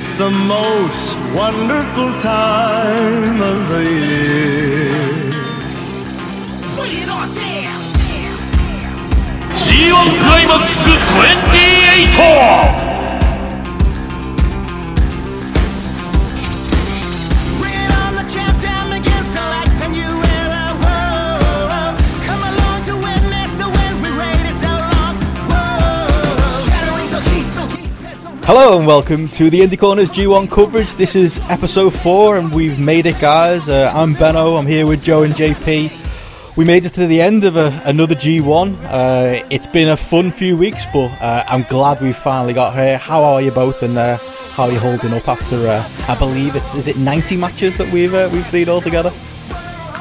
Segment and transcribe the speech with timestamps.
[0.00, 5.06] It's the most wonderful time of the year.
[9.54, 12.89] G1 クライマックス28
[28.43, 30.95] Hello and welcome to the Indie Corners G1 coverage.
[30.95, 33.69] This is episode four, and we've made it, guys.
[33.69, 34.57] Uh, I'm Benno.
[34.57, 36.57] I'm here with Joe and JP.
[36.57, 38.75] We made it to the end of a, another G1.
[38.83, 42.97] Uh, it's been a fun few weeks, but uh, I'm glad we finally got here.
[42.97, 45.55] How are you both, and uh, how are you holding up after?
[45.55, 49.13] Uh, I believe it's is it 90 matches that we've uh, we've seen all together.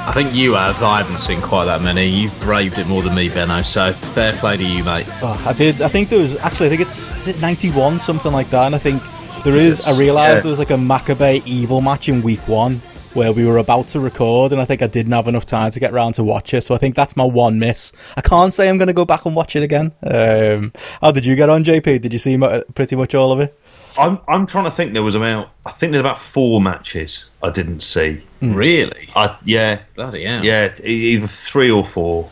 [0.07, 0.83] I think you have.
[0.83, 2.07] I haven't seen quite that many.
[2.07, 3.63] You've braved it more than me, Benno.
[3.63, 5.07] So fair play to you, mate.
[5.23, 5.81] Oh, I did.
[5.83, 6.67] I think there was actually.
[6.67, 8.67] I think it's is it 91 something like that.
[8.67, 9.03] And I think
[9.45, 9.87] there is.
[9.87, 10.41] I realised Yeah.
[10.41, 12.81] there was like a Makabe evil match in week one
[13.15, 15.81] where we were about to record, and I think I didn't have enough time to
[15.81, 16.63] get round to watch it.
[16.63, 17.93] So I think that's my one miss.
[18.17, 19.93] I can't say I'm going to go back and watch it again.
[20.03, 22.01] Um, how did you get on, JP?
[22.01, 22.39] Did you see
[22.75, 23.57] pretty much all of it?
[23.99, 24.93] I'm I'm trying to think.
[24.93, 28.23] There was about I think there's about four matches I didn't see.
[28.41, 28.55] Hmm.
[28.55, 29.09] Really?
[29.17, 30.45] I yeah Bloody hell.
[30.45, 32.31] yeah e- either three or four,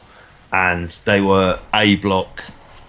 [0.52, 2.42] and they were A block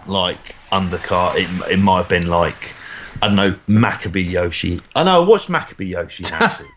[0.08, 1.36] like undercard.
[1.38, 2.74] It, it might have been like
[3.22, 4.82] I don't know Makabe Yoshi.
[4.96, 6.70] I know I watched Makabe Yoshi actually.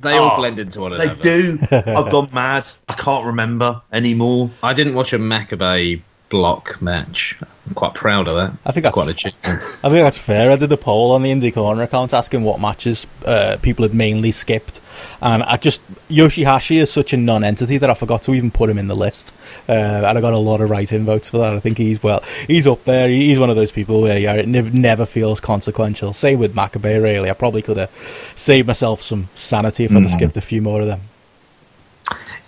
[0.00, 1.22] They all Oh, blend into one they another.
[1.22, 1.58] do.
[1.70, 2.68] I've gone mad.
[2.88, 4.50] I can't remember anymore.
[4.62, 6.02] I didn't watch a Makabe
[6.34, 7.38] block match.
[7.66, 8.52] I'm quite proud of that.
[8.66, 9.62] I think It's that's- quite an achievement.
[9.84, 10.50] I think that's fair.
[10.50, 13.94] I did a poll on the Indie Corner account asking what matches uh, people had
[13.94, 14.80] mainly skipped,
[15.22, 18.78] and I just Yoshihashi is such a non-entity that I forgot to even put him
[18.78, 19.32] in the list,
[19.68, 21.54] uh, and I got a lot of write-in votes for that.
[21.54, 23.08] I think he's well, he's up there.
[23.08, 26.12] He's one of those people where yeah, it nev- never feels consequential.
[26.12, 27.00] Same with Makabe.
[27.02, 27.90] Really, I probably could have
[28.34, 31.00] saved myself some sanity if I'd have skipped a few more of them.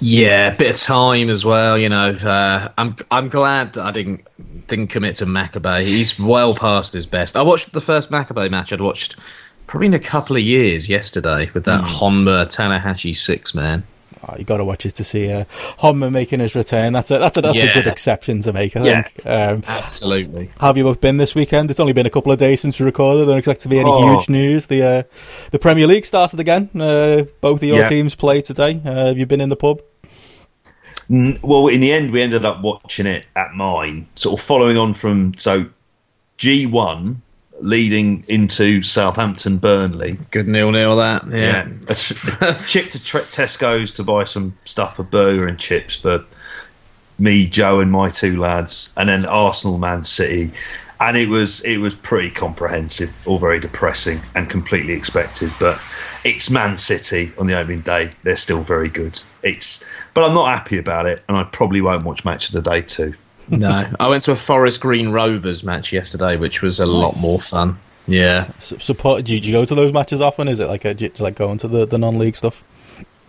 [0.01, 1.79] Yeah, a bit of time as well.
[1.79, 4.27] You know, uh, I'm I'm glad that I didn't
[4.67, 5.83] didn't commit to Makabe.
[5.83, 7.37] He's well past his best.
[7.37, 8.73] I watched the first Makabe match.
[8.73, 9.17] I'd watched
[9.67, 13.83] probably in a couple of years yesterday with that Honma Tanahashi six man.
[14.29, 15.45] Oh, you got to watch it to see uh,
[15.79, 16.93] Honma making his return.
[16.93, 18.77] That's a that's a that's a good exception to make.
[18.77, 19.03] I Yeah.
[19.03, 19.27] think.
[19.27, 20.51] Um, Absolutely.
[20.61, 21.71] Have you both been this weekend?
[21.71, 23.27] It's only been a couple of days since we recorded.
[23.27, 24.15] Don't expect to be any Oh.
[24.17, 24.67] huge news.
[24.67, 25.03] The uh,
[25.53, 26.71] the Premier League started again.
[26.75, 27.89] Uh, both of your Yeah.
[27.89, 28.81] teams play today.
[28.85, 29.81] Uh, have you been in the pub?
[31.09, 34.93] Well, in the end, we ended up watching it at mine, sort of following on
[34.93, 35.67] from so
[36.37, 37.23] G one
[37.61, 40.19] leading into Southampton Burnley.
[40.31, 41.27] Good nil nil that.
[41.31, 41.69] Yeah.
[41.89, 46.25] A, a trip to tre- Tesco's to buy some stuff, a burger and chips for
[47.19, 50.53] me, Joe, and my two lads, and then Arsenal, Man City,
[51.01, 55.53] and it was it was pretty comprehensive, all very depressing and completely expected.
[55.59, 55.81] But
[56.25, 59.21] it's Man City on the opening day; they're still very good.
[59.43, 59.85] It's,
[60.15, 62.83] but I'm not happy about it, and I probably won't watch match of the day
[62.83, 63.15] too.
[63.49, 67.41] No, I went to a Forest Green Rovers match yesterday, which was a lot more
[67.41, 67.79] fun.
[68.07, 68.49] Yeah.
[68.59, 69.25] S- support?
[69.25, 70.47] Do you, do you go to those matches often?
[70.49, 72.63] Is it like a, do you like going to the, the non-league stuff?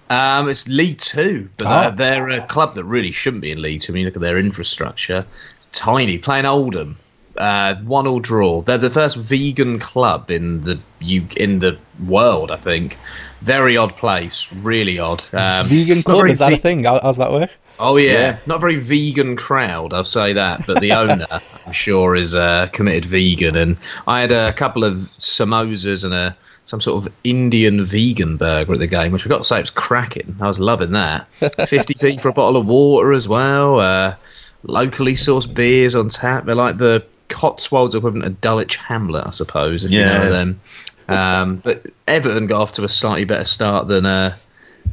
[0.10, 1.90] Um, it's League Two, but Ah.
[1.90, 3.92] they're, they're a club that really shouldn't be in League Two.
[3.92, 5.26] I mean, look at their infrastructure,
[5.74, 6.18] tiny.
[6.18, 6.98] Playing Oldham,
[7.38, 8.62] uh, one all draw.
[8.62, 12.98] They're the first vegan club in the U- in the world, I think.
[13.42, 15.24] Very odd place, really odd.
[15.34, 16.86] Um, Vegan club is that a thing?
[16.86, 17.52] How, how's that work?
[17.80, 18.12] Oh yeah.
[18.12, 18.38] Yeah.
[18.46, 19.94] not very vegan crowd.
[19.94, 20.66] I'll say that.
[20.66, 21.26] But the owner,
[21.66, 23.56] I'm sure, is a committed vegan.
[23.56, 28.74] And I had a couple of samosas and a some sort of Indian vegan burger
[28.74, 30.36] at the game, which I got to say was cracking.
[30.42, 31.28] I was loving that.
[31.40, 33.80] 50p for a bottle of water as well.
[33.80, 34.16] Uh,
[34.64, 36.46] locally sourced beers on tap.
[36.46, 40.60] They're like the Cotswolds equivalent of Dulwich Hamlet, I suppose, if you know them.
[41.08, 44.06] Um, but Everton got off to a slightly better start than.
[44.06, 44.36] Uh,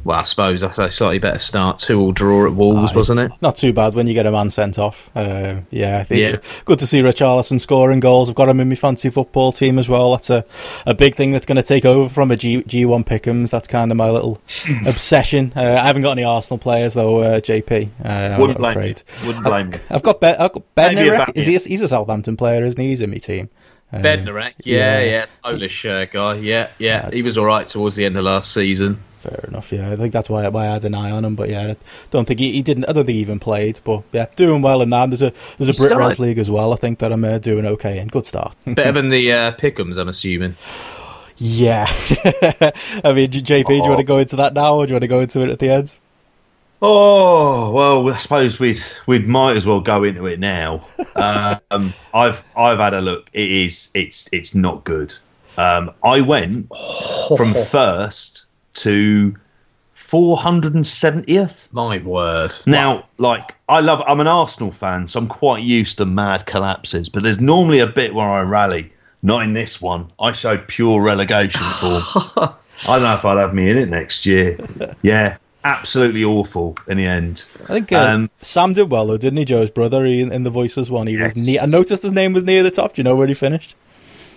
[0.03, 1.77] well, I suppose I say slightly better start.
[1.77, 2.95] Two all draw at Wolves, Aye.
[2.95, 3.31] wasn't it?
[3.41, 5.09] Not too bad when you get a man sent off.
[5.15, 6.37] Uh, yeah, I think Yeah.
[6.65, 8.29] good to see Richarlison scoring goals.
[8.29, 10.11] I've got him in my fancy football team as well.
[10.11, 10.45] That's a,
[10.85, 13.49] a big thing that's going to take over from a G G1 Pick'ems.
[13.51, 14.41] That's kind of my little
[14.87, 15.53] obsession.
[15.55, 17.89] Uh, I haven't got any Arsenal players though, uh, JP.
[18.03, 19.01] Uh, I'm Wouldn't blame afraid.
[19.21, 19.27] you.
[19.27, 19.79] Wouldn't blame you.
[19.89, 20.35] I've got Ben.
[20.39, 21.17] I've got ben Maybe a Narek.
[21.17, 21.55] back- Is he?
[21.55, 22.89] A, he's a Southampton player, isn't he?
[22.89, 23.49] He's in my team.
[23.93, 24.99] Uh, Bednarek, yeah.
[24.99, 27.09] yeah, yeah, Polish uh, guy, yeah, yeah.
[27.11, 28.99] He was all right towards the end of last season.
[29.25, 29.71] Fair enough.
[29.71, 31.35] Yeah, I think that's why, why I had an eye on him.
[31.35, 31.75] But yeah, I
[32.11, 32.85] don't think he, he didn't.
[32.87, 33.79] I don't think he even played.
[33.83, 35.09] But yeah, doing well in that.
[35.09, 36.19] There's a there's a He Brit Res.
[36.19, 36.73] League as well.
[36.73, 38.55] I think that I'm uh, doing okay and good start.
[38.67, 40.55] Better than the uh, Pickums, I'm assuming.
[41.37, 41.85] Yeah.
[43.03, 44.95] I mean, J- JP, do you want to go into that now, or do you
[44.95, 45.95] want to go into it at the end?
[46.81, 48.75] Oh well, I suppose we
[49.07, 50.85] we might as well go into it now.
[51.15, 53.29] Um, I've I've had a look.
[53.31, 55.13] It is it's it's not good.
[55.57, 56.67] Um, I went
[57.37, 58.44] from first
[58.75, 59.35] to
[59.95, 61.67] 470th.
[61.71, 62.53] My word.
[62.65, 67.09] Now, like, I love, I'm an Arsenal fan, so I'm quite used to mad collapses,
[67.09, 68.91] but there's normally a bit where I rally.
[69.23, 70.11] Not in this one.
[70.19, 72.03] I showed pure relegation form.
[72.87, 74.57] I don't know if I'd have me in it next year.
[75.01, 77.43] Yeah, absolutely awful in the end.
[77.63, 79.45] I think uh, Um, Sam did well though, didn't he?
[79.45, 81.07] Joe's brother he, in the Voices one.
[81.07, 81.47] He was Yes.
[81.47, 81.61] near.
[81.61, 82.93] I noticed his name was near the top.
[82.93, 83.75] Do you know where he finished?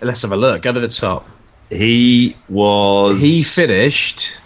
[0.01, 0.63] Let's have a look.
[0.63, 1.27] Go to the top.
[1.69, 3.21] He was.
[3.21, 4.39] He finished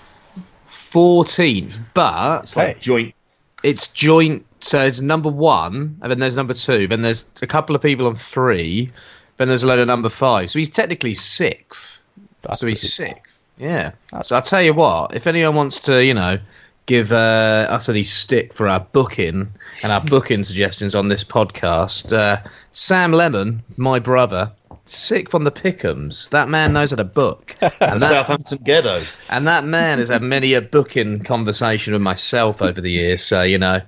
[0.67, 2.81] 14th, but It's like Hey.
[2.81, 3.15] joint.
[3.63, 4.45] it's joint.
[4.59, 8.07] So it's number one, and then there's number two, then there's a couple of people
[8.07, 8.89] on three,
[9.37, 10.49] then there's a load of number five.
[10.49, 11.99] So he's technically sixth.
[12.43, 13.37] That's so he's pretty- sixth.
[13.57, 13.91] Yeah.
[14.23, 16.39] So I'll tell you what, if anyone wants to, you know,
[16.85, 19.47] give uh, us any stick for our booking
[19.83, 22.37] and our booking suggestions on this podcast, uh,
[22.71, 24.51] Sam Lemon, my brother,
[24.85, 26.29] sixth on the pickums.
[26.29, 27.55] That man knows how to book.
[27.61, 29.15] And that, Southampton Gedo.
[29.29, 33.23] and that man has had many a booking conversation with myself over the years.
[33.23, 33.81] So you know,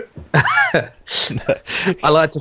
[0.34, 0.90] I
[2.10, 2.40] like to,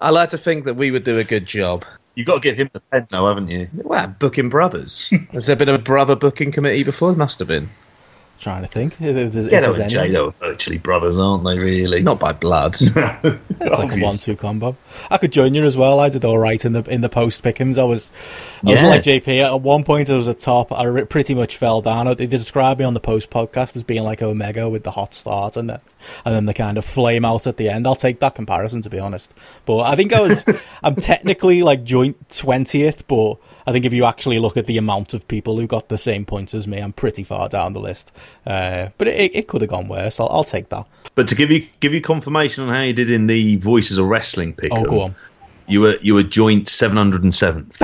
[0.00, 1.84] I like to think that we would do a good job.
[2.14, 3.68] You've got to give him the pen, though, haven't you?
[3.74, 5.08] Well, booking brothers.
[5.30, 7.10] Has there been a brother booking committee before?
[7.12, 7.70] There must have been.
[8.40, 8.92] Trying to think.
[9.00, 10.10] If there's, if Gedo there's and anyone.
[10.10, 11.58] Jado are virtually brothers, aren't they?
[11.58, 12.02] Really?
[12.02, 12.76] Not by blood.
[13.60, 14.76] It's like a one-two combo.
[15.10, 15.98] I could join you as well.
[15.98, 17.76] I did all right in the in the post pickums.
[17.76, 18.12] I was,
[18.64, 18.86] I was Yeah.
[18.86, 19.44] like JP.
[19.44, 20.70] At one point, I was at top.
[20.70, 22.14] I pretty much fell down.
[22.16, 25.56] They described me on the post podcast as being like Omega with the hot start
[25.56, 25.80] and then
[26.24, 27.86] and then the kind of flame out at the end.
[27.86, 29.34] I'll take that comparison to be honest.
[29.66, 30.44] But I think I was.
[30.82, 33.34] I'm technically like joint twentieth, but
[33.66, 36.24] I think if you actually look at the amount of people who got the same
[36.24, 38.14] points as me, I'm pretty far down the list.
[38.46, 40.18] Uh, but it, it could have gone worse.
[40.20, 40.88] I'll, I'll take that.
[41.14, 44.06] But to give you give you confirmation on how you did in the Voices of
[44.06, 45.14] Wrestling pick, Oh, go on.
[45.66, 47.82] you were you were joint seven hundred and seventh.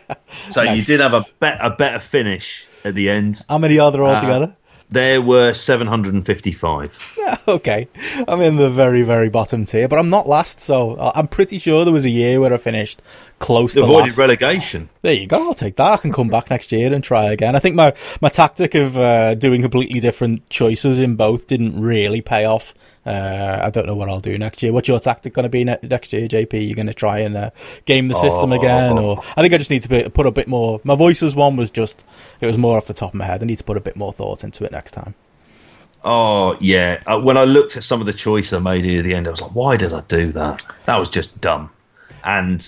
[0.50, 3.42] so you did have a bet a better finish at the end.
[3.48, 4.56] How many are there altogether?
[4.92, 6.96] There were seven hundred and fifty five.
[7.16, 7.88] Yeah, okay.
[8.28, 11.58] I'm in the very, very bottom tier, but I'm not last, so I- I'm pretty
[11.58, 13.00] sure there was a year where I finished
[13.42, 14.18] close to Avoided last.
[14.18, 14.88] relegation.
[15.02, 15.48] there you go.
[15.48, 15.92] I'll take that.
[15.92, 17.54] I can come back next year and try again.
[17.54, 17.92] I think my
[18.22, 22.72] my tactic of uh, doing completely different choices in both didn't really pay off.
[23.04, 24.72] Uh, I don't know what I'll do next year.
[24.72, 26.52] What's your tactic going to be ne- next year, JP?
[26.66, 27.50] You're going to try and uh,
[27.84, 28.56] game the system Oh.
[28.56, 30.80] again, or I think I just need to be, put a bit more.
[30.84, 32.04] My voices one was just
[32.40, 33.42] it was more off the top of my head.
[33.42, 35.14] I need to put a bit more thought into it next time.
[36.04, 37.02] Oh yeah.
[37.06, 39.26] Uh, when I looked at some of the choice I made here at the end,
[39.26, 40.64] I was like, why did I do that?
[40.86, 41.70] That was just dumb.
[42.24, 42.64] And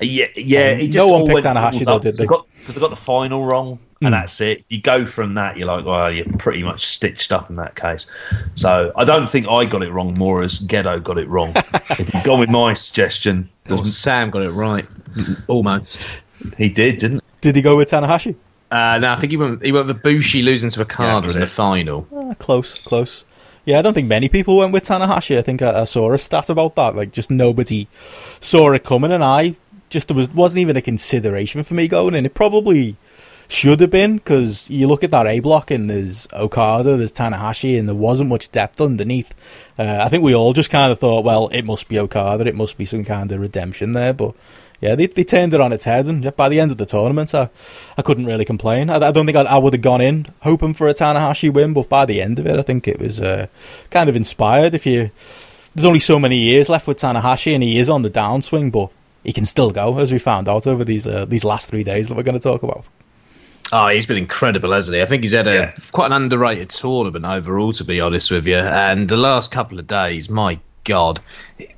[0.00, 0.70] yeah, yeah.
[0.72, 2.26] Um, it just no one picked went Tanahashi, balls though, up, did 'cause they?
[2.26, 4.06] got because they got the final wrong, Hmm.
[4.06, 4.64] and that's it.
[4.68, 8.06] You go from that, you're like, well, you're pretty much stitched up in that case.
[8.54, 11.52] So I don't think I got it wrong more as Gedo got it wrong.
[11.90, 14.86] if you go with my suggestion, Or Sam got it right,
[15.46, 16.00] almost.
[16.56, 17.22] he did, didn't?
[17.40, 18.34] Did he go with Tanahashi?
[18.70, 19.64] Uh, no, I think he went.
[19.64, 22.06] He went with Bushi losing to Okada was in the final.
[22.14, 23.24] Uh, close, close.
[23.64, 25.38] Yeah, I don't think many people went with Tanahashi.
[25.38, 26.94] I think I, I saw a stat about that.
[26.94, 27.86] Like, just nobody
[28.40, 29.56] saw it coming, and I
[29.88, 32.26] just there was wasn't even a consideration for me going in.
[32.26, 32.96] It probably
[33.48, 37.78] should have been because you look at that A block and there's Okada, there's Tanahashi,
[37.78, 39.34] and there wasn't much depth underneath.
[39.78, 42.54] Uh, I think we all just kind of thought, well, it must be Okada, it
[42.54, 44.34] must be some kind of redemption there, but.
[44.80, 47.34] Yeah, they, they turned it on its head, and by the end of the tournament,
[47.34, 47.50] I,
[47.96, 48.90] I couldn't really complain.
[48.90, 51.72] I, I don't think I, I would have gone in hoping for a Tanahashi win,
[51.72, 53.48] but by the end of it, I think it was uh,
[53.90, 54.74] kind of inspired.
[54.74, 55.10] If you,
[55.74, 58.90] there's only so many years left with Tanahashi, and he is on the downswing, but
[59.24, 62.08] he can still go, as we found out over these uh, these last three days
[62.08, 62.88] that we're going to talk about.
[63.70, 65.02] Oh, he's been incredible, hasn't he?
[65.02, 65.72] I think he's had a Yeah.
[65.92, 68.56] quite an underrated tournament overall, to be honest with you.
[68.56, 71.20] And the last couple of days, my God,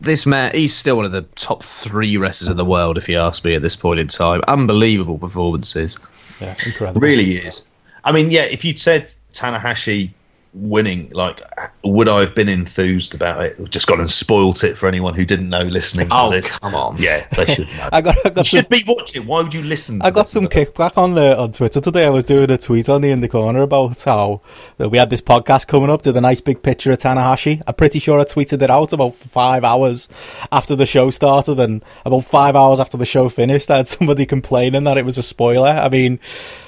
[0.01, 3.19] this man, he's still one of the top three wrestlers in the world, if you
[3.19, 4.41] ask me, at this point in time.
[4.47, 5.99] Unbelievable performances.
[6.41, 7.01] Yeah, incredible.
[7.01, 7.65] Really is.
[8.05, 8.43] I mean, yeah.
[8.45, 10.11] If you'd said Tanahashi
[10.53, 11.41] winning, like,
[11.85, 13.71] would I have been enthused about it?
[13.71, 16.47] Just gone and spoilt it for anyone who didn't know listening to Oh, this.
[16.49, 16.97] come on.
[16.99, 17.89] Yeah, they should know.
[17.93, 19.27] I got, I you got some, should be watching.
[19.27, 20.01] Why would you listen?
[20.01, 22.05] To I got some kickback on uh, on Twitter today.
[22.05, 24.43] I was doing a tweet on the in the corner about how
[24.79, 26.03] we had this podcast coming up.
[26.03, 27.63] Did a nice big picture of Tanahashi.
[27.67, 30.09] I'm pretty sure I tweeted it out about five hours
[30.51, 34.27] after the show started, and about five hours after the show finished, I had somebody
[34.35, 35.69] complaining that it was a spoiler.
[35.69, 36.19] I mean,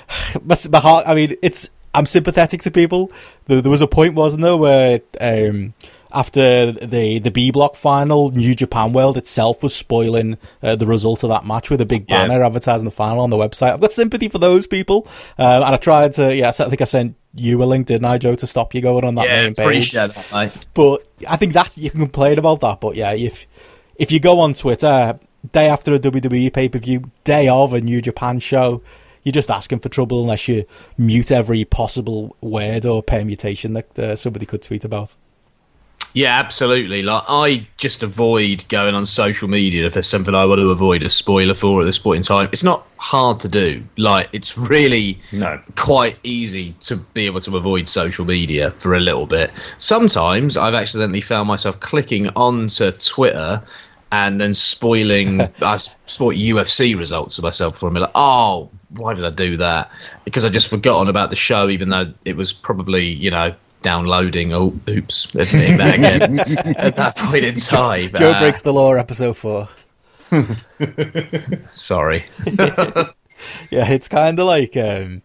[0.45, 1.05] my, my heart.
[1.09, 1.69] I mean, it's.
[1.95, 3.11] I'm sympathetic to people.
[3.47, 5.75] There, there was a point, wasn't there, where um,
[6.11, 11.23] after the the B block final, New Japan World itself was spoiling uh, the result
[11.23, 12.27] of that match with a big Yeah.
[12.27, 13.73] banner advertising the final on the website.
[13.73, 15.07] I've got sympathy for those people,
[15.39, 16.35] um, and I tried to.
[16.35, 19.05] Yeah, I think I sent you a link, didn't I, Joe, to stop you going
[19.05, 19.65] on that Yeah, main page.
[19.65, 20.53] appreciate that, mate.
[20.75, 22.81] But I think that you can complain about that.
[22.81, 23.47] But yeah, if
[23.97, 25.19] if you go on Twitter
[25.53, 28.83] day after a WWE pay per view, day of a New Japan show,
[29.23, 30.65] you're just asking for trouble unless you
[30.99, 35.15] mute every possible word or permutation that uh, somebody could tweet about.
[36.15, 37.03] Yeah, absolutely.
[37.03, 41.03] Like I just avoid going on social media if there's something I want to avoid
[41.03, 42.51] a spoiler for at this point in time.
[42.53, 43.83] It's not hard to do.
[43.97, 45.59] Like it's really No.
[45.77, 49.53] quite easy to be able to avoid social media for a little bit.
[49.79, 53.63] Sometimes I've accidentally found myself clicking onto Twitter
[54.13, 58.07] and then spoiling I spoiled UFC results to myself for a minute.
[58.07, 59.91] Like, oh, why did I do that?
[60.25, 64.53] Because I just forgotten about the show, even though it was probably you know downloading.
[64.53, 66.39] Oh, oops, admitting that again
[66.77, 68.13] at that point in time.
[68.15, 69.69] Joe Uh, breaks the law, episode four.
[71.73, 72.25] Sorry.
[73.71, 75.23] Yeah, it's kind of like um,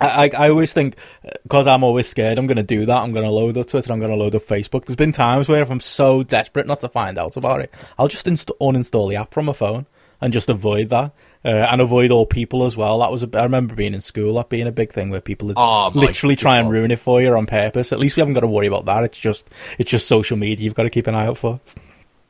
[0.00, 0.96] I, I I always think
[1.42, 2.96] because I'm always scared I'm going to do that.
[2.98, 3.92] I'm going to load up Twitter.
[3.92, 4.84] I'm going to load up Facebook.
[4.86, 8.08] There's been times where if I'm so desperate not to find out about it, I'll
[8.08, 9.86] just inst- uninstall the app from my phone
[10.20, 11.12] and just avoid that
[11.44, 12.98] uh, and avoid all people as well.
[12.98, 15.46] That was a, I remember being in school that being a big thing where people
[15.48, 17.92] would Oh, literally try and ruin it for you on purpose.
[17.92, 19.04] At least we haven't got to worry about that.
[19.04, 20.64] It's just it's just social media.
[20.64, 21.60] You've got to keep an eye out for.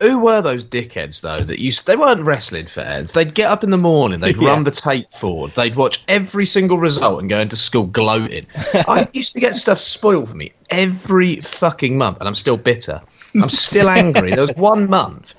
[0.01, 1.87] Who were those dickheads though that used?
[1.87, 3.13] They weren't wrestling fans.
[3.13, 4.51] They'd get up in the morning, they'd Yeah.
[4.51, 8.47] run the tape forward, they'd watch every single result and go into school gloating.
[8.75, 13.01] I used to get stuff spoiled for me every fucking month, and I'm still bitter.
[13.35, 14.31] I'm still angry.
[14.33, 15.35] There was one month.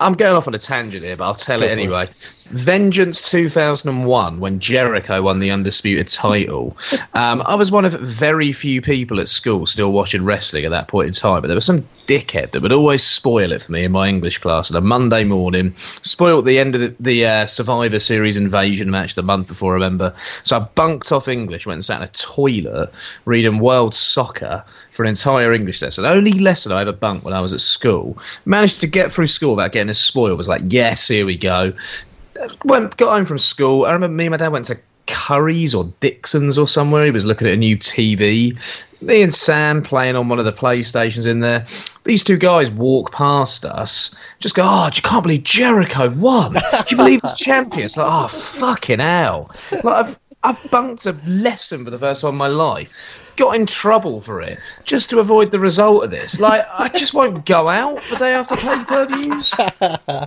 [0.00, 2.04] I'm going off on a tangent here, but I'll tell Go it anyway.
[2.04, 2.32] it.
[2.50, 6.76] Vengeance 2001, when Jericho won the undisputed title.
[7.14, 10.88] Um, I was one of very few people at school still watching wrestling at that
[10.88, 13.84] point in time, but there was some dickhead that would always spoil it for me
[13.84, 15.72] in my English class on a Monday morning.
[16.02, 19.74] Spoiled the end of the, the uh, Survivor Series invasion match the month before, I
[19.74, 20.12] remember.
[20.42, 22.90] So I bunked off English, went and sat in a toilet
[23.26, 26.02] reading World Soccer for an entire English lesson.
[26.02, 28.18] The Only lesson I ever bunked when I was at school.
[28.44, 30.34] Managed to get through school without getting a spoil.
[30.34, 31.72] Was like, yes, here we go.
[32.64, 33.84] Went got home from school.
[33.84, 37.04] I remember me and my dad went to Curry's or Dixon's or somewhere.
[37.04, 38.56] He was looking at a new TV.
[39.00, 41.66] Me and Sam playing on one of the PlayStations in there.
[42.04, 46.52] These two guys walk past us, just go, "Oh, you can't believe Jericho won!
[46.52, 51.16] Do you believe he's champion?" It's like, "Oh, fucking hell!" Like I've I've bunked a
[51.26, 52.92] lesson for the first time in my life.
[53.36, 56.40] Got in trouble for it just to avoid the result of this.
[56.40, 60.26] Like I just won't go out the day after pay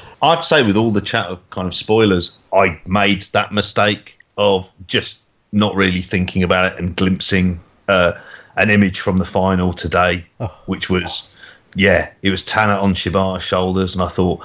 [0.24, 4.70] I'd say with all the chat of kind of spoilers, I made that mistake of
[4.86, 8.12] just not really thinking about it and glimpsing uh,
[8.56, 10.24] an image from the final today,
[10.66, 11.30] which was,
[11.74, 14.44] yeah, it was Tanner on Shibata's shoulders, and I thought.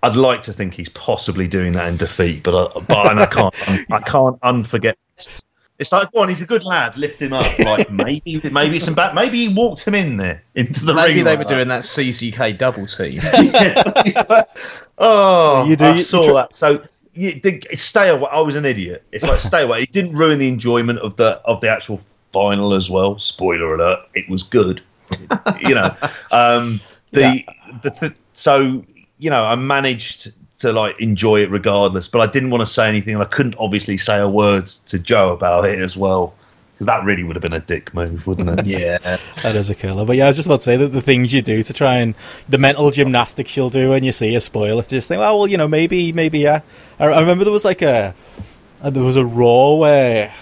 [0.00, 3.26] I'd like to think he's possibly doing that in defeat, but I, but and I
[3.26, 3.54] can't
[3.90, 4.94] I can't unforget.
[5.16, 5.42] this.
[5.78, 6.96] It's like one, he's a good lad.
[6.96, 7.58] Lift him up.
[7.58, 9.14] Like maybe maybe some back.
[9.14, 11.24] Maybe he walked him in there into the Maybe ring.
[11.24, 11.54] they like were that.
[11.54, 13.20] doing that CCK double team.
[14.98, 16.54] oh, You do- I you saw tr- that.
[16.54, 16.82] So
[17.14, 18.28] you, the, stay away.
[18.30, 19.04] I was an idiot.
[19.12, 19.82] It's like stay away.
[19.82, 22.00] It didn't ruin the enjoyment of the of the actual
[22.32, 23.18] final as well.
[23.18, 24.82] Spoiler alert: it was good.
[25.60, 25.94] you know,
[26.32, 26.80] um,
[27.12, 27.44] the
[27.82, 28.84] the th- so
[29.18, 32.88] you know I managed to like enjoy it regardless, but I didn't want to say
[32.88, 36.34] anything, and I couldn't obviously say a word to Joe about it as well.
[36.74, 38.66] Because that really would have been a dick move, wouldn't it?
[38.66, 38.98] yeah.
[39.42, 40.04] That is a killer.
[40.04, 41.96] But yeah, I was just about to say that the things you do to try
[41.96, 42.14] and
[42.48, 45.48] the mental gymnastics you'll do when you see a spoiler to just think, well, well,
[45.48, 46.60] you know, maybe, maybe, yeah.
[47.00, 48.14] I, I remember there was like a
[48.80, 50.32] uh, there was a Raw where,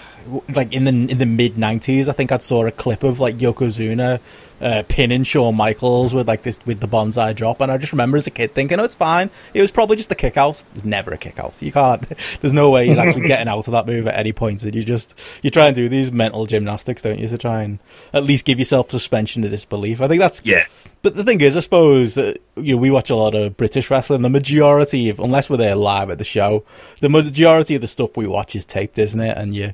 [0.49, 3.35] like in the in the mid '90s, I think I saw a clip of like
[3.35, 4.19] Yokozuna
[4.61, 8.17] uh, pinning Shawn Michaels with like this with the banzai drop, and I just remember
[8.17, 9.29] as a kid thinking, oh, it's fine.
[9.53, 10.59] It was probably just a kick out.
[10.61, 11.61] It was never a kick out.
[11.61, 12.01] You can't.
[12.41, 14.63] There's no way he's actually getting out of that move at any point.
[14.63, 17.79] And you just you try and do these mental gymnastics, don't you, to try and
[18.13, 20.01] at least give yourself suspension of disbelief.
[20.01, 20.65] I think that's Yeah.
[21.01, 23.89] but the thing is, I suppose that you know we watch a lot of British
[23.91, 24.21] wrestling.
[24.21, 26.63] The majority of, unless we're there live at the show,
[27.01, 29.37] the majority of the stuff we watch is taped, isn't it?
[29.37, 29.73] And you,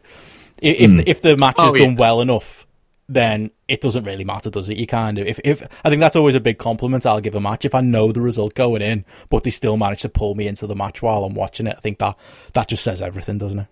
[0.61, 1.85] if if the match is Oh, yeah.
[1.85, 2.65] done well enough,
[3.13, 4.77] then it doesn't really matter, does it?
[4.77, 7.41] You kind of if if I think that's always a big compliment I'll give a
[7.41, 10.48] match if I know the result going in, but they still manage to pull me
[10.48, 11.75] into the match while I'm watching it.
[11.77, 12.17] I think that
[12.53, 13.67] that just says everything, doesn't it?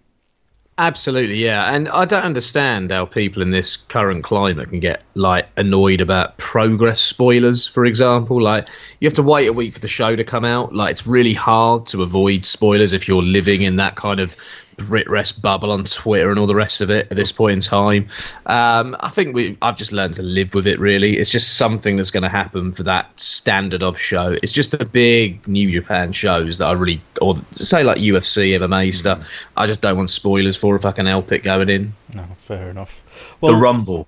[0.78, 1.74] Absolutely, yeah.
[1.74, 6.38] And I don't understand how people in this current climate can get like annoyed about
[6.38, 8.42] progress spoilers, for example.
[8.42, 8.68] Like
[9.00, 10.74] you have to wait a week for the show to come out.
[10.74, 14.36] Like it's really hard to avoid spoilers if you're living in that kind of
[14.82, 17.60] Brit rest bubble on Twitter and all the rest of it at this point in
[17.60, 18.08] time.
[18.46, 21.18] Um, I think we I've just learned to live with it really.
[21.18, 24.38] It's just something that's gonna happen for that standard of show.
[24.44, 28.94] It's just the big New Japan shows that I really or say like UFC, MMA
[28.94, 29.28] stuff.
[29.58, 31.94] I just don't want spoilers for if I can help it going in.
[32.16, 33.02] No, fair enough.
[33.42, 34.08] The Rumble.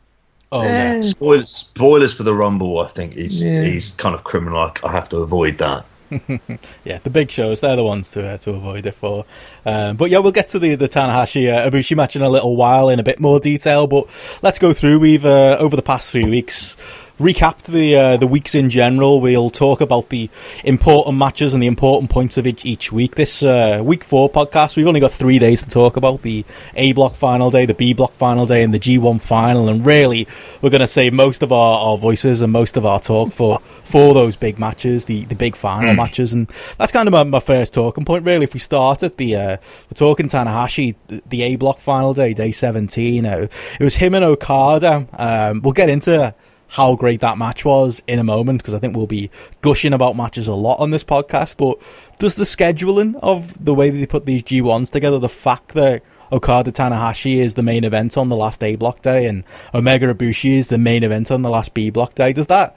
[0.51, 4.60] oh yeah, Spoilers, spoilers for the Rumble, I think, is is kind of criminal.
[4.60, 5.86] I, I have to avoid that.
[6.84, 9.25] yeah, the big shows, they're the ones to uh, to avoid it for.
[9.65, 12.89] Um, but yeah, we'll get to the, the Tanahashi uh, match in a little while
[12.89, 14.08] in a bit more detail, but
[14.41, 15.00] let's go through.
[15.00, 16.77] We've, uh, over the past three weeks,
[17.20, 19.22] recapped the uh, the weeks in general.
[19.22, 20.29] We'll talk about the
[20.63, 23.15] important matches and the important points of each, each week.
[23.15, 26.43] This uh, week four podcast, we've only got three days to talk about the
[26.75, 29.70] A block final day, the B block final day, and the G1 final.
[29.70, 30.27] And really,
[30.62, 33.60] we're going to save most of our, our voices and most of our talk for
[33.84, 36.34] for those big matches, the, the big final matches.
[36.34, 38.46] And that's kind of my, my first talking point, really.
[38.46, 39.58] If we start at the, uh,
[39.89, 43.25] we're talking Tanahashi, the, the A block final day, day 17.
[43.25, 43.48] Uh,
[43.79, 45.08] it was him and Okada.
[45.13, 46.34] Um, we'll get into
[46.74, 49.30] how great that match was in a moment because I think we'll be
[49.62, 51.58] gushing about matches a lot on this podcast.
[51.58, 51.80] But
[52.18, 56.01] does the scheduling of the way that they put these G1s together, the fact that
[56.32, 60.58] Okada Tanahashi is the main event on the last A block day and Omega Ibushi
[60.58, 62.75] is the main event on the last B block day, does that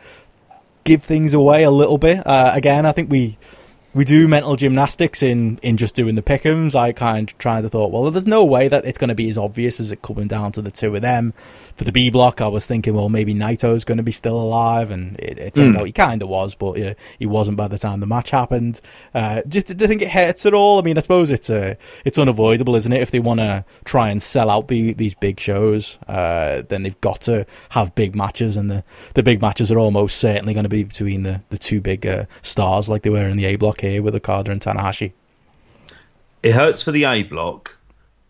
[0.84, 2.26] give things away a little bit?
[2.26, 3.38] Uh, again, I think we
[3.96, 6.74] we do mental gymnastics in in just doing the pickums.
[6.74, 9.30] I kind of tried to thought, well, there's no way that it's going to be
[9.30, 11.32] as obvious as it coming down to the two of them.
[11.76, 14.90] For the B block, I was thinking, well, maybe Naito's going to be still alive,
[14.90, 17.78] and it, it turned out he kind of was, but uh, he wasn't by the
[17.78, 18.80] time the match happened.
[19.14, 20.78] Uh, just do you think it hurts at all?
[20.78, 21.74] I mean, I suppose it's uh,
[22.04, 23.00] it's unavoidable, isn't it?
[23.00, 27.00] If they want to try and sell out the these big shows, uh, then they've
[27.00, 28.84] got to have big matches, and the,
[29.14, 32.26] the big matches are almost certainly going to be between the, the two big uh,
[32.42, 35.12] stars like they were in the A block here with Okada and Tanahashi.
[36.42, 37.74] It hurts for the A block,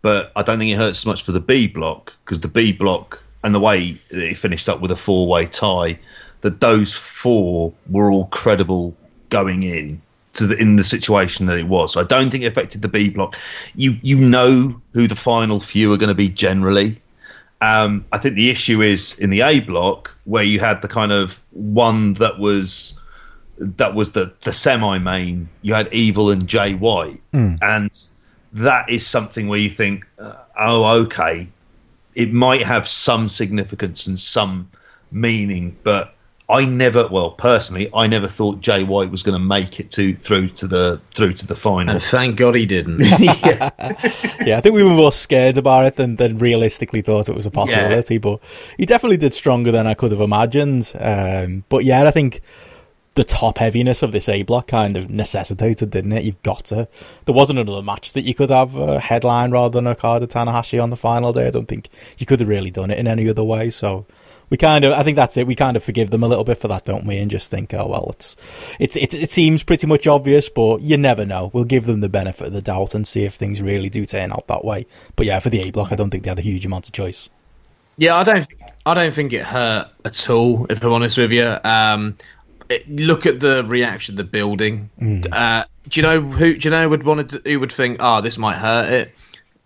[0.02, 2.72] but I don't think it hurts as much for the B block because the B
[2.72, 5.98] block and the way it finished up with a four way tie,
[6.40, 8.96] that those four were all credible
[9.28, 10.00] going in
[10.34, 11.92] to the in the situation that it was.
[11.92, 13.36] So I don't think it affected the B block.
[13.74, 17.00] You you know who the final few are going to be generally.
[17.60, 21.10] Um, I think the issue is in the A block where you had the kind
[21.10, 23.00] of one that was
[23.58, 25.48] that was the the semi main.
[25.62, 27.20] You had Evil and Jay White,
[27.62, 27.90] and
[28.52, 31.48] that is something where you think, uh, oh, okay,
[32.14, 34.70] it might have some significance and some
[35.10, 36.14] meaning, but
[36.48, 40.14] I never, well, personally, I never thought Jay White was going to make it to
[40.14, 41.94] through to the through to the final.
[41.94, 43.00] And thank God he didn't.
[43.18, 43.70] yeah.
[44.44, 47.46] yeah, I think we were more scared about it than, than realistically thought it was
[47.46, 48.18] a possibility.
[48.18, 48.40] But
[48.78, 50.92] he definitely did stronger than I could have imagined.
[51.00, 52.40] Um, but yeah, I think
[53.16, 56.24] the top heaviness of this A block kind of necessitated, didn't it?
[56.24, 56.86] You've got to.
[57.24, 60.90] There wasn't another match that you could have a headline rather than Okada Tanahashi on
[60.90, 61.46] the final day.
[61.46, 63.70] I don't think you could have really done it in any other way.
[63.70, 64.04] So
[64.50, 65.46] we kind of, I think that's it.
[65.46, 67.16] We kind of forgive them a little bit for that, don't we?
[67.16, 68.36] And just think, oh well, it's,
[68.78, 71.50] it's, it's it seems pretty much obvious, but you never know.
[71.54, 74.30] We'll give them the benefit of the doubt and see if things really do turn
[74.30, 74.86] out that way.
[75.16, 76.92] But yeah, for the A block, I don't think they had a huge amount of
[76.92, 77.30] choice.
[77.98, 78.46] Yeah, I don't.
[78.84, 80.66] I don't think it hurt at all.
[80.68, 82.20] If I'm honest with you, um, it,
[82.88, 84.90] look at the reaction, of the building.
[85.00, 85.26] Mm.
[85.30, 86.56] Uh, do you know who?
[86.56, 87.42] Do you know would want to?
[87.44, 89.12] Who would think, "Oh, this might hurt it"?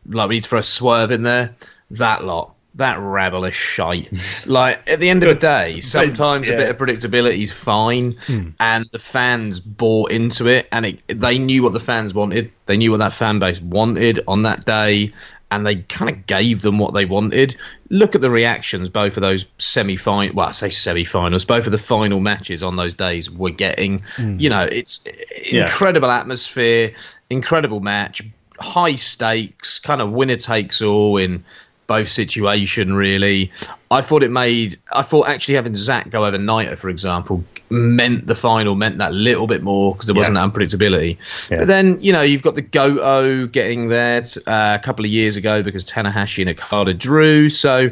[0.06, 1.54] Like we need to throw a swerve in there.
[1.92, 4.12] That lot, that rabble is shite.
[4.46, 6.58] like at the end of the day, sometimes a yeah.
[6.58, 8.50] bit of predictability is fine, hmm.
[8.58, 12.52] and the fans bought into it, and it, they knew what the fans wanted.
[12.66, 15.12] They knew what that fan base wanted on that day,
[15.50, 17.56] and they kind of gave them what they wanted.
[17.88, 21.78] Look at the reactions both of those semi-final, well, I say semi-finals, both of the
[21.78, 24.02] final matches on those days were getting.
[24.16, 24.40] Mm.
[24.40, 25.04] You know, it's
[25.50, 25.62] Yeah.
[25.62, 26.92] incredible atmosphere,
[27.30, 28.22] incredible match,
[28.60, 31.44] high stakes, kind of winner takes all in
[31.90, 33.50] both situation really.
[33.90, 38.28] I thought it made I thought actually having Zack go over Naito, for example, meant
[38.28, 40.46] the final meant that little bit more because there wasn't Yeah.
[40.46, 41.16] that unpredictability.
[41.50, 41.58] Yeah.
[41.58, 45.10] But then, you know, you've got the Goto getting there t- uh, a couple of
[45.10, 47.48] years ago because Tanahashi and Okada drew.
[47.48, 47.90] So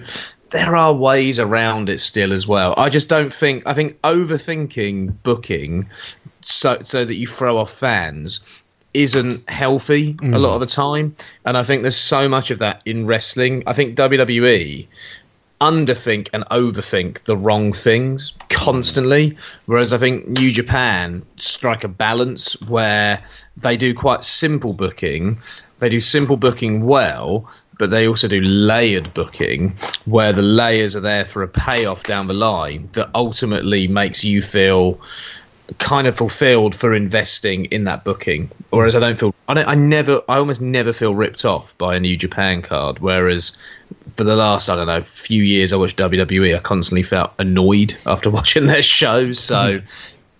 [0.50, 2.74] there are ways around it still as well.
[2.76, 5.90] I just don't think I think overthinking booking
[6.42, 8.46] so so that you throw off fans
[8.94, 10.40] isn't healthy a mm.
[10.40, 11.14] lot of the time.
[11.44, 13.62] And I think there's so much of that in wrestling.
[13.66, 14.88] I think WWE
[15.60, 19.36] underthink and overthink the wrong things constantly.
[19.66, 23.22] Whereas I think New Japan strike a balance where
[23.56, 25.38] they do quite simple booking.
[25.80, 31.00] They do simple booking well, but they also do layered booking where the layers are
[31.00, 35.00] there for a payoff down the line that ultimately makes you feel
[35.78, 38.50] kind of fulfilled for investing in that booking.
[38.70, 41.96] Whereas I don't feel I don't I never I almost never feel ripped off by
[41.96, 43.00] a New Japan card.
[43.00, 43.58] Whereas
[44.10, 47.96] for the last I don't know few years I watched WWE, I constantly felt annoyed
[48.06, 49.38] after watching their shows.
[49.38, 49.86] So hmm.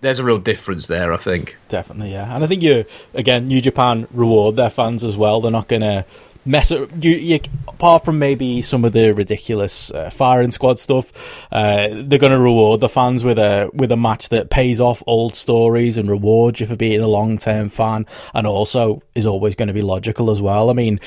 [0.01, 1.57] there's a real difference there, I think.
[1.67, 2.33] Definitely, yeah.
[2.33, 5.41] And I think you again, New Japan reward their fans as well.
[5.41, 6.05] They're not gonna
[6.45, 7.03] mess it.
[7.03, 12.19] You, you, apart from maybe some of the ridiculous uh, firing squad stuff, uh, they're
[12.19, 15.97] going to reward the fans with a with a match that pays off old stories
[15.97, 19.73] and rewards you for being a long term fan, and also is always going to
[19.73, 20.69] be logical as well.
[20.69, 20.99] I mean.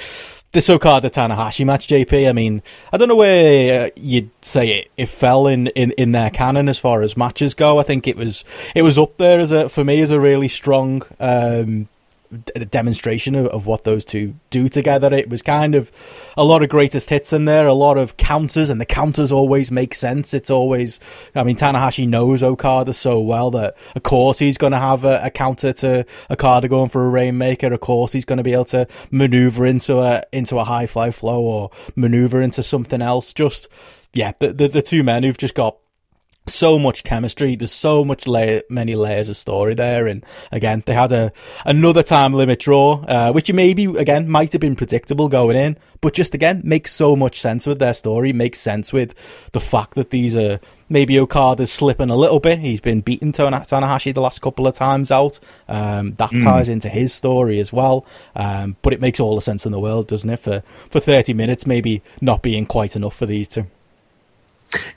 [0.53, 2.29] This Okada Tanahashi match, JP.
[2.29, 2.61] I mean,
[2.93, 6.69] I don't know where uh, you'd say it, it fell in, in, in their canon
[6.69, 7.79] as far as matches go.
[7.79, 10.49] I think it was it was up there as a for me as a really
[10.49, 11.89] strong um,
[12.33, 15.13] d- demonstration of, of what those two do together.
[15.13, 15.93] It was kind of
[16.37, 19.71] a lot of greatest hits in there, a lot of counters, and the counters always
[19.71, 20.35] make sense.
[20.35, 21.01] It's always,
[21.35, 25.21] I mean, Tanahashi knows Okada so well that, of course, he's going to have a,
[25.25, 27.73] a counter to Okada going for a Rainmaker.
[27.73, 31.11] Of course, he's going to be able to maneuver into a into a high fly
[31.11, 33.33] flow or maneuver into something else.
[33.33, 33.69] Just
[34.15, 35.77] yeah, the, the the two men who've just got
[36.47, 37.57] so much chemistry.
[37.57, 41.33] There's so much layer, many layers of story there, and again, they had a
[41.65, 46.15] another time limit draw, uh, which maybe again might have been predictable going in, but
[46.15, 48.33] just again makes so much sense with their story.
[48.33, 49.15] Makes sense with
[49.53, 52.59] the fact that these are maybe Okada's slipping a little bit.
[52.59, 55.41] He's been beaten Tana- Tanahashi the last couple of times out.
[55.69, 58.05] Um, that ties into his story as well,
[58.37, 60.39] um, but it makes all the sense in the world, doesn't it?
[60.39, 63.67] For for 30 minutes, maybe not being quite enough for these two.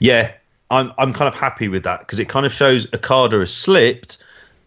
[0.00, 0.32] Yeah,
[0.70, 4.18] I'm I'm kind of happy with that because it kind of shows Okada has slipped,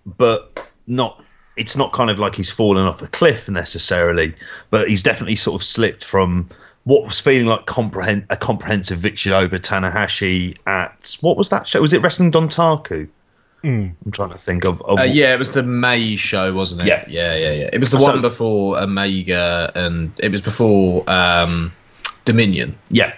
[0.05, 1.23] but not.
[1.57, 4.33] It's not kind of like he's fallen off a cliff necessarily,
[4.69, 6.47] but he's definitely sort of slipped from
[6.85, 11.81] what was feeling like comprehend, a comprehensive victory over Tanahashi at what was that show?
[11.81, 13.09] Was it Wrestling Dontaku?
[13.63, 14.81] I'm trying to think of.
[14.83, 16.87] of Uh, yeah, it was the May show, wasn't it?
[16.87, 17.03] Yeah.
[17.09, 17.69] yeah, yeah, yeah.
[17.73, 21.73] It was the So- one before Omega, and it was before um,
[22.23, 22.77] Dominion.
[22.89, 23.13] Yeah.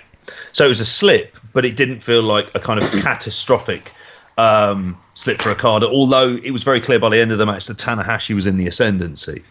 [0.53, 3.91] So it was a slip, but it didn't feel like a kind of catastrophic
[4.37, 7.67] um, slip for Okada, although it was very clear by the end of the match
[7.67, 9.43] that Tanahashi was in the ascendancy.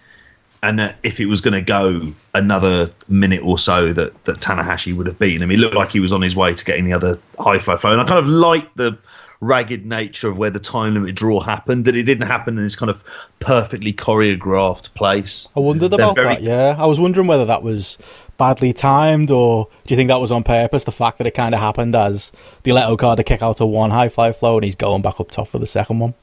[0.63, 4.95] And that if it was going to go another minute or so, that, that Tanahashi
[4.95, 5.49] would have beaten him.
[5.49, 7.79] He looked like he was on his way to getting the other high flow.
[7.85, 8.99] And I kind of liked the
[9.41, 12.77] ragged nature of where the time limit draw happened, that it didn't happen in this
[12.77, 13.03] kind of
[13.39, 15.49] perfectly choreographed place.
[15.57, 16.43] I wondered about very- that.
[16.43, 17.97] Yeah, I was wondering whether that was
[18.41, 20.85] badly timed, or do you think that was on purpose?
[20.85, 22.33] The fact that it kind of happened as
[22.65, 25.31] they let Okada kick out a one high fly flow, and he's going back up
[25.31, 26.15] top for the second one.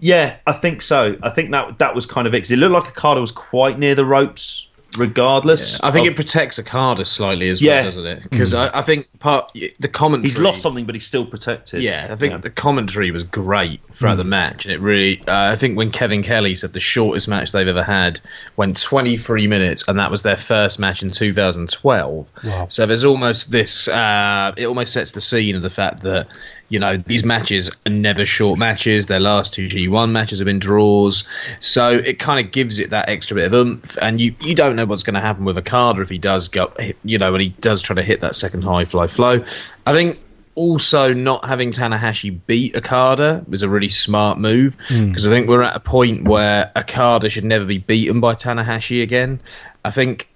[0.00, 1.16] Yeah, I think so.
[1.22, 2.40] I think that that was kind of it.
[2.40, 4.66] 'cause it looked like Okada was quite near the ropes,
[4.98, 5.80] regardless.
[5.82, 7.74] I think of- it protects Okada slightly as Yeah.
[7.76, 8.22] well, doesn't it?
[8.30, 8.58] Because mm.
[8.74, 10.28] I, I think part the commentary.
[10.28, 11.82] he's lost something, but he's still protected.
[11.82, 15.20] Yeah, I think the commentary was great throughout the match, and it really.
[15.20, 18.20] Uh, I think when Kevin Kelly said the shortest match they've ever had
[18.56, 22.28] went 23 minutes, and that was their first match in 2012.
[22.44, 22.66] Wow.
[22.68, 23.88] So there's almost this.
[23.88, 26.28] Uh, it almost sets the scene of the fact that
[26.68, 29.06] you know these matches are never short matches.
[29.06, 31.26] Their last two G1 matches have been draws,
[31.60, 33.96] so it kind of gives it that extra bit of oomph.
[34.02, 36.48] And you you don't know what's going to happen with a Okada if he does
[36.48, 36.72] go,
[37.04, 39.44] you know, when he does try to hit that second high fly flow.
[39.86, 40.18] I think
[40.54, 45.08] also not having Tanahashi beat Okada was a really smart move hmm.
[45.08, 49.02] because I think we're at a point where Okada should never be beaten by Tanahashi
[49.02, 49.40] again.
[49.84, 50.28] I think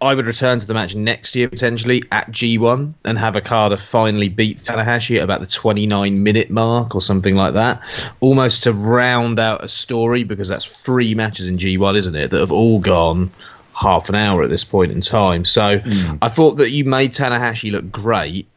[0.00, 4.28] I would return to the match next year potentially at G1 and have Okada finally
[4.28, 7.82] beat Tanahashi at about the 29 minute mark or something like that,
[8.20, 12.38] almost to round out a story because that's three matches in G1, isn't it, that
[12.38, 13.32] have all gone
[13.78, 15.44] half an hour at this point in time.
[15.44, 16.16] So hmm.
[16.20, 18.48] I thought that you made Tanahashi look great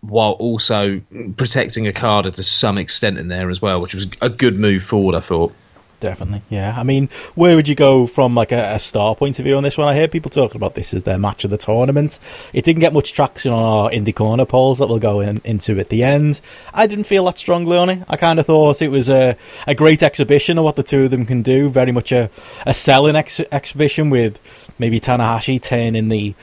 [0.00, 1.00] while also
[1.36, 5.14] protecting Okada to some extent in there as well, which was a good move forward,
[5.14, 5.54] I thought.
[6.00, 6.74] Definitely, yeah.
[6.76, 9.62] I mean, where would you go from like a, a star point of view on
[9.62, 9.88] this one?
[9.88, 12.18] I hear people talking about this as their match of the tournament.
[12.52, 15.78] It didn't get much traction on our indie corner polls that we'll go in, into
[15.78, 16.40] at the end.
[16.74, 18.04] I didn't feel that strongly on it.
[18.08, 21.10] I kind of thought it was a, a great exhibition of what the two of
[21.10, 21.68] them can do.
[21.70, 22.30] Very much a,
[22.66, 24.40] a selling ex- exhibition with
[24.78, 26.34] maybe Tanahashi turning the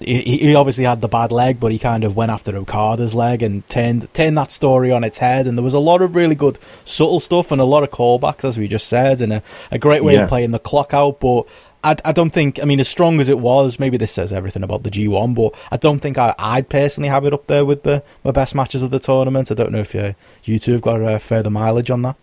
[0.00, 3.42] he, he obviously had the bad leg, but he kind of went after Okada's leg
[3.42, 5.46] and turned turned that story on its head.
[5.46, 8.44] And there was a lot of really good subtle stuff and a lot of callbacks,
[8.44, 10.22] as we just said, and a, a great way Yeah.
[10.24, 11.20] of playing the clock out.
[11.20, 11.46] But
[11.84, 14.62] I, I don't think, I mean, as strong as it was, maybe this says everything
[14.64, 17.84] about the G1, but I don't think I, I'd personally have it up there with
[17.84, 19.50] the my best matches of the tournament.
[19.50, 20.12] I don't know if uh,
[20.44, 22.16] you two have got uh, further mileage on that.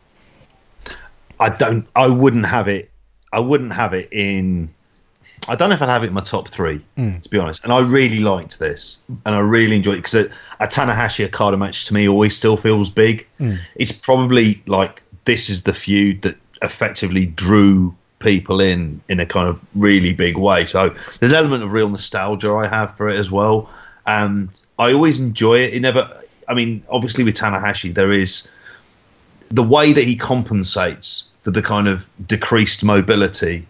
[1.40, 1.88] I don't.
[1.96, 2.92] I wouldn't have it.
[3.34, 4.74] I wouldn't have it in.
[5.48, 6.82] I don't know if I'd have it in my top three,
[7.22, 7.64] to be honest.
[7.64, 10.30] And I really liked this, and I really enjoyed it because a,
[10.60, 13.28] a Tanahashi Okada match to me always still feels big.
[13.76, 19.48] It's probably like this is the feud that effectively drew people in in a kind
[19.48, 20.66] of really big way.
[20.66, 23.70] So there's an element of real nostalgia I have for it as well.
[24.08, 25.74] Um, I always enjoy it.
[25.74, 26.10] It never.
[26.48, 28.50] I mean, obviously with Tanahashi, there is
[29.50, 33.68] the way that he compensates for the kind of decreased mobility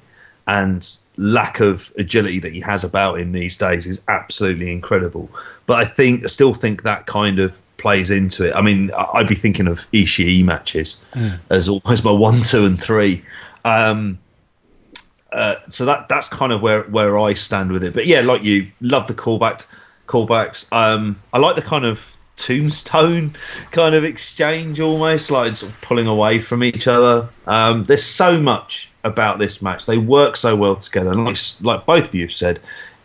[0.47, 5.29] and lack of agility that he has about him these days is absolutely incredible.
[5.65, 8.55] But I think I still think that kind of plays into it.
[8.55, 10.97] I mean, I'd be thinking of Ishii matches
[11.49, 13.23] as almost my one, two, and three.
[13.63, 14.19] Um,
[15.31, 17.93] uh, so that that's kind of where where I stand with it.
[17.93, 19.65] But yeah, like you, love the callback
[20.07, 20.65] callbacks.
[20.71, 23.35] Um, I like the kind of tombstone
[23.71, 27.29] kind of exchange, almost like sort of pulling away from each other.
[27.47, 29.85] Um, there's so much about this match.
[29.85, 32.59] They work so well together, and like like both of you have said,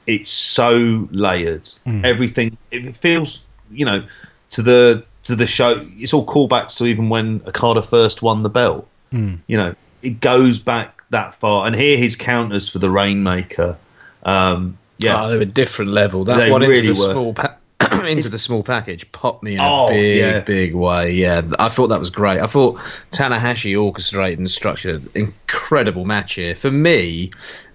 [0.07, 1.69] it's so layered.
[1.85, 2.05] Hmm.
[2.05, 4.03] Everything it feels, you know,
[4.51, 5.87] to the to the show.
[5.97, 8.89] It's all callbacks to even when Okada first won the belt.
[9.13, 9.35] Hmm.
[9.47, 11.67] You know, it goes back that far.
[11.67, 13.77] And here his counters for the Rainmaker.
[14.25, 16.25] Um, yeah, ah, Oh, they were a different level.
[16.25, 17.13] That They one really into the were.
[17.13, 17.57] small pa-
[18.07, 20.41] into the small package popped me in Oh, a big, yeah.
[20.41, 21.13] big way.
[21.13, 22.41] Yeah, I thought that was great.
[22.41, 22.79] I thought
[23.11, 26.55] Tanahashi orchestrated and structured an incredible match here.
[26.55, 27.31] For me,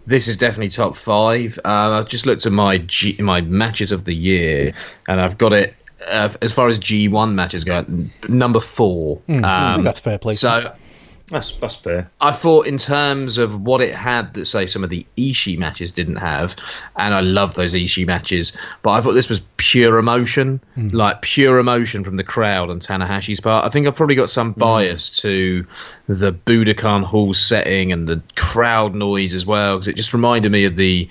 [0.06, 1.58] this is definitely top five.
[1.66, 4.74] Uh, I've just looked at my G- my matches of the year,
[5.08, 5.74] and I've got it.
[6.06, 7.84] Uh, as far as G1 matches go,
[8.30, 9.20] number four.
[9.28, 10.34] I think Um, that's fair play.
[10.34, 10.72] so
[11.28, 12.12] that's that's fair.
[12.22, 15.92] I thought in terms of what it had that say some of the Ishii matches
[15.92, 16.56] didn't have,
[16.96, 20.90] and I love those Ishii matches, but I thought this was pure emotion, hmm.
[20.90, 23.66] like pure emotion from the crowd on Tanahashi's part.
[23.66, 24.60] I think I've probably got some hmm.
[24.60, 25.66] bias to
[26.08, 30.66] the Budokan Hall setting and the crowd noise as well, because it just reminded me
[30.66, 31.10] of the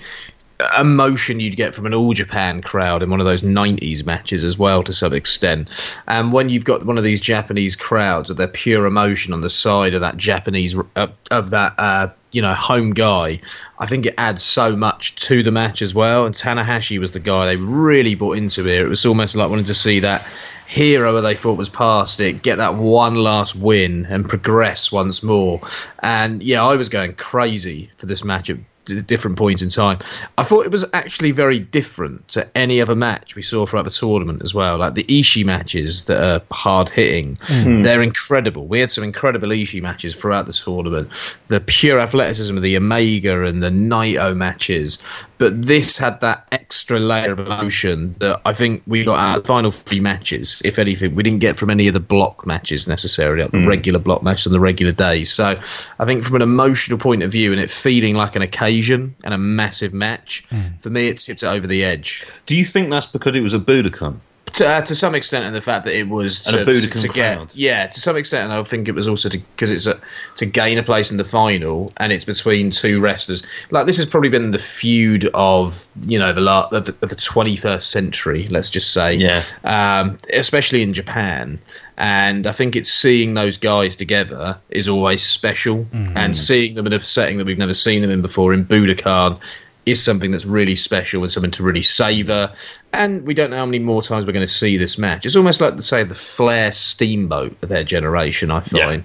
[0.77, 4.57] emotion you'd get from an all Japan crowd in one of those 90s matches as
[4.57, 5.69] well to some extent.
[6.07, 9.49] And when you've got one of these Japanese crowds with their pure emotion on the
[9.49, 13.41] side of that Japanese uh, of that uh, you know home guy,
[13.77, 16.25] I think it adds so much to the match as well.
[16.25, 18.85] And Tanahashi was the guy they really bought into here.
[18.85, 20.25] It was almost like wanting to see that
[20.67, 25.61] hero they thought was past it get that one last win and progress once more.
[25.99, 29.99] And yeah, I was going crazy for this match at different points in time.
[30.37, 33.89] I thought it was actually very different to any other match we saw throughout the
[33.89, 34.77] tournament as well.
[34.77, 37.81] Like the Ishii matches that are hard hitting, mm-hmm.
[37.81, 38.67] they're incredible.
[38.67, 41.09] We had some incredible Ishii matches throughout the tournament.
[41.47, 45.03] The pure athleticism of the Omega and the Naito matches,
[45.37, 49.43] but this had that extra layer of emotion that I think we got out of
[49.43, 50.61] the final three matches.
[50.63, 53.67] If anything, we didn't get from any of the block matches necessarily, like the mm.
[53.67, 55.31] regular block matches on the regular days.
[55.31, 55.59] So
[55.99, 58.74] I think from an emotional point of view and it feeling like an occasion
[59.23, 60.81] and a massive match, mm.
[60.81, 62.25] for me, it tipped it over the edge.
[62.45, 64.19] Do you think that's because it was a Budokan?
[64.55, 67.01] To, uh, to some extent, and the fact that it was And a to, Budokan
[67.01, 67.51] to get, crowd.
[67.55, 69.99] yeah, to some extent, and I think it was also because it's a,
[70.35, 73.45] to gain a place in the final, and it's between two wrestlers.
[73.71, 77.09] Like this has probably been the feud of you know the la- of the, of
[77.09, 78.47] the 21st century.
[78.49, 79.43] Let's just say, Yeah.
[79.65, 81.59] um, especially in Japan.
[81.97, 86.93] And I think it's seeing those guys together is always special, and seeing them in
[86.93, 89.39] a setting that we've never seen them in before in Budokan
[89.85, 92.53] is something that's really special and something to really savour.
[92.91, 95.25] And we don't know how many more times we're going to see this match.
[95.25, 98.85] It's almost like, say, the Flair Steamboat of their generation, I Yeah.
[98.87, 99.03] find.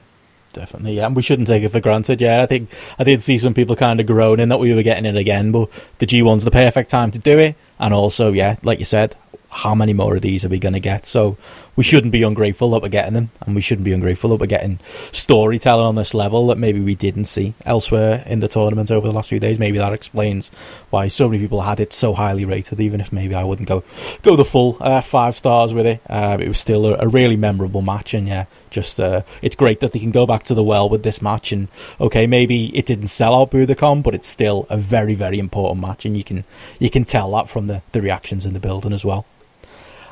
[0.53, 2.21] Definitely, yeah, and we shouldn't take it for granted.
[2.21, 5.05] Yeah, I think I did see some people kind of groaning that we were getting
[5.05, 8.81] it again, but the G1's the perfect time to do it, and also, yeah, like
[8.81, 9.15] you said,
[9.51, 11.07] how many more of these are we going to get?
[11.07, 11.37] So
[11.77, 14.47] we shouldn't be ungrateful that we're getting them, and we shouldn't be ungrateful that we're
[14.47, 14.79] getting
[15.13, 19.13] storytelling on this level that maybe we didn't see elsewhere in the tournament over the
[19.13, 19.59] last few days.
[19.59, 20.51] Maybe that explains
[20.91, 23.85] why so many people had it so highly rated, even if maybe I wouldn't go
[24.23, 26.01] go the full uh, five stars with it.
[26.09, 29.81] Uh, it was still a, a really memorable match, and yeah, just uh, it's great
[29.81, 31.53] that they can go back to the well with this match.
[31.53, 31.69] And
[32.01, 36.05] okay, maybe it didn't sell out Budokan, but it's still a very very important match,
[36.05, 36.45] and you can
[36.79, 39.27] you can tell that from the the reactions in the building as well.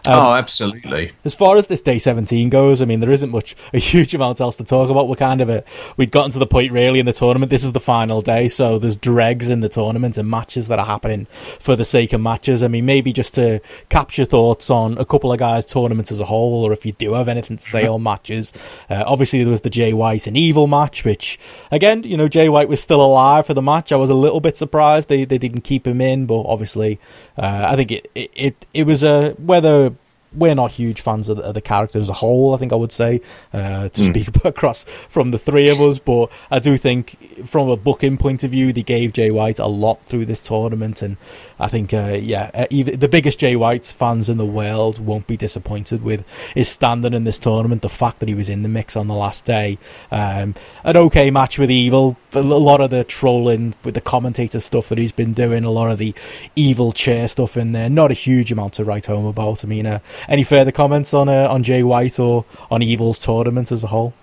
[0.07, 1.13] Oh, absolutely.
[1.25, 4.41] As far as this day 17 goes, I mean, there isn't much, a huge amount
[4.41, 5.09] else to talk about.
[5.09, 5.65] We're kind of a,
[5.97, 7.51] we'd gotten to the point really in the tournament.
[7.51, 10.87] This is the final day, so there's dregs in the tournament and matches that are
[10.87, 11.27] happening
[11.59, 12.63] for the sake of matches.
[12.63, 16.25] I mean, maybe just to capture thoughts on a couple of guys' tournaments as a
[16.25, 18.53] whole, or if you do have anything to say on matches.
[18.89, 21.39] Uh, obviously, there was the Jay White and Evil match, which,
[21.71, 23.93] again, you know, Jay White was still alive for the match.
[23.93, 26.99] I was a little bit surprised they, they didn't keep him in, but obviously,
[27.39, 29.95] Uh, I think it, it, it, it was a, whether
[30.33, 32.55] we're not huge fans of the, of the character as a whole.
[32.55, 33.21] I think I would say
[33.53, 37.77] uh, to speak across from the three of us, but I do think from a
[37.77, 41.17] booking point of view, they gave Jay White a lot through this tournament, and
[41.59, 45.27] I think uh, yeah, uh, even the biggest Jay White fans in the world won't
[45.27, 47.83] be disappointed with his standing in this tournament.
[47.83, 49.79] The fact that he was in the mix on the last day,
[50.11, 54.89] um, an okay match with Evil, a lot of the trolling with the commentator stuff
[54.89, 56.15] that he's been doing, a lot of the
[56.57, 57.89] evil chair stuff in there.
[57.89, 59.65] Not a huge amount to write home about.
[59.65, 63.71] I mean, uh, any further comments on uh, on Jay White or on Evil's tournament
[63.73, 64.15] as a whole?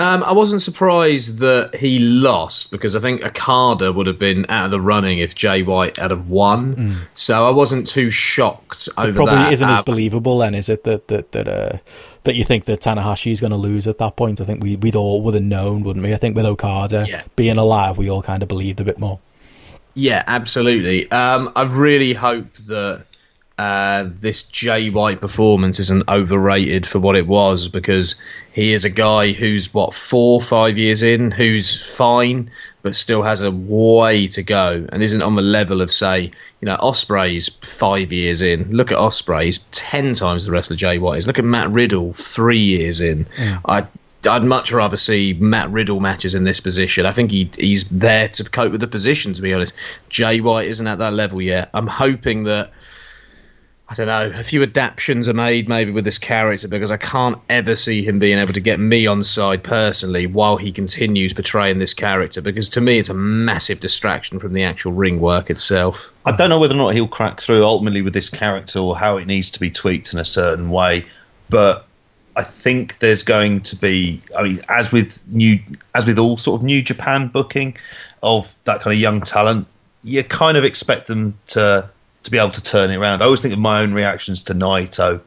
[0.00, 4.66] Um, I wasn't surprised that he lost because I think Okada would have been out
[4.66, 6.94] of the running if Jay White had have won.
[7.14, 9.16] So I wasn't too shocked over Hmm.
[9.16, 9.52] Probably that.
[9.54, 10.84] isn't as Um, believable then, is it?
[10.84, 11.78] That that that uh,
[12.22, 14.40] that you think that Tanahashi is going to lose at that point.
[14.40, 16.14] I think we we'd all would have known, wouldn't we?
[16.14, 17.22] I think with Okada Yeah.
[17.34, 19.18] being alive, we all kind of believed a bit more.
[19.94, 21.10] Yeah, absolutely.
[21.10, 23.04] Um, I really hope that
[23.58, 28.14] uh, this Jay White performance isn't overrated for what it was because
[28.52, 32.50] he is a guy who's what four, five years in, who's fine
[32.82, 36.66] but still has a way to go and isn't on the level of say, you
[36.66, 38.70] know, Ospreay's five years in.
[38.70, 41.26] Look at Ospreay's ten times the rest of Jay White is.
[41.26, 43.26] Look at Matt Riddle three years in.
[43.66, 43.86] I
[44.28, 47.06] I'd much rather see Matt Riddle matches in this position.
[47.06, 49.32] I think he he's there to cope with the position.
[49.32, 49.74] To be honest,
[50.08, 51.70] Jay White isn't at that level yet.
[51.74, 52.70] I'm hoping that
[53.90, 57.38] I don't know a few adaptations are made maybe with this character because I can't
[57.48, 61.78] ever see him being able to get me on side personally while he continues portraying
[61.78, 66.12] this character because to me it's a massive distraction from the actual ring work itself.
[66.26, 69.16] I don't know whether or not he'll crack through ultimately with this character or how
[69.16, 71.06] it needs to be tweaked in a certain way,
[71.48, 71.86] but
[72.38, 74.22] I think there's going to be.
[74.36, 75.58] I mean, as with new,
[75.96, 77.76] as with all sort of new Japan booking
[78.22, 79.66] of that kind of young talent,
[80.04, 81.90] you kind of expect them to
[82.28, 83.22] to be able to turn it around.
[83.22, 85.20] I always think of my own reactions to Naito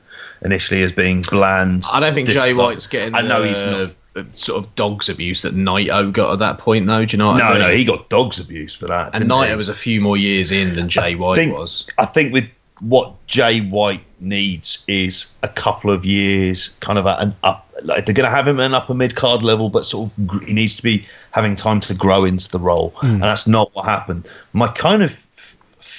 [0.43, 1.83] initially as being bland.
[1.91, 3.15] I don't think Jay White's getting.
[3.15, 3.89] I know he's uh, not.
[3.89, 3.93] uh,
[4.33, 7.05] Sort of dogs abuse that Naito got at that point, though.
[7.05, 7.27] Do you know?
[7.27, 7.59] What I mean?
[7.61, 9.15] no, he got dogs abuse for that.
[9.15, 9.55] and Naito he?
[9.55, 11.87] was a few more years in than Jay White think, was.
[11.97, 12.49] I think with
[12.81, 17.67] what Jay White needs is a couple of years, kind of at an up.
[17.83, 20.41] Like they're going to have him at an upper mid card level, but sort of
[20.43, 23.85] he needs to be having time to grow into the role, and that's not what
[23.85, 24.27] happened.
[24.53, 25.30] My kind of f-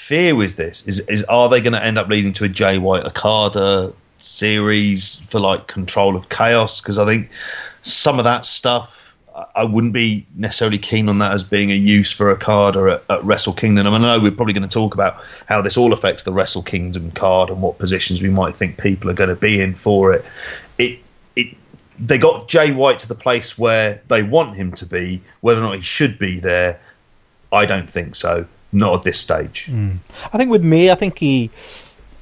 [0.03, 2.77] fear with this is is are they going to end up leading to a Jay
[2.77, 6.81] White Okada series for like control of chaos?
[6.81, 7.31] Because I think
[7.83, 8.99] some of that stuff.
[9.35, 13.19] I- I wouldn't be necessarily keen on that as being a use for Okada at,
[13.19, 13.87] at Wrestle Kingdom.
[13.87, 16.63] And I know we're probably going to talk about how this all affects the Wrestle
[16.63, 20.13] Kingdom card and what positions we might think people are going to be in for
[20.13, 20.25] it.
[20.79, 20.99] It
[21.37, 21.57] it
[21.99, 25.23] they got Jay White to the place where they want him to be.
[25.43, 26.79] Whether or not he should be there,
[27.53, 28.47] I don't think so.
[28.73, 29.67] Not at this stage.
[29.67, 29.97] Hmm.
[30.33, 31.51] I think with me, I think he.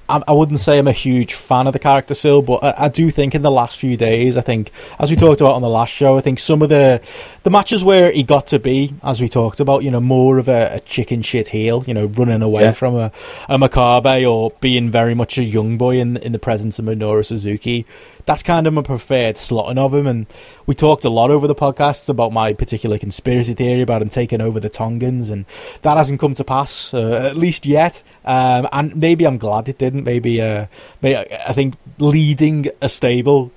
[0.09, 2.89] I, I wouldn't say I'm a huge fan of the character still, but I, I
[2.89, 5.69] do think in the last few days, I think as we talked about on the
[5.69, 7.01] last show, I think some of the
[7.45, 10.49] the matches where he got to be, as we talked about, you know, more of
[10.49, 12.73] a, a chicken shit heel, you know, running away Yeah.
[12.73, 13.13] from a,
[13.49, 17.25] a Makabe or being very much a young boy in in the presence of Minoru
[17.25, 17.87] Suzuki.
[18.27, 20.27] That's kind of my preferred slotting of him, and
[20.67, 24.41] we talked a lot over the podcasts about my particular conspiracy theory about him taking
[24.41, 25.45] over the Tongans, and
[25.83, 28.03] that hasn't come to pass uh, at least yet.
[28.25, 30.05] Um, and maybe I'm glad it didn't.
[30.05, 30.67] Maybe, uh,
[31.03, 33.53] maybe I think leading a stable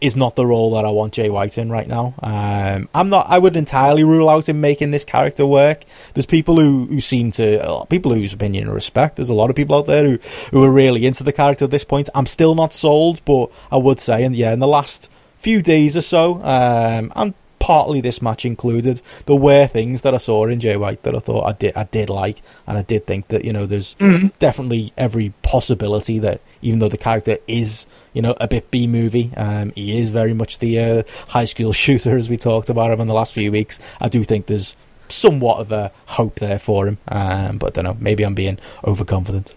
[0.00, 2.14] is not the role that I want Jay White in right now.
[2.22, 3.26] Um, I'm not.
[3.28, 5.82] I would entirely rule out him making this character work.
[6.14, 9.16] There's people who, who seem to, a lot of people whose opinion I respect.
[9.16, 10.18] There's a lot of people out there who,
[10.50, 12.08] who are really into the character at this point.
[12.14, 15.96] I'm still not sold, but I would say, and yeah, in the last few days
[15.96, 20.60] or so, um, and partly this match included, there were things that I saw in
[20.60, 23.44] Jay White that I thought I did I did like, and I did think that
[23.44, 23.94] you know there's
[24.38, 29.30] definitely every possibility that even though the character is you know a bit B movie,
[29.36, 33.00] um, he is very much the uh, high school shooter as we talked about him
[33.00, 33.78] in the last few weeks.
[34.00, 34.76] I do think there's
[35.08, 37.96] somewhat of a hope there for him, um, but I don't know.
[38.00, 39.54] Maybe I'm being overconfident.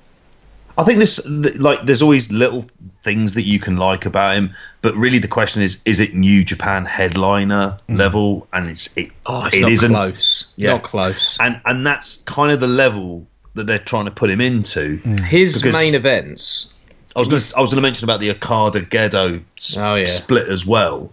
[0.76, 2.66] I think this like there's always little
[3.04, 6.44] things that you can like about him, but really the question is: is it New
[6.44, 8.48] Japan headliner level?
[8.54, 9.92] And it's it, Oh, it's it not isn't.
[9.92, 10.52] close.
[10.56, 10.72] Yeah.
[10.72, 11.38] Not close.
[11.40, 14.98] and and that's kind of the level that they're trying to put him into.
[15.28, 16.74] His Because- main events.
[17.16, 19.96] I was going to I was going to mention about the Okada Gedo s- Oh,
[19.96, 20.06] yeah.
[20.06, 21.12] split as well.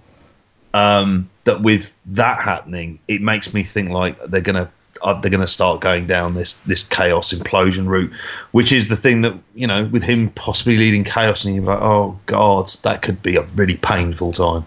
[0.73, 4.71] Um, that with that happening, it makes me think like they're going to
[5.03, 8.13] uh, they're going to start going down this this chaos implosion route,
[8.53, 11.81] which is the thing that you know with him possibly leading chaos, and you're like,
[11.81, 14.65] oh god, that could be a really painful time.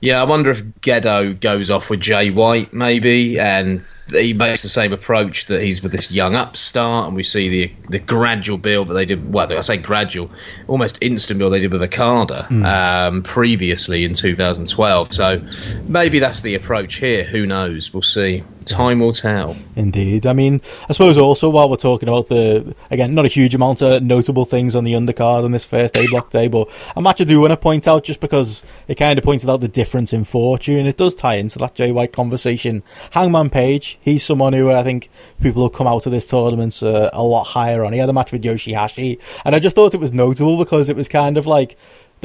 [0.00, 4.68] Yeah, I wonder if Gedo goes off with Jay White maybe, and he makes the
[4.68, 8.88] same approach that he's with this young upstart, and we see the the gradual build
[8.88, 9.32] that they did.
[9.32, 10.30] Well, I say gradual,
[10.68, 15.12] almost instant build they did with Okada um, previously in 2012.
[15.12, 15.42] So
[15.86, 17.24] maybe that's the approach here.
[17.24, 17.92] Who knows?
[17.92, 18.44] We'll see.
[18.66, 19.56] Time will tell.
[19.76, 20.26] Indeed.
[20.26, 23.80] I mean, I suppose also while we're talking about the again, not a huge amount
[23.80, 27.20] of notable things on the undercard on this first A block day, but a match
[27.20, 30.12] I do want to point out just because it kind of pointed out the difference
[30.12, 30.86] in fortune.
[30.86, 32.82] It does tie into that Jay White conversation.
[33.12, 35.10] Hangman Page, he's someone who I think
[35.40, 37.92] people have come out of this tournament uh, a lot higher on.
[37.92, 40.96] He had a match with Yoshihashi, and I just thought it was notable because it
[40.96, 41.76] was kind of like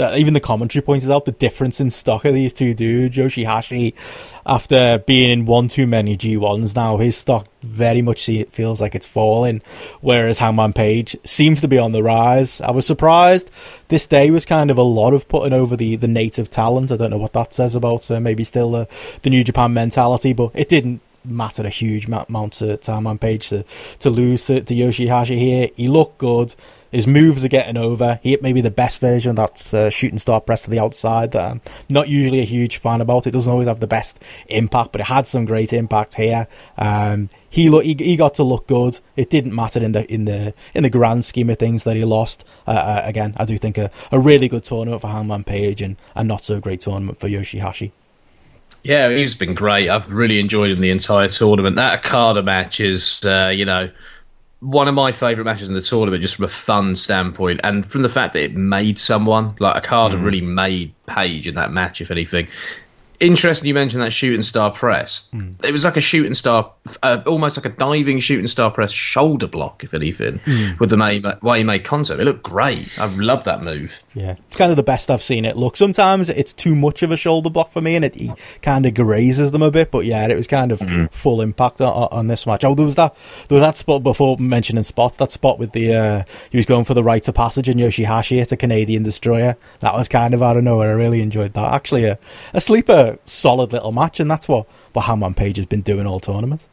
[0.02, 3.16] that even the commentary pointed out the difference in stock of these two dudes.
[3.16, 3.93] Yoshihashi,
[4.47, 9.06] after being in one too many G1s now, his stock very much feels like it's
[9.06, 9.62] falling,
[10.02, 12.62] whereas Hangman Page seems to be on the rise.
[12.62, 13.52] I was surprised.
[13.89, 16.91] This day was kind of a lot of putting over the, the native talent.
[16.91, 18.88] I don't know what that says about uh, maybe still the,
[19.22, 23.49] the New Japan mentality, but it didn't mattered a huge amount to, to Hangman Page
[23.49, 23.64] to,
[23.99, 25.70] to lose to, to Yoshihashi here.
[25.76, 26.56] He looked good.
[26.92, 28.20] His moves are getting over.
[28.22, 31.52] He hit maybe the best version that uh, shooting star press to the outside that
[31.52, 33.28] I'm not usually a huge fan about.
[33.28, 36.48] It doesn't always have the best impact, but it had some great impact here.
[36.78, 39.00] Um, he, look, he he got to look good.
[39.16, 42.06] It didn't matter in the in the in the grand scheme of things that he
[42.06, 42.46] lost.
[42.68, 45.98] Uh, uh, again, I do think a, a really good tournament for Hangman Page and
[46.16, 47.92] a not so great tournament for Yoshihashi.
[48.84, 49.89] Yeah, he's been great.
[49.89, 51.76] I've really enjoyed him the entire tournament.
[51.76, 53.92] That Okada match is, uh, you know,
[54.62, 58.03] one of my favourite matches in the tournament, just from a fun standpoint, and from
[58.03, 60.24] the fact that it made someone like Okada hmm.
[60.24, 61.99] really made Page in that match.
[61.99, 62.47] If anything,
[63.22, 63.68] interesting.
[63.68, 65.34] You mentioned that shooting star press.
[65.64, 69.48] It was like a shooting star, uh, almost like a diving shooting star press shoulder
[69.48, 69.84] block.
[69.84, 70.42] If anything,
[70.80, 72.90] with the way, way he made contact, it looked great.
[73.00, 74.04] I love that move.
[74.14, 75.78] Yeah, it's kind of the best I've seen it look.
[75.78, 78.94] Sometimes it's too much of a shoulder block for me, and it he kind of
[78.94, 79.92] grazes them a bit.
[79.92, 82.64] But yeah, it was kind of full impact on, on this match.
[82.64, 83.16] Oh, there was that
[83.48, 85.18] there was that spot before mentioning spots.
[85.18, 88.38] That spot with the uh, he was going for the rite of passage, and Yoshihashi
[88.38, 89.56] hit a Canadian destroyer.
[89.80, 90.90] That was kind of out of nowhere.
[90.90, 91.74] I really enjoyed that.
[91.74, 92.20] Actually, a,
[92.54, 96.20] a sleeper, solid little match, and that's what what Hangman Page has been doing all
[96.20, 96.68] tournament.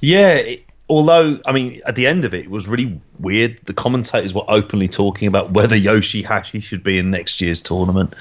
[0.00, 3.58] Yeah, it, although I mean, at the end of it, it was really weird.
[3.64, 8.14] The commentators were openly talking about whether Yoshihashi should be in next year's tournament,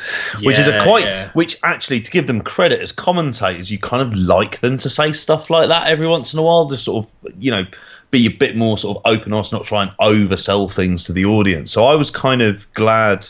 [0.43, 1.05] which is a quite.
[1.05, 1.31] yeah.
[1.33, 5.11] Which actually, to give them credit as commentators, you kind of like them to say
[5.11, 7.65] stuff like that every once in a while, to sort of you know
[8.11, 11.25] be a bit more sort of open honest, not try and oversell things to the
[11.25, 11.71] audience.
[11.71, 13.25] So I was kind of glad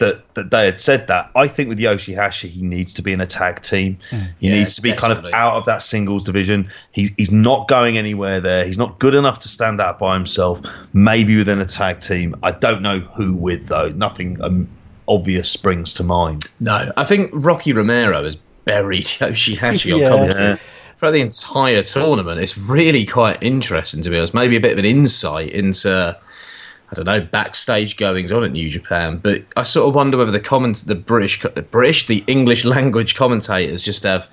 [0.00, 1.30] that that they had said that.
[1.36, 3.98] I think with Yoshihashi, he needs to be in a tag team.
[4.10, 6.70] He Yeah, needs to be kind of out of that singles division.
[6.92, 8.64] He's he's not going anywhere there.
[8.66, 10.60] He's not good enough to stand out by himself.
[10.92, 12.34] Maybe within a tag team.
[12.42, 13.90] I don't know who with though.
[13.90, 14.68] Nothing um,
[15.06, 16.44] obvious springs to mind.
[16.60, 20.08] No, I think Rocky Romero has buried Yoshihashi on Yeah.
[20.08, 20.44] commentary.
[20.50, 20.56] Yeah.
[20.98, 22.40] throughout the entire tournament.
[22.40, 24.34] It's really quite interesting to be honest.
[24.34, 26.16] Maybe a bit of an insight into
[26.90, 29.18] I don't know backstage goings on at New Japan.
[29.22, 33.14] But I sort of wonder whether the comment the British the British the English language
[33.14, 34.28] commentators just have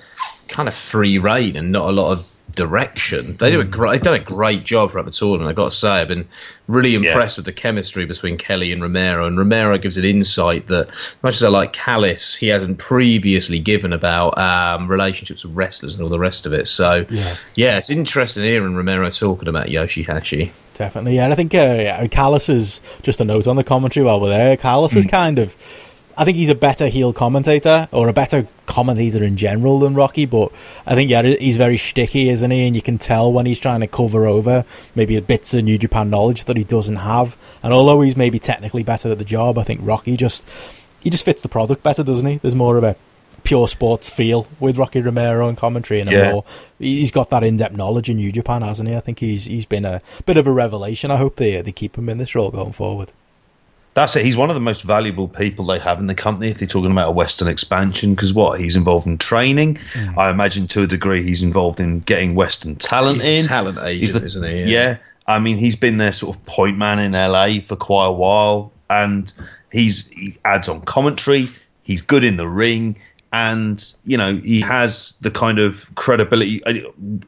[0.47, 3.37] kind of free reign and not a lot of direction.
[3.37, 5.49] They do a great they've done a great job throughout the tournament.
[5.49, 6.27] I've got to say I've been
[6.67, 9.25] really impressed with the chemistry between Kelly and Romero.
[9.25, 10.89] And Romero gives an insight that
[11.23, 16.03] much as I like Callis, he hasn't previously given about um, relationships with wrestlers and
[16.03, 16.67] all the rest of it.
[16.67, 17.35] So Yeah.
[17.55, 20.51] yeah, it's interesting hearing Romero talking about Yoshihashi.
[20.73, 21.23] Definitely, yeah.
[21.25, 24.29] And I think uh, yeah, Callis is just a note on the commentary while we're
[24.29, 24.57] there.
[24.57, 25.55] Callis is kind of,
[26.17, 30.25] I think he's a better heel commentator or a better commentator in general than Rocky.
[30.25, 30.51] But
[30.85, 32.65] I think yeah, he's very sticky, isn't he?
[32.65, 34.65] And you can tell when he's trying to cover over
[34.95, 37.37] maybe bits of New Japan knowledge that he doesn't have.
[37.61, 40.49] And although he's maybe technically better at the job, I think Rocky just
[40.99, 42.37] he just fits the product better, doesn't he?
[42.37, 42.95] There's more of a
[43.43, 46.31] pure sports feel with Rocky Romero and commentary, and Yeah.
[46.31, 46.43] more
[46.79, 48.95] he's got that in-depth knowledge in New Japan, hasn't he?
[48.95, 51.11] I think he's he's been a bit of a revelation.
[51.11, 53.11] I hope they they keep him in this role going forward.
[53.97, 54.23] That's it.
[54.23, 56.91] He's one of the most valuable people they have in the company if they're talking
[56.91, 58.13] about a Western expansion.
[58.13, 60.15] Because what he's involved in training, mm.
[60.15, 63.41] I imagine to a degree he's involved in getting Western talent He's in.
[63.41, 64.71] the talent agent, isn't he?
[64.71, 64.97] Yeah.
[65.25, 68.71] I mean he's been their sort of point man in LA for quite a while,
[68.87, 69.33] and
[69.71, 71.47] he's he adds on commentary.
[71.81, 72.97] He's good in the ring,
[73.33, 76.63] and you know he has the kind of credibility.
[76.63, 76.73] uh,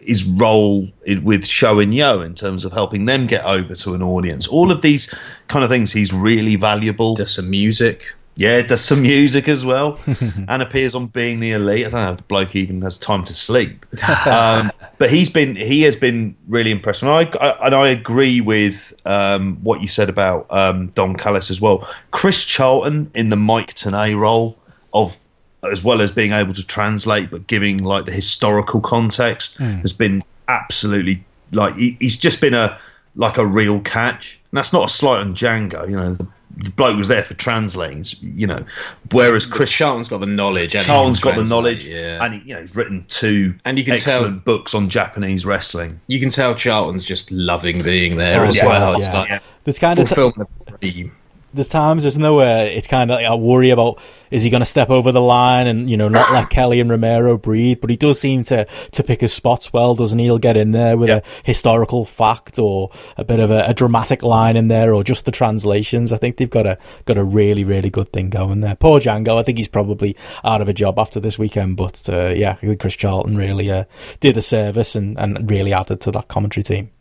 [0.01, 0.87] His role
[1.23, 4.47] with SHO and YOH in terms of helping them get over to an audience.
[4.47, 5.13] All of these
[5.47, 7.15] kind of things, he's really valuable.
[7.15, 8.15] Does some music.
[8.35, 9.99] Yeah, does some music as well,
[10.47, 11.87] and appears on Being the Elite.
[11.87, 13.85] I don't know if the bloke even has time to sleep,
[14.25, 18.39] um, but he's been he has been really impressive and I, I and I agree
[18.39, 21.85] with um, what you said about um, Don Callis as well.
[22.11, 24.57] Chris Charlton in the Mike Tenay role
[24.93, 25.17] of
[25.63, 29.79] as well as being able to translate, but giving like the historical context hmm.
[29.79, 32.79] has been absolutely like he, he's just been a
[33.15, 34.39] like a real catch.
[34.51, 36.13] And that's not a slight on Django, you know.
[36.13, 38.65] The, the bloke was there for translating, you know.
[39.11, 40.75] Whereas Chris Chris Charlton's got the knowledge.
[40.75, 42.23] and he Charlton's got the knowledge, Yeah.
[42.23, 45.45] and he, you know he's written two And you can tell- excellent books on Japanese
[45.45, 45.99] wrestling.
[46.07, 48.95] you can tell Charlton's just loving being there Oh, as yeah, well.
[48.95, 49.19] It's yeah.
[49.19, 49.39] like Yeah.
[49.63, 51.15] There's kind of t- fulfillment of the dream.
[51.53, 53.99] There's times there's nowhere it's kind of like I worry about
[54.31, 56.89] is he going to step over the line and you know not let Kelly and
[56.89, 60.25] Romero breathe, but he does seem to to pick his spots well, doesn't he?
[60.25, 61.17] He'll get in there with Yeah.
[61.17, 65.25] a historical fact or a bit of a, a dramatic line in there, or just
[65.25, 66.11] the translations.
[66.13, 68.75] I think they've got a got a really really good thing going there.
[68.75, 72.29] Poor Django, I think he's probably out of a job after this weekend, but uh,
[72.35, 73.85] yeah, Chris Charlton really uh,
[74.19, 76.91] did the service and and really added to that commentary team.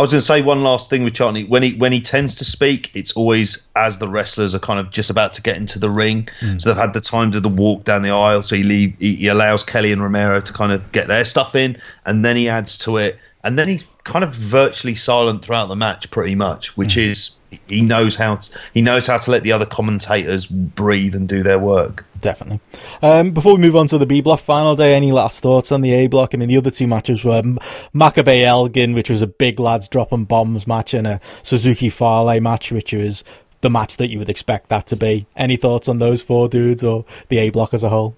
[0.00, 1.44] I was going to say one last thing with Charlie.
[1.44, 4.90] When he when he tends to speak, it's always as the wrestlers are kind of
[4.90, 6.26] just about to get into the ring.
[6.40, 6.58] Hmm.
[6.58, 8.42] So they've had the time to the walk down the aisle.
[8.42, 11.54] So he leave, he, he allows Kelly and Romero to kind of get their stuff
[11.54, 11.76] in,
[12.06, 15.76] and then he adds to it, and then he's kind of virtually silent throughout the
[15.76, 16.76] match, pretty much.
[16.76, 17.38] Which is
[17.68, 21.42] he knows how to, he knows how to let the other commentators breathe and do
[21.42, 22.04] their work.
[22.20, 22.60] Definitely.
[23.02, 25.80] Um, before we move on to the B block final day, any last thoughts on
[25.80, 26.34] the A block?
[26.34, 27.58] I mean, the other two matches were M-
[27.94, 32.70] Makabe Elgin, which was a big lads dropping bombs match, and a Suzuki Fale match,
[32.70, 33.24] which was
[33.62, 35.26] the match that you would expect that to be.
[35.36, 38.16] Any thoughts on those four dudes or the A block as a whole?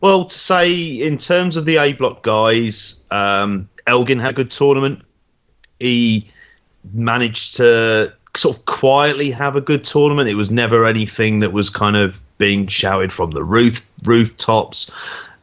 [0.00, 4.50] Well, to say in terms of the A block guys, um, Elgin had a good
[4.50, 5.02] tournament.
[5.78, 6.30] He
[6.92, 10.28] managed to sort of quietly have a good tournament.
[10.28, 14.90] It was never anything that was kind of being shouted from the roof rooftops,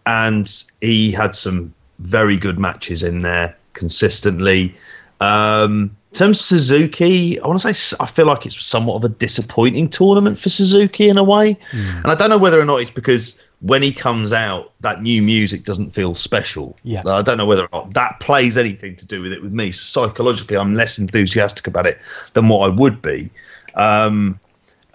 [0.06, 4.76] and he had some very good matches in there consistently.
[5.22, 9.04] Um, in terms of Suzuki, I want to say I feel like it's somewhat of
[9.04, 12.78] a disappointing tournament for Suzuki in a way, and I don't know whether or not
[12.78, 16.78] it's because when he comes out, that new music doesn't feel special.
[16.84, 17.04] Yeah.
[17.06, 19.72] I don't know whether or not that plays anything to do with it with me.
[19.72, 22.00] So psychologically, I'm less enthusiastic about it
[22.34, 23.30] than what I would be.
[23.76, 24.40] Um,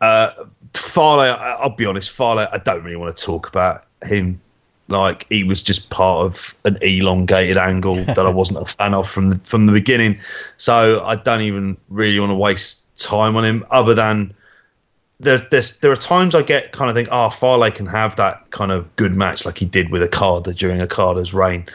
[0.00, 0.32] uh,
[0.74, 4.40] Fale, I'll be honest, Fale, I don't really want to talk about him.
[4.88, 9.08] Like he was just part of an elongated angle that I wasn't a fan of
[9.08, 10.20] from the, from the beginning.
[10.56, 14.34] So I don't even really want to waste time on him, other than
[15.24, 18.70] there, there are times I get kind of think, oh, Fale can have that kind
[18.70, 21.66] of good match like he did with Okada during Okada's reign.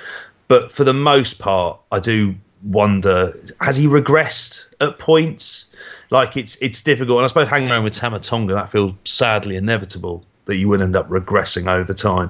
[0.47, 5.65] But for the most part, I do wonder, has he regressed at points?
[6.11, 7.19] Like it's it's difficult.
[7.19, 10.81] And I suppose hanging around with Tama Tonga, that feels sadly inevitable that you would
[10.81, 12.29] end up regressing over time.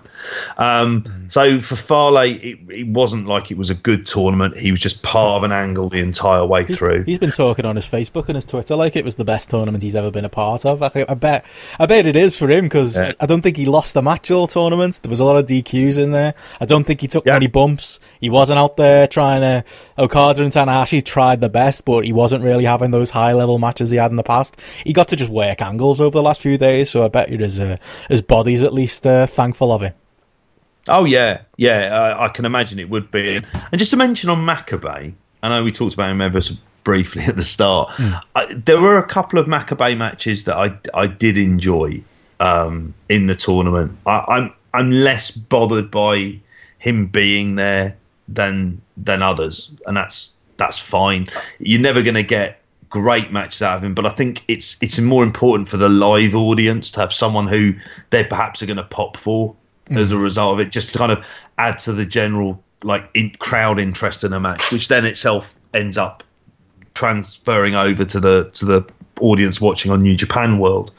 [0.57, 4.57] Um, So for Fale, it, it wasn't like it was a good tournament.
[4.57, 7.03] He was just part of an angle the entire way through.
[7.03, 9.83] He's been talking on his Facebook and his Twitter like it was the best tournament
[9.83, 10.81] he's ever been a part of.
[10.83, 11.45] I, I bet,
[11.79, 13.13] I bet it is for him because Yeah.
[13.19, 14.99] I don't think he lost a match all tournament.
[15.01, 16.33] There was a lot of DQs in there.
[16.59, 17.33] I don't think he took Yeah.
[17.33, 17.99] many bumps.
[18.19, 19.63] He wasn't out there trying to.
[19.97, 23.89] Okada and Tanahashi tried the best, but he wasn't really having those high level matches
[23.89, 24.55] he had in the past.
[24.85, 27.41] He got to just work angles over the last few days, so I bet it
[27.41, 27.77] is uh,
[28.09, 29.95] his body's at least uh, thankful of it.
[30.87, 31.89] Oh yeah, yeah.
[31.91, 33.37] Uh, I can imagine it would be.
[33.37, 33.45] And,
[33.75, 37.35] just to mention on Makabe, I know we talked about him ever so briefly at
[37.35, 37.91] the start.
[38.35, 42.03] I, there were a couple of Makabe matches that I I did enjoy
[42.39, 43.97] um, in the tournament.
[44.05, 46.39] I, I'm I'm less bothered by
[46.79, 47.95] him being there
[48.27, 51.27] than than others, and that's that's fine.
[51.59, 52.58] You're never going to get
[52.89, 56.35] great matches out of him, but I think it's it's more important for the live
[56.35, 57.73] audience to have someone who
[58.09, 59.55] they perhaps are going to pop for
[59.91, 61.23] as a result of it, just to kind of
[61.57, 65.97] add to the general like in, crowd interest in a match, which then itself ends
[65.97, 66.23] up
[66.93, 68.85] transferring over to the to the
[69.21, 70.91] audience watching on New Japan World.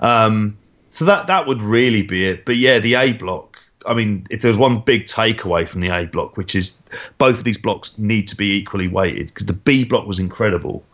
[0.00, 0.56] Um,
[0.90, 2.44] so that that would really be it.
[2.44, 3.58] But yeah, the A block.
[3.86, 6.76] I mean, if there's one big takeaway from the A block, which is
[7.16, 10.84] both of these blocks need to be equally weighted, because the B block was incredible,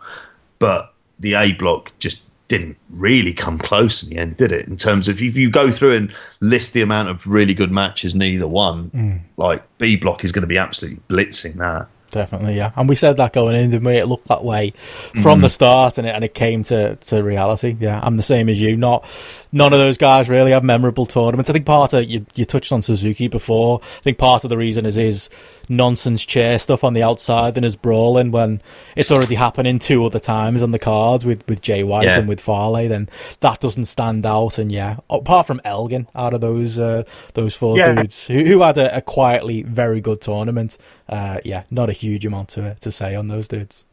[0.59, 4.69] but the A block just didn't really come close in the end, did it?
[4.69, 8.15] In terms of if you go through and list the amount of really good matches,
[8.15, 9.21] neither one, mm.
[9.37, 11.89] like B block is going to be absolutely blitzing that.
[12.13, 12.71] Definitely, yeah.
[12.77, 13.97] And we said that going in, didn't we?
[13.97, 15.41] It looked that way from mm-hmm.
[15.43, 17.77] the start, and it and it came to, to reality.
[17.79, 18.77] Yeah, I'm the same as you.
[18.77, 19.05] Not
[19.51, 21.51] none of those guys really have memorable tournaments.
[21.51, 23.81] I think part of you you touched on Suzuki before.
[23.83, 25.29] I think part of the reason is his
[25.69, 28.63] nonsense chair stuff on the outside and his brawling when
[28.95, 32.19] it's already happening two other times on the cards with with Jay White Yeah.
[32.21, 32.89] and with Fale.
[32.89, 33.09] Then
[33.41, 34.59] that doesn't stand out.
[34.59, 37.03] And yeah, apart from Elgin, out of those uh,
[37.35, 37.95] those four Yeah.
[37.95, 40.79] dudes who, who had a, a quietly very good tournament.
[41.09, 43.85] Uh, yeah, not a huge amount to to say on those dudes.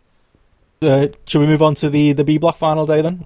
[0.82, 3.26] Uh, should we move on to the the B block final day then?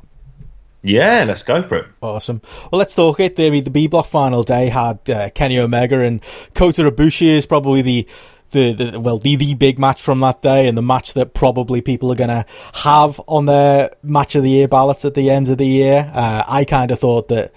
[0.84, 1.88] Yeah, let's go for it.
[2.02, 2.42] Awesome.
[2.72, 3.36] Well, let's talk it.
[3.36, 6.22] The, the B block final day had uh, Kenny Omega and
[6.54, 8.08] Kota Ibushi is probably the,
[8.52, 11.82] the, the well the, the big match from that day and the match that probably
[11.82, 15.50] people are going to have on their match of the year ballots at the end
[15.50, 16.12] of the year.
[16.14, 17.54] Uh, I kind of thought that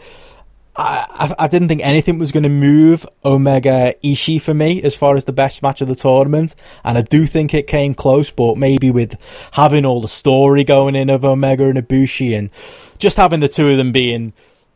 [0.76, 5.16] I, I didn't think anything was going to move Omega Ishii for me as far
[5.16, 8.30] as the best match of the tournament, and I do think it came close.
[8.30, 9.16] But maybe with
[9.52, 12.50] having all the story going in of Omega and Ibushi, and
[12.98, 14.32] just having the two of them being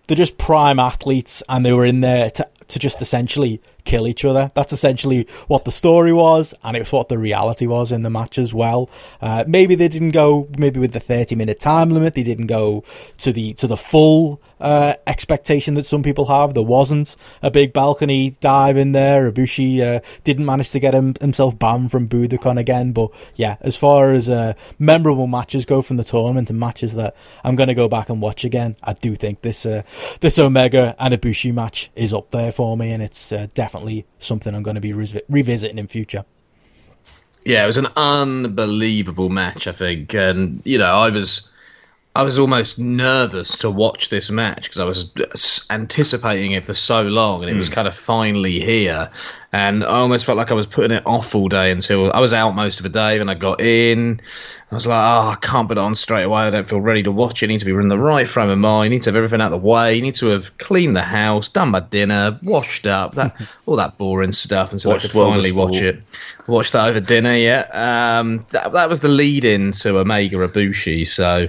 [0.06, 4.24] they're just prime athletes, and they were in there to to just essentially kill each
[4.24, 4.50] other.
[4.54, 8.38] That's essentially what the story was, and it's what the reality was in the match
[8.38, 8.90] as well.
[9.20, 12.14] Uh, maybe they didn't go maybe with the thirty minute time limit.
[12.14, 12.84] They didn't go
[13.18, 16.54] to the to the full uh, expectation that some people have.
[16.54, 19.30] There wasn't a big balcony dive in there.
[19.30, 22.92] Ibushi uh, didn't manage to get him, himself banned from Budokan again.
[22.92, 27.14] But yeah, as far as uh, memorable matches go from the tournament and matches that
[27.42, 29.82] I'm going to go back and watch again, I do think this uh,
[30.20, 34.54] this Omega and Ibushi match is up there for me, and it's uh, definitely something
[34.54, 36.24] I'm going to be re- revisiting in future.
[37.44, 41.50] Yeah, it was an unbelievable match, I think, and you know, I was.
[42.16, 47.02] I was almost nervous to watch this match because I was anticipating it for so
[47.02, 47.74] long, and it was hmm.
[47.74, 49.10] kind of finally here.
[49.54, 52.32] And I almost felt like I was putting it off all day until I was
[52.32, 53.18] out most of the day.
[53.18, 54.20] Then I got in.
[54.68, 56.40] I was like, oh, I can't put it on straight away.
[56.42, 57.46] I don't feel ready to watch it.
[57.46, 58.86] I need to be in the right frame of mind.
[58.86, 59.96] I need to have everything out of the way.
[59.96, 63.96] I need to have cleaned the house, done my dinner, washed up, that all that
[63.96, 66.02] boring stuff until Watched I could finally watch it.
[66.48, 67.68] Watched that over dinner, yeah.
[68.18, 71.06] Um, that, that was the lead in to Omega Ibushi.
[71.06, 71.48] So,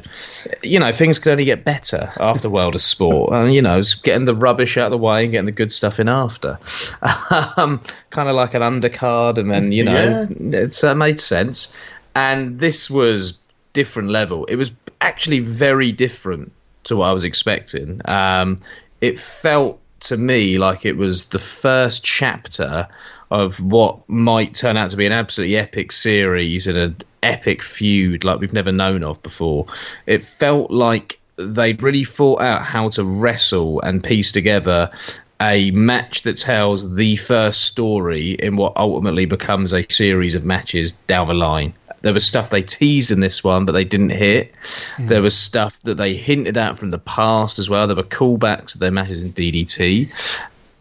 [0.62, 3.34] you know, things could only get better after World of Sport.
[3.46, 5.72] And, you know, it's getting the rubbish out of the way and getting the good
[5.72, 6.60] stuff in after.
[7.58, 11.76] um, kind of like an undercard, and then, you know, it's uh, made sense.
[12.16, 13.42] And this was
[13.74, 14.46] different level.
[14.46, 14.72] It was
[15.02, 16.52] actually very different
[16.86, 18.02] to what I was expecting.
[18.06, 18.62] Um,
[19.02, 22.88] it felt to me like it was the first chapter
[23.32, 28.24] of what might turn out to be an absolutely epic series and an epic feud
[28.24, 29.66] like we've never known of before.
[30.06, 34.92] It felt like they'd really thought out how to wrestle and piece together
[35.42, 40.94] a match that tells the first story in what ultimately becomes a series of matches
[41.08, 41.74] down the line.
[42.02, 44.54] There was stuff they teased in this one, but they didn't hit.
[45.00, 47.88] There was stuff that they hinted at from the past as well.
[47.88, 50.12] There were callbacks to their matches in DDT.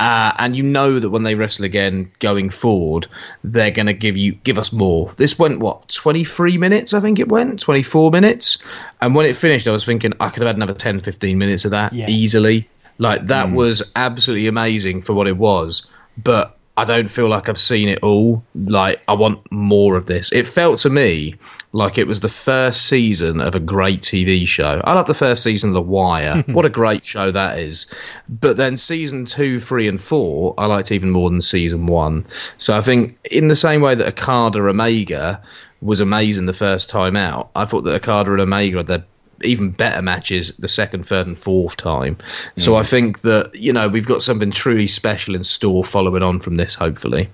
[0.01, 3.07] Uh, and you know that when they wrestle again going forward,
[3.43, 5.11] they're going to give you give us more.
[5.17, 8.63] This went what twenty three minutes, I think it went twenty four minutes,
[9.01, 11.65] and when it finished, I was thinking I could have had another 10, 15 minutes
[11.65, 12.09] of that Yeah.
[12.11, 12.69] easily.
[12.99, 13.55] Like that hmm.
[13.55, 18.01] was absolutely amazing for what it was, but I don't feel like I've seen it
[18.03, 18.43] all.
[18.55, 20.33] Like I want more of this.
[20.33, 21.37] It felt to me
[21.73, 24.81] like it was the first season of a great TV show.
[24.83, 26.43] I love the first season of The Wire.
[26.47, 27.87] what a great show that is.
[28.29, 32.27] But then season two, three, and four, I liked even more than season one.
[32.59, 35.43] So I think in the same way that Okada Omega
[35.81, 39.05] was amazing the first time out, I thought that Okada and Omega had their
[39.43, 42.17] even better matches the second, third, and fourth time.
[42.57, 42.81] So mm.
[42.81, 46.55] I think that you know we've got something truly special in store following on from
[46.57, 46.75] this.
[46.75, 47.29] Hopefully,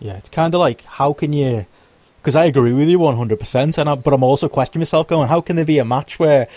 [0.00, 1.66] Yeah, it's kind of like how can you?
[2.20, 5.08] Because I agree with you one hundred percent, and I, but I'm also questioning myself,
[5.08, 6.48] going, how can there be a match where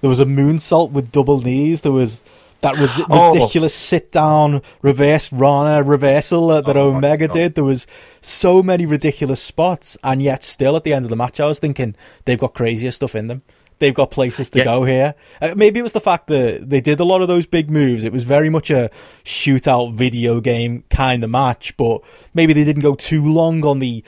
[0.00, 1.82] there was a moonsault with double knees?
[1.82, 2.22] There was
[2.64, 3.32] that was Oh.
[3.34, 7.54] ridiculous sit down reverse Rana reversal that, that Oh my Omega did.
[7.54, 7.86] There was
[8.20, 11.58] so many ridiculous spots, and yet still at the end of the match, I was
[11.58, 13.42] thinking they've got crazier stuff in them.
[13.78, 14.64] They've got places to Yeah.
[14.64, 15.14] go here.
[15.42, 18.04] Uh, maybe it was the fact that they did a lot of those big moves.
[18.04, 18.90] It was very much a
[19.24, 22.00] shootout video game kind of match, but
[22.34, 24.04] maybe they didn't go too long on the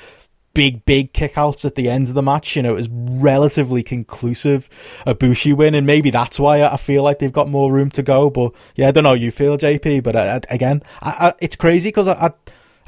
[0.54, 2.56] big, big kickouts at the end of the match.
[2.56, 4.68] You know, it was relatively conclusive.
[5.06, 8.30] Ibushi win, and maybe that's why I feel like they've got more room to go.
[8.30, 9.10] But yeah, I don't know.
[9.10, 12.32] how You feel JP, but I, I- again, I, I, it's crazy because I.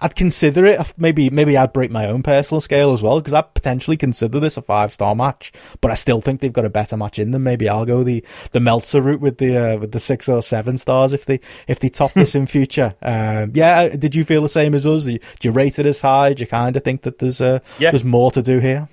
[0.00, 0.80] I'd consider it.
[0.96, 4.56] Maybe, maybe I'd break my own personal scale as well because I'd potentially consider this
[4.56, 5.52] a five star match.
[5.80, 7.42] But I still think they've got a better match in them.
[7.42, 10.78] Maybe I'll go the the Meltzer route with the uh, with the six or seven
[10.78, 12.94] stars if they if they top this in future.
[13.02, 15.04] Um, yeah, did you feel the same as us?
[15.04, 16.32] Do you, do you rate it as high?
[16.32, 17.90] Do you kind of think that there's uh, Yeah.
[17.90, 18.88] there's more to do here?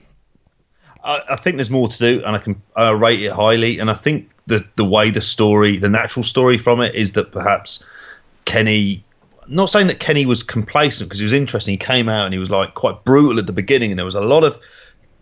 [1.03, 3.77] I, I think there's more to do, and I can I rate it highly.
[3.77, 7.31] And I think the the way the story, the natural story from it, is that
[7.31, 7.85] perhaps
[8.45, 9.03] Kenny.
[9.47, 11.73] Not saying that Kenny was complacent because he was interesting.
[11.73, 14.15] He came out and he was like quite brutal at the beginning, and there was
[14.15, 14.57] a lot of,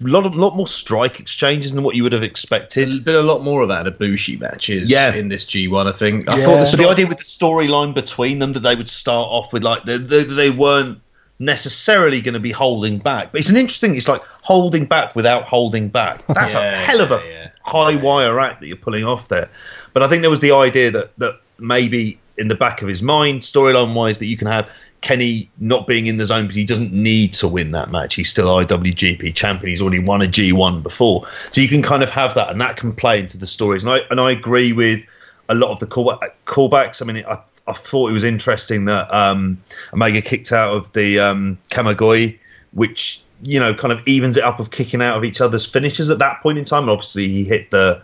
[0.02, 2.90] lot of, lot more strike exchanges than what you would have expected.
[2.92, 4.90] there's been a lot more of that in Ibushi matches.
[4.92, 5.14] Yeah.
[5.14, 6.28] in this G1, I think.
[6.30, 6.46] I Yeah.
[6.46, 9.52] thought the So the idea with the storyline between them that they would start off
[9.54, 11.00] with like they, they, they weren't
[11.40, 13.96] necessarily going to be holding back, but it's an interesting.
[13.96, 16.26] It's like holding back without holding back.
[16.28, 17.50] That's a hell of a yeah, yeah.
[17.64, 19.50] high wire act that you're pulling off there.
[19.94, 23.02] But I think there was the idea that that maybe in the back of his
[23.02, 24.70] mind, storyline wise, that you can have.
[25.02, 28.16] Kenny not being in the zone, but he doesn't need to win that match.
[28.16, 29.68] He's still IWGP champion.
[29.68, 32.78] He's already won a G1 before, so you can kind of have that, and that
[32.78, 33.84] can play into the stories.
[33.84, 35.04] And I and I agree with
[35.50, 37.02] a lot of the call, callbacks.
[37.02, 39.62] I mean, I, I thought it was interesting that um,
[39.94, 42.38] Omega kicked out of the um, Kamigoye,
[42.72, 46.10] which you know kind of evens it up of kicking out of each other's finishes
[46.10, 46.84] at that point in time.
[46.84, 48.02] And obviously, he hit the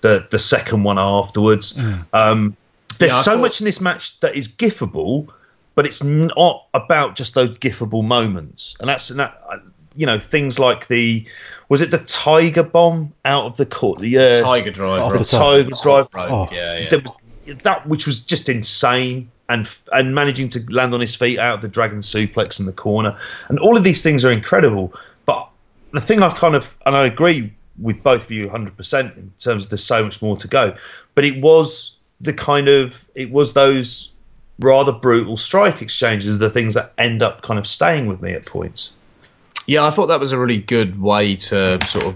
[0.00, 1.78] the the second one afterwards.
[2.12, 2.56] Um,
[3.00, 5.28] there's Yeah, so thought- much in this match that is gifable,
[5.74, 8.76] but it's not about just those gifable moments.
[8.80, 9.58] And that's and that, uh,
[9.96, 11.26] you know things like the
[11.68, 15.02] was it the Tiger Bomb out of the court the uh, Tiger Driver.
[15.02, 15.24] Off the the.
[15.24, 16.48] Tiger Drive Oh.
[16.52, 16.96] Yeah, yeah.
[16.98, 17.16] was
[17.64, 21.60] that which was just insane and and managing to land on his feet out of
[21.60, 23.16] the dragon suplex in the corner
[23.48, 24.94] and all of these things are incredible
[25.26, 25.48] but
[25.92, 29.64] the thing i kind of and i agree with both of you 100% in terms
[29.64, 30.76] of there's so much more to go
[31.16, 34.12] but it was the kind of it was those
[34.58, 38.44] rather brutal strike exchanges the things that end up kind of staying with me at
[38.44, 38.94] points.
[39.66, 42.14] Yeah, I thought that was a really good way to sort of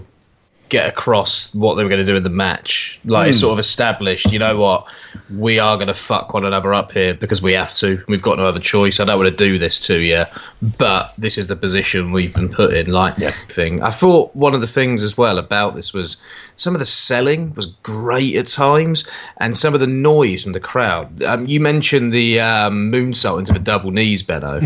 [0.69, 2.99] get across what they were going to do in the match.
[3.05, 4.87] Like, it sort of established, you know what,
[5.35, 8.03] we are going to fuck one another up here because we have to.
[8.07, 8.99] We've got no other choice.
[8.99, 10.25] I don't want to do this to you,
[10.77, 12.91] but this is the position we've been put in.
[12.91, 13.15] Like,
[13.49, 13.81] thing.
[13.83, 16.17] I thought one of the things as well about this was
[16.55, 19.07] some of the selling was great at times,
[19.37, 21.21] and some of the noise from the crowd.
[21.23, 24.59] Um, you mentioned the um, moonsault into the double knees, Benno.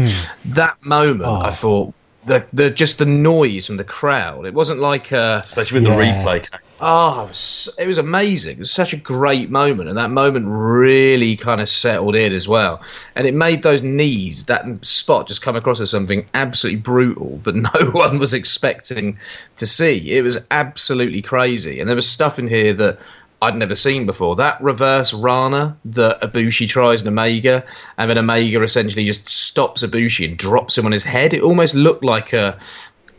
[0.45, 1.93] That moment, I thought.
[2.25, 4.45] The, the just the noise from the crowd.
[4.45, 5.95] It wasn't like uh, especially with Yeah.
[5.95, 6.45] the replay
[6.81, 8.57] Oh, it was, it was amazing.
[8.57, 12.47] It was such a great moment, and that moment really kind of settled in as
[12.47, 12.81] well.
[13.15, 17.55] And it made those knees, that spot, just come across as something absolutely brutal that
[17.75, 19.19] no one was expecting
[19.57, 20.15] to see.
[20.17, 22.99] It was absolutely crazy, and there was stuff in here that.
[23.41, 24.35] I'd never seen before.
[24.35, 27.63] That reverse Rana that Ibushi tries in Omega,
[27.97, 31.33] and then Omega essentially just stops Ibushi and drops him on his head.
[31.33, 32.59] It almost looked like a,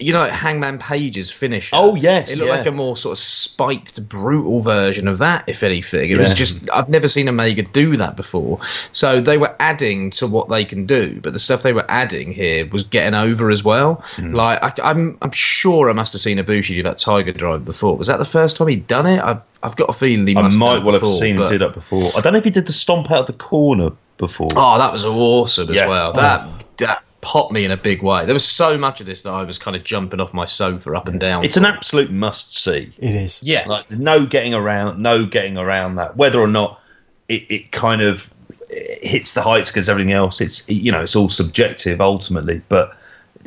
[0.01, 1.77] you know, Hangman Page's finisher.
[1.77, 2.57] Oh, yes, it looked yeah.
[2.57, 6.11] like a more sort of spiked, brutal version of that, if anything.
[6.11, 8.61] It was just I've never seen Omega do that before.
[8.93, 12.33] So they were adding to what they can do, but the stuff they were adding
[12.33, 14.03] here was getting over as well.
[14.17, 14.33] Hmm.
[14.35, 17.97] Like I, I'm, I'm sure I must have seen Ibushi do that Tiger Drive before.
[17.97, 19.21] Was that the first time he'd done it?
[19.21, 21.59] I've, I've got a feeling he I might have well have before, seen him do
[21.59, 22.11] that before.
[22.17, 24.49] I don't know if he did the stomp out of the corner before.
[24.57, 25.89] Oh, that was awesome as Yeah.
[25.89, 26.13] well.
[26.15, 26.49] That
[26.79, 28.25] that popped me in a big way.
[28.25, 30.93] There was so much of this that I was kind of jumping off my sofa
[30.95, 31.45] up and down.
[31.45, 32.93] It's an absolute must see.
[32.99, 33.41] It is.
[33.43, 33.67] yeah.
[33.67, 36.17] Like no getting around, no getting around that.
[36.17, 36.81] Whether or not
[37.29, 38.33] it, it kind of
[38.71, 42.63] hits the heights because everything else, it's you know, it's all subjective ultimately.
[42.69, 42.97] But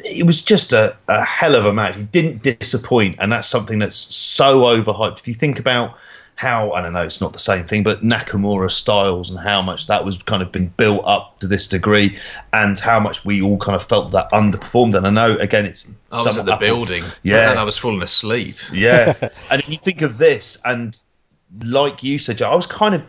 [0.04, 1.96] it was just a, a hell of a match.
[1.96, 5.20] He didn't disappoint, and that's something that's so overhyped.
[5.20, 5.98] If you think about
[6.36, 9.88] how I don't know, it's not the same thing, but Nakamura Styles and how much
[9.88, 12.18] that was kind of been built up to this degree,
[12.52, 14.96] and how much we all kind of felt that underperformed.
[14.96, 17.04] And I know again, it's I was at the up- building.
[17.22, 17.52] Yeah.
[17.52, 18.56] And I was falling asleep.
[18.74, 19.14] yeah,
[19.52, 21.00] and if you think of this, and
[21.64, 23.04] like you said, Joe, I was kind of,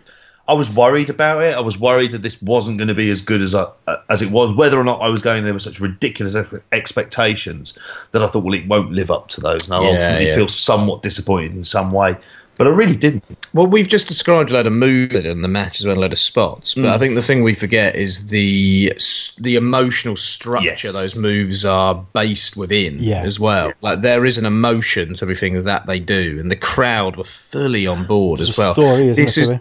[0.46, 1.54] I was worried about it.
[1.56, 3.66] I was worried that this wasn't going to be as good as I,
[4.10, 4.52] as it was.
[4.54, 6.36] Whether or not I was going there with such ridiculous
[6.72, 7.72] expectations
[8.12, 10.34] that I thought, well, it won't live up to those, and I Yeah, ultimately yeah.
[10.34, 12.16] feel somewhat disappointed in some way.
[12.56, 13.24] But I really didn't.
[13.52, 16.12] Well, we've just described a load of moves in the match as well, a load
[16.12, 16.74] of spots.
[16.74, 16.90] But Mm.
[16.90, 18.92] I think the thing we forget is the
[19.40, 20.82] the emotional structure Yes.
[20.92, 23.22] those moves are based within Yeah.
[23.22, 23.72] as well.
[23.80, 27.86] Like there is an emotion to everything that they do, and the crowd were fully
[27.88, 28.74] on board It's as a well.
[28.74, 29.40] story, isn't this it?
[29.42, 29.60] is Toby?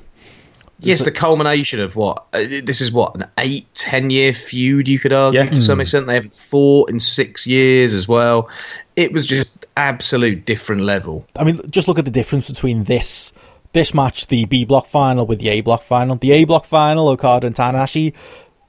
[0.79, 4.87] Yes, the culmination of what uh, this is what an eight, ten year feud.
[4.87, 5.49] You could argue Yeah.
[5.49, 6.07] to some extent.
[6.07, 8.49] They haven't fought in six years as well.
[8.95, 11.25] It was just absolute different level.
[11.35, 13.31] I mean, just look at the difference between this
[13.73, 16.15] this match, the B block final, with the A block final.
[16.15, 18.13] The A block final, Okada and Tanahashi,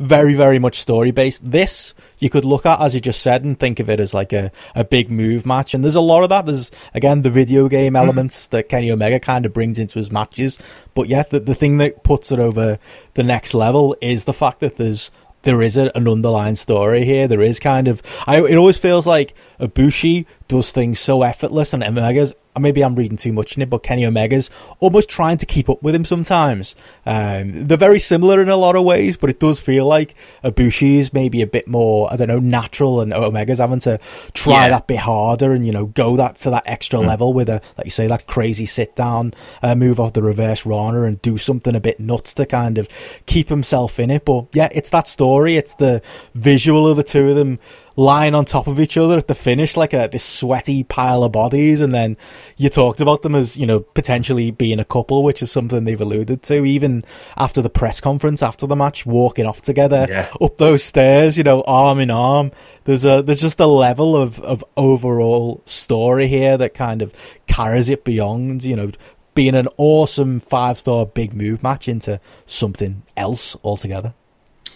[0.00, 1.50] very, very much story based.
[1.50, 4.32] This you could look at, as you just said, and think of it as like
[4.32, 5.74] a, a big move match.
[5.74, 6.46] And there's a lot of that.
[6.46, 7.98] There's again the video game mm.
[7.98, 10.58] elements that Kenny Omega kind of brings into his matches.
[10.94, 12.78] But yeah, the, the thing that puts it over
[13.14, 15.10] the next level is the fact that there's
[15.42, 17.28] there is a, an underlying story here.
[17.28, 21.84] There is kind of I it always feels like Ibushi does things so effortless and
[21.84, 24.50] Omega's maybe I'm reading too much in it, but Kenny Omega's
[24.80, 26.76] almost trying to keep up with him sometimes.
[27.06, 30.96] Um, they're very similar in a lot of ways, but it does feel like Ibushi
[30.98, 33.98] is maybe a bit more I don't know natural, and Omega's having to
[34.32, 34.70] try Yeah.
[34.70, 37.84] that bit harder and you know go that to that extra level with a like
[37.86, 41.74] you say that crazy sit down uh, move off the reverse rana and do something
[41.74, 42.88] a bit nuts to kind of
[43.26, 44.24] keep himself in it.
[44.24, 45.56] But yeah, it's that story.
[45.56, 46.02] It's the
[46.34, 47.58] visual of the two of them
[47.96, 51.30] lying on top of each other at the finish like a this sweaty pile of
[51.32, 52.16] bodies and then
[52.56, 56.00] you talked about them as you know potentially being a couple which is something they've
[56.00, 57.04] alluded to even
[57.36, 60.28] after the press conference after the match walking off together Yeah.
[60.40, 62.50] up those stairs you know arm in arm
[62.84, 67.12] there's a there's just a level of of overall story here that kind of
[67.46, 68.90] carries it beyond you know
[69.34, 74.14] being an awesome five star big move match into something else altogether.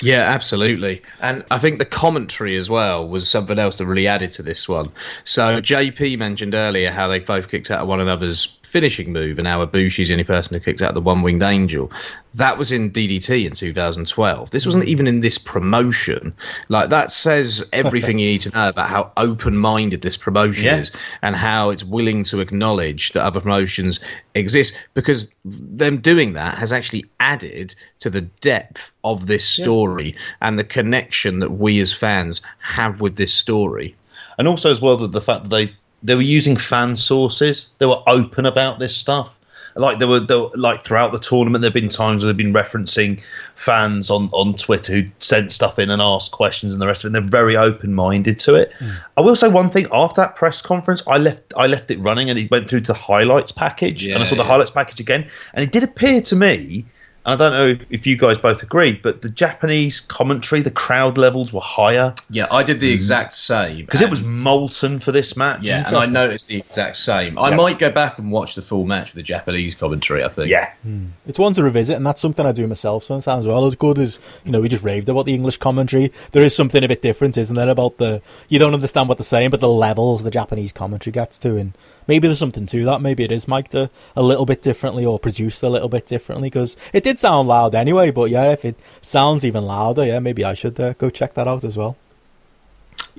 [0.00, 1.02] Yeah, absolutely.
[1.20, 4.68] And I think the commentary as well was something else that really added to this
[4.68, 4.92] one.
[5.24, 9.48] So JP mentioned earlier how they both kicked out of one another's finishing move, and
[9.48, 11.90] how Ibushi's the only person who kicks out the one winged angel.
[12.34, 14.50] That was in DDT in 2012.
[14.50, 16.34] This wasn't even in this promotion.
[16.68, 20.76] Like that says everything you need to know about how open minded this promotion Yeah.
[20.78, 20.92] is
[21.22, 24.00] and how it's willing to acknowledge that other promotions
[24.34, 30.58] exist because them doing that has actually added to the depth of this story and
[30.58, 33.94] the connection that we as fans have with this story.
[34.38, 35.72] and also as well that the fact that they
[36.02, 37.68] they were using fan sources.
[37.78, 39.34] They were open about this stuff.
[39.74, 42.52] Like there were, were like throughout the tournament there have been times where they've been
[42.52, 43.22] referencing
[43.54, 47.12] fans on on twitter who sent stuff in and asked questions and the rest of
[47.12, 48.72] it and they're very open-minded to it.
[48.80, 48.90] Hmm.
[49.16, 52.28] I will say one thing after that press conference i left i left it running
[52.28, 54.48] and it went through to the highlights package and i saw the Yeah.
[54.48, 56.84] highlights package again and it did appear to me
[57.28, 61.18] I don't know if- if you guys both agree, but the Japanese commentary, the crowd
[61.18, 62.94] levels were higher Yeah, I did the mm-hmm.
[62.94, 65.60] exact same because it was molten for this match.
[65.62, 67.38] Yeah, and I noticed the exact same.
[67.38, 67.56] I Yeah.
[67.56, 70.24] might go back and watch the full match with the Japanese commentary.
[70.24, 70.48] I think.
[70.48, 70.70] Yeah.
[70.82, 71.06] Hmm.
[71.26, 73.66] It's one to revisit, and that's something I do myself sometimes as well.
[73.66, 76.10] As good as you know, we just raved about the English commentary.
[76.32, 79.24] There is something a bit different, isn't there, about the you don't understand what they're
[79.24, 81.72] saying, but the levels the Japanese commentary gets to, and
[82.08, 83.00] maybe there's something to that.
[83.00, 86.48] Maybe it is mic'd a, a little bit differently or produced a little bit differently
[86.48, 88.10] because it did sound loud anyway.
[88.10, 91.46] But yeah, if it sounds even louder, yeah, maybe I should uh, go check that
[91.46, 91.96] out as well.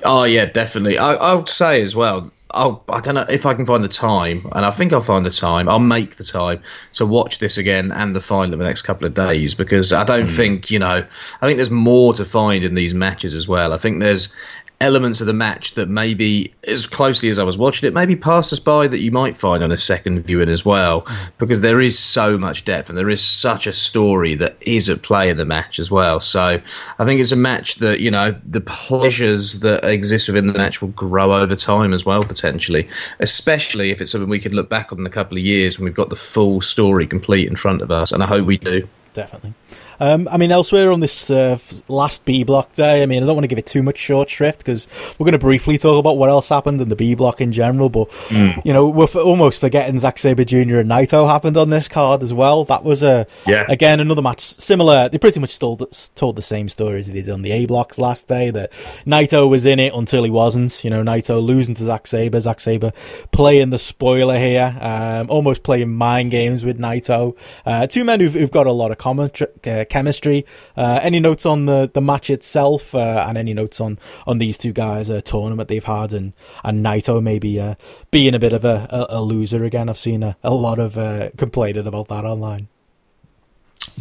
[0.03, 0.97] Oh yeah, definitely.
[0.97, 2.31] I, I would say as well.
[2.51, 5.23] I'll, I don't know if I can find the time, and I think I'll find
[5.23, 5.69] the time.
[5.69, 6.63] I'll make the time
[6.93, 10.03] to watch this again and the final in the next couple of days because I
[10.03, 11.05] don't think you know.
[11.41, 13.71] I think there's more to find in these matches as well.
[13.71, 14.35] I think there's
[14.81, 18.53] elements of the match that maybe as closely as I was watching it, maybe passed
[18.53, 21.31] us by that you might find on a second viewing as well, mm.
[21.37, 25.01] because there is so much depth and there is such a story that is at
[25.01, 26.19] play in the match as well.
[26.21, 26.61] So
[26.97, 30.81] I think it's a match that you know the pleasures that exist within the match
[30.81, 32.87] will grow over time as well potentially,
[33.19, 35.85] especially if it's something we could look back on in a couple of years when
[35.85, 38.87] we've got the full story complete in front of us, and I hope we do.
[39.13, 39.53] Definitely.
[39.99, 43.35] Um, I mean, elsewhere on this uh, last B block day, I mean, I don't
[43.35, 44.87] want to give it too much short shrift because
[45.17, 47.89] we're going to briefly talk about what else happened in the B block in general.
[47.89, 50.79] But you know, we're almost forgetting Zack Sabre Jr.
[50.79, 52.63] and Naito happened on this card as well.
[52.65, 53.65] That was a Yeah.
[53.69, 55.09] again another match similar.
[55.09, 55.85] They pretty much told
[56.15, 58.49] told the same story as they did on the A blocks last day.
[58.51, 58.71] That
[59.05, 60.83] Naito was in it until he wasn't.
[60.83, 62.91] You know, Naito losing to Zack Sabre, Zack Sabre
[63.31, 67.35] playing the spoiler here, um, almost playing mind games with Naito.
[67.65, 69.29] Uh, two men who've, who've got a lot of common
[69.65, 70.45] uh, chemistry.
[70.77, 74.57] Uh, any notes on the, the match itself, uh, and any notes on, on these
[74.57, 76.33] two guys' uh, tournament they've had, and
[76.63, 77.75] and Naito maybe
[78.11, 79.89] being a bit of a, a, a loser again.
[79.89, 80.93] I've seen a, a lot of
[81.37, 82.67] complaining about that online.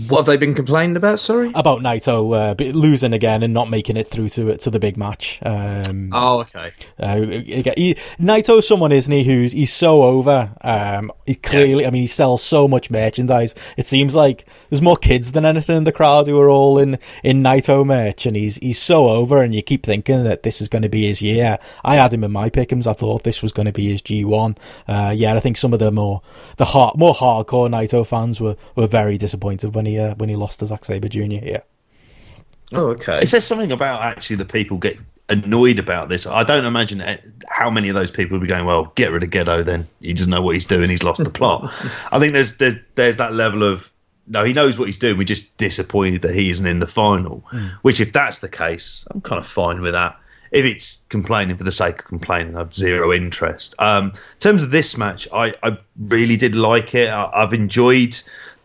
[0.08, 1.18] What have they been complaining about?
[1.18, 1.50] Sorry.
[1.56, 5.40] about Naito uh, losing again and not making it through to to the big match.
[5.42, 6.72] Um, Oh, okay.
[7.00, 9.24] uh, he, Naito's someone, isn't he?
[9.24, 10.50] Who's he's so over.
[10.60, 13.56] Um, he clearly, I mean, he sells so much merchandise.
[13.76, 16.98] It seems like there's more kids than anything in the crowd who are all in
[17.24, 19.42] in Naito merch, and he's he's so over.
[19.42, 21.58] And you keep thinking that this is going to be his year.
[21.84, 22.86] I had him in my pickums.
[22.86, 24.56] I thought this was going to be his G one.
[24.86, 26.22] Uh, yeah, I think some of the more
[26.56, 30.36] the hard, more hardcore Naito fans were, were very disappointed when he uh, when he
[30.36, 31.22] lost to Zack Sabre Jr.
[31.22, 31.60] Yeah.
[32.72, 33.20] Oh, okay.
[33.22, 34.98] Is there something about actually the people get
[35.28, 36.26] annoyed about this?
[36.26, 37.02] I don't imagine
[37.48, 40.12] how many of those people would be going, "Well, get rid of Gedo, then he
[40.12, 40.90] doesn't know what he's doing.
[40.90, 41.64] He's lost the plot."
[42.12, 43.90] I think there's there's there's that level of
[44.28, 45.16] no, he knows what he's doing.
[45.16, 47.44] We're just disappointed that he isn't in the final.
[47.82, 50.18] Which, if that's the case, I'm kind of fine with that.
[50.50, 53.74] If it's complaining for the sake of complaining, I've zero interest.
[53.78, 57.08] Um, in terms of this match, I, I really did like it.
[57.10, 58.16] I, I've enjoyed.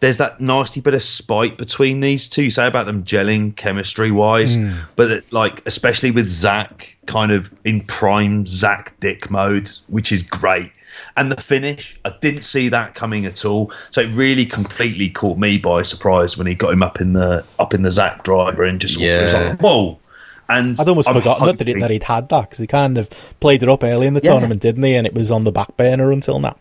[0.04, 2.44] There's that nasty bit of spite between these two.
[2.44, 4.74] You say about them gelling chemistry wise, hmm.
[4.98, 10.22] but that, like especially with Zack, kind of in prime Zack Dick mode, which is
[10.22, 10.74] great.
[11.16, 13.72] And the finish, I didn't see that coming at all.
[13.92, 17.46] So it really completely caught me by surprise when he got him up in the
[17.58, 19.40] up in the Zack driver and just it was Yeah.
[19.52, 19.98] like, whoa.
[20.50, 22.68] And I'd almost I'm forgotten that, that, hoping- he, that he'd had that because he
[22.68, 24.32] kind of played it up early in the Yeah.
[24.32, 24.96] tournament, didn't he?
[24.96, 26.58] And it was on the back burner until now.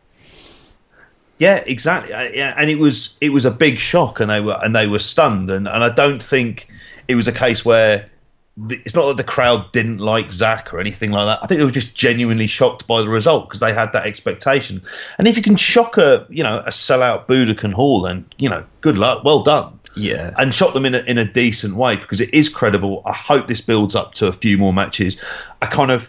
[1.43, 2.13] Yeah, exactly.
[2.13, 4.87] Uh, Yeah, and it was it was a big shock, and they were and they
[4.87, 6.69] were stunned, and, and I don't think
[7.09, 8.09] it was a case where
[8.57, 11.43] the, it's not that the crowd didn't like Zack or anything like that.
[11.43, 14.81] I think they were just genuinely shocked by the result because they had that expectation.
[15.19, 18.65] And if you can shock a you know a sellout Budokan Hall, then you know
[18.81, 19.81] good luck, well done.
[19.97, 20.31] Yeah.
[20.39, 23.03] and shot them in a, in a decent way because it is credible.
[23.05, 25.21] I hope this builds up to a few more matches.
[25.61, 26.09] I kind of,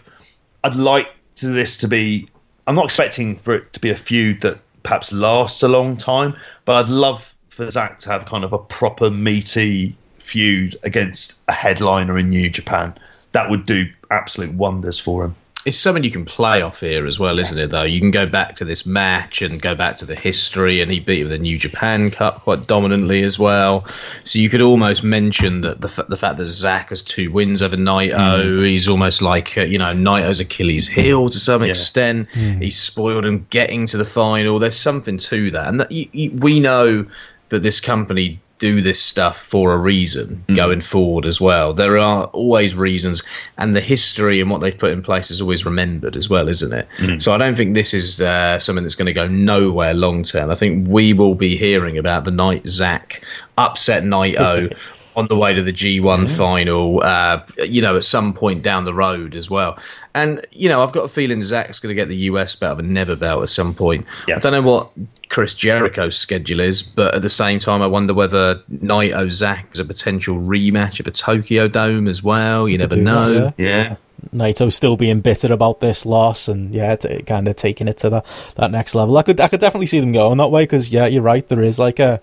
[0.62, 2.28] I'd like to this to be.
[2.66, 6.36] I'm not expecting for it to be a feud that perhaps last a long time.
[6.64, 11.52] But I'd love for Zack to have kind of a proper meaty feud against a
[11.52, 12.94] headliner in New Japan.
[13.32, 15.34] That would do absolute wonders for him.
[15.64, 17.70] It's something you can play off here as well, isn't it?
[17.70, 20.90] Though you can go back to this match and go back to the history, and
[20.90, 23.86] he beat him with the New Japan Cup quite dominantly as well.
[24.24, 27.62] So you could almost mention that the f- the fact that Zack has two wins
[27.62, 32.28] over Naito, he's almost like uh, you know Naito's Achilles heel to some extent.
[32.60, 34.58] He's spoiled him getting to the final.
[34.58, 37.06] There's something to that, and that you, you, we know
[37.48, 41.74] that this company do this stuff for a reason going forward as well.
[41.74, 43.22] There are always reasons,
[43.58, 46.72] and the history and what they've put in place is always remembered as well, isn't
[46.72, 46.88] it?
[47.20, 50.48] So I don't think this is uh, something that's going to go nowhere long term.
[50.48, 53.22] I think we will be hearing about the night Zack
[53.58, 54.74] upset Naito.
[55.16, 58.94] On the way to the G1 final, uh, you know, at some point down the
[58.94, 59.78] road as well.
[60.14, 62.86] And, you know, I've got a feeling Zack's going to get the US belt, but
[62.86, 64.06] never belt at some point.
[64.26, 64.36] Yeah.
[64.36, 64.90] I don't know what
[65.28, 69.80] Chris Jericho's schedule is, but at the same time, I wonder whether Naito Zach is
[69.80, 72.68] a potential rematch of a Tokyo Dome as well.
[72.68, 73.52] You never do that, know.
[73.56, 73.74] yeah.
[73.74, 73.96] Yeah.
[74.32, 78.10] Naito still being bitter about this loss, and yeah, t- kind of taking it to
[78.10, 78.24] the,
[78.56, 79.18] that next level.
[79.18, 81.46] I could I could definitely see them going that way because yeah, you're right.
[81.46, 82.20] There is like a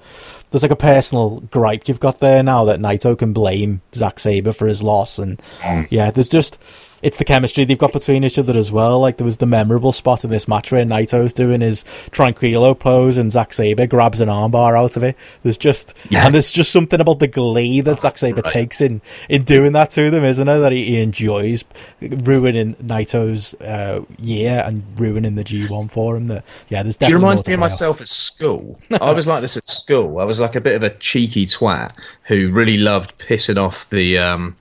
[0.51, 4.53] there's like a personal gripe you've got there now that Naito can blame Zack Sabre
[4.53, 5.87] for his loss, and mm.
[5.89, 6.57] yeah, there's just
[7.01, 8.99] it's the chemistry they've got between each other as well.
[8.99, 13.17] Like there was the memorable spot in this match where Naito's doing his tranquilo pose
[13.17, 15.17] and Zack Sabre grabs an armbar out of it.
[15.43, 16.25] There's just Yeah.
[16.25, 18.51] and there's just something about the glee that Zack Sabre Right.
[18.53, 20.57] takes in in doing that to them, isn't it?
[20.59, 21.63] That he, he enjoys
[22.01, 26.27] ruining Naito's uh, year and ruining the G1 for him.
[26.27, 27.71] That yeah, there's He reminds me of play off.
[27.71, 28.79] myself at school.
[29.01, 30.19] I was like this at school.
[30.19, 31.91] I was like a bit of a cheeky twat
[32.23, 34.55] who really loved pissing off the um,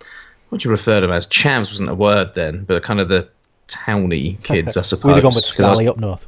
[0.51, 1.27] what do you refer to them as?
[1.27, 3.29] Chavs wasn't a word then, but kind of the
[3.67, 5.05] towny kids, I suppose.
[5.05, 6.27] We'd have gone with 'Cause I was- Scally up north.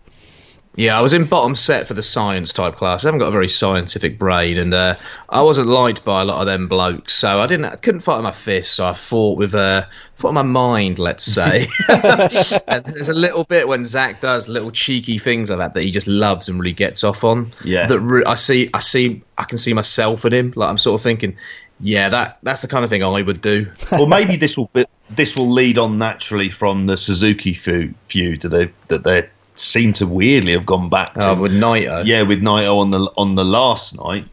[0.74, 3.04] Yeah, I was in bottom set for the science type class.
[3.04, 4.94] I haven't got a very scientific brain, and uh,
[5.28, 7.12] I wasn't liked by a lot of them blokes.
[7.12, 8.76] So I didn't, I couldn't fight with my fists.
[8.76, 11.66] So I fought with, uh, fought my mind, let's say.
[11.88, 15.90] and there's a little bit when Zack does little cheeky things like that that he
[15.90, 17.52] just loves and really gets off on.
[17.62, 17.86] Yeah.
[17.86, 20.54] That re- I see, I see, I can see myself in him.
[20.56, 21.36] Like I'm sort of thinking,
[21.82, 23.66] yeah, that that's the kind of thing I would do.
[23.92, 24.70] Well, maybe this will
[25.10, 30.06] this will lead on naturally from the Suzuki feud, that they that they seem to
[30.06, 31.30] weirdly have gone back to.
[31.32, 32.06] Uh, with Naito.
[32.06, 34.26] yeah, with Naito on the on the last night.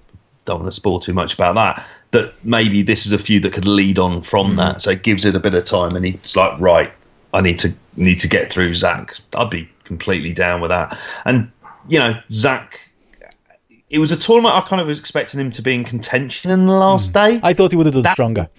[0.45, 1.85] Don't want to spoil too much about that.
[2.11, 5.25] That maybe this is a feud that could lead on from that, so it gives
[5.25, 5.95] it a bit of time.
[5.95, 6.91] And it's like, right,
[7.33, 9.15] I need to need to get through Zack.
[9.35, 10.97] I'd be completely down with that.
[11.25, 11.51] And
[11.87, 12.88] you know, Zack.
[13.89, 16.67] It was a tournament I kind of was expecting him to be in contention in
[16.67, 17.13] the last hmm.
[17.13, 17.39] day.
[17.41, 18.49] I thought he would have done That- stronger.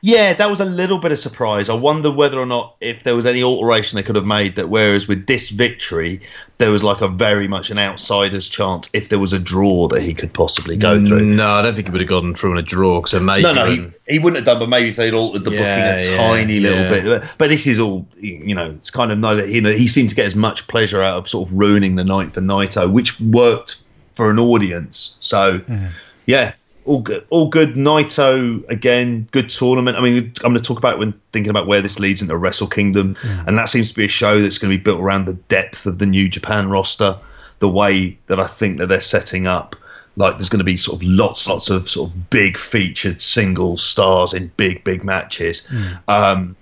[0.00, 1.68] Yeah, that was a little bit of surprise.
[1.68, 4.68] I wonder whether or not if there was any alteration they could have made that
[4.68, 6.20] whereas with this victory
[6.58, 10.02] there was like a very much an outsider's chance if there was a draw that
[10.02, 11.24] he could possibly go mm, through.
[11.24, 13.04] No, I don't think he would have gone through in a draw.
[13.04, 15.52] So maybe No, no, he, he wouldn't have done, but maybe if they'd altered the
[15.52, 16.88] Yeah, booking a yeah, tiny little yeah.
[16.88, 17.04] bit.
[17.04, 20.10] But, but this is all, you know, it's kind of know that he, he seemed
[20.10, 23.20] to get as much pleasure out of sort of ruining the night for Naito, which
[23.20, 23.82] worked
[24.18, 25.16] for an audience.
[25.20, 25.86] So, mm-hmm.
[26.26, 26.54] yeah,
[26.86, 27.24] all good.
[27.30, 27.74] All good.
[27.76, 29.96] Naito, again, good tournament.
[29.96, 32.66] I mean, I'm going to talk about when thinking about where this leads into Wrestle
[32.66, 33.14] Kingdom.
[33.14, 33.48] Mm-hmm.
[33.48, 35.86] And that seems to be a show that's going to be built around the depth
[35.86, 37.16] of the New Japan roster,
[37.60, 39.76] the way that I think that they're setting up
[40.16, 43.76] like there's going to be sort of lots lots of sort of big featured single
[43.76, 45.94] stars in big big matches mm-hmm.
[46.08, 46.56] um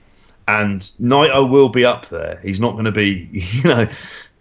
[0.46, 3.88] and Naito will be up there he's not going to be you know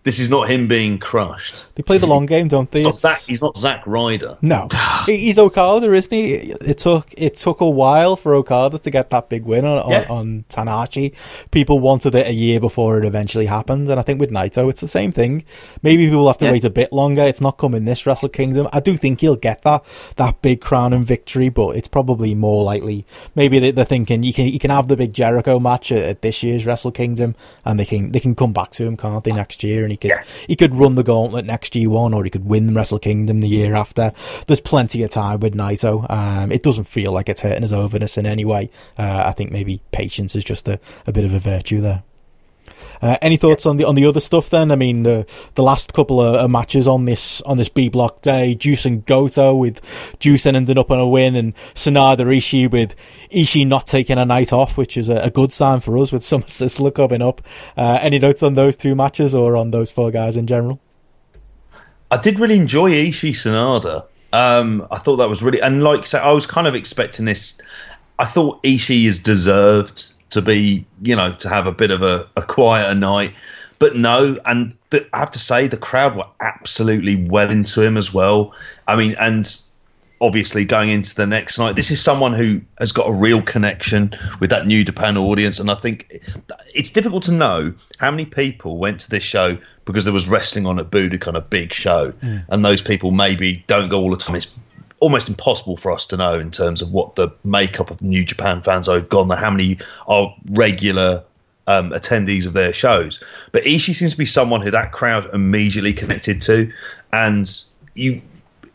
[0.06, 2.80] this is not him being crushed They play the long game, don't they?
[2.80, 4.70] he's not It's- Zack he's not Zack Ryder No,
[5.06, 6.34] he's Okada, isn't he?
[6.34, 10.06] It took it took a while for Okada to get that big win on, Yeah.
[10.10, 11.14] on, on Tanahashi.
[11.51, 14.82] People wanted it a year before it eventually happened, and I think with Naito, it's
[14.82, 15.43] the same thing.
[15.84, 16.51] Maybe people will have to Yeah.
[16.53, 17.24] wait a bit longer.
[17.24, 18.68] It's not coming this Wrestle Kingdom.
[18.72, 19.84] I do think he'll get that
[20.16, 23.06] that big crown and victory, but it's probably more likely.
[23.36, 26.22] Maybe they- they're thinking you can you can have the big Jericho match at, at
[26.22, 27.36] this year's Wrestle Kingdom,
[27.66, 29.84] and they can they can come back to him, can't they, next year?
[29.84, 30.24] And he could Yeah.
[30.48, 33.76] he could run the gauntlet next G1 or he could win Wrestle Kingdom the year
[33.76, 34.12] after.
[34.48, 36.06] There's plenty of time with Naito.
[36.12, 38.70] Um, it doesn't feel like it's hurting his overness in any way.
[38.98, 42.04] Uh, I think maybe patience is just a, a bit of a virtue there.
[43.02, 44.72] Uh, any thoughts on the on the other stuff then?
[44.72, 45.26] I mean, the
[45.56, 49.06] the last couple of uh, matches on this on this B block day, Juice and
[49.06, 49.82] Goto with
[50.20, 52.96] Juice ending up on a win, and Sanada Ishii with
[53.32, 56.24] Ishii not taking a night off, which is a, a good sign for us with
[56.26, 57.41] Summer Sizzler coming up.
[57.78, 60.80] Uh, any notes on those two matches or on those four guys in general?
[62.12, 64.06] I did really enjoy Ishii Sanada.
[64.32, 67.60] Um, I thought that was really, and like so, I was kind of expecting this.
[68.20, 72.28] I thought Ishii is deserved to be, you know, to have a bit of a,
[72.36, 73.34] a quieter night.
[73.80, 77.96] But no, and the, I have to say the crowd were absolutely well into him
[77.96, 78.54] as well.
[78.86, 79.50] I mean, and
[80.20, 84.14] obviously going into the next night, this is someone who has got a real connection
[84.42, 86.22] with that New Japan audience, and I think
[86.74, 90.66] it's difficult to know how many people went to this show because there was wrestling
[90.66, 92.14] on at Budokan, a big show,
[92.50, 94.36] and those people maybe don't go all the time.
[94.36, 94.54] It's
[95.00, 98.62] almost impossible for us to know in terms of what the makeup of New Japan
[98.62, 99.78] fans are gone how many
[100.08, 101.24] are regular
[101.68, 103.22] um, attendees of their shows.
[103.52, 106.72] But Ishii seems to be someone who that crowd immediately connected to,
[107.12, 107.64] and
[107.96, 108.22] you,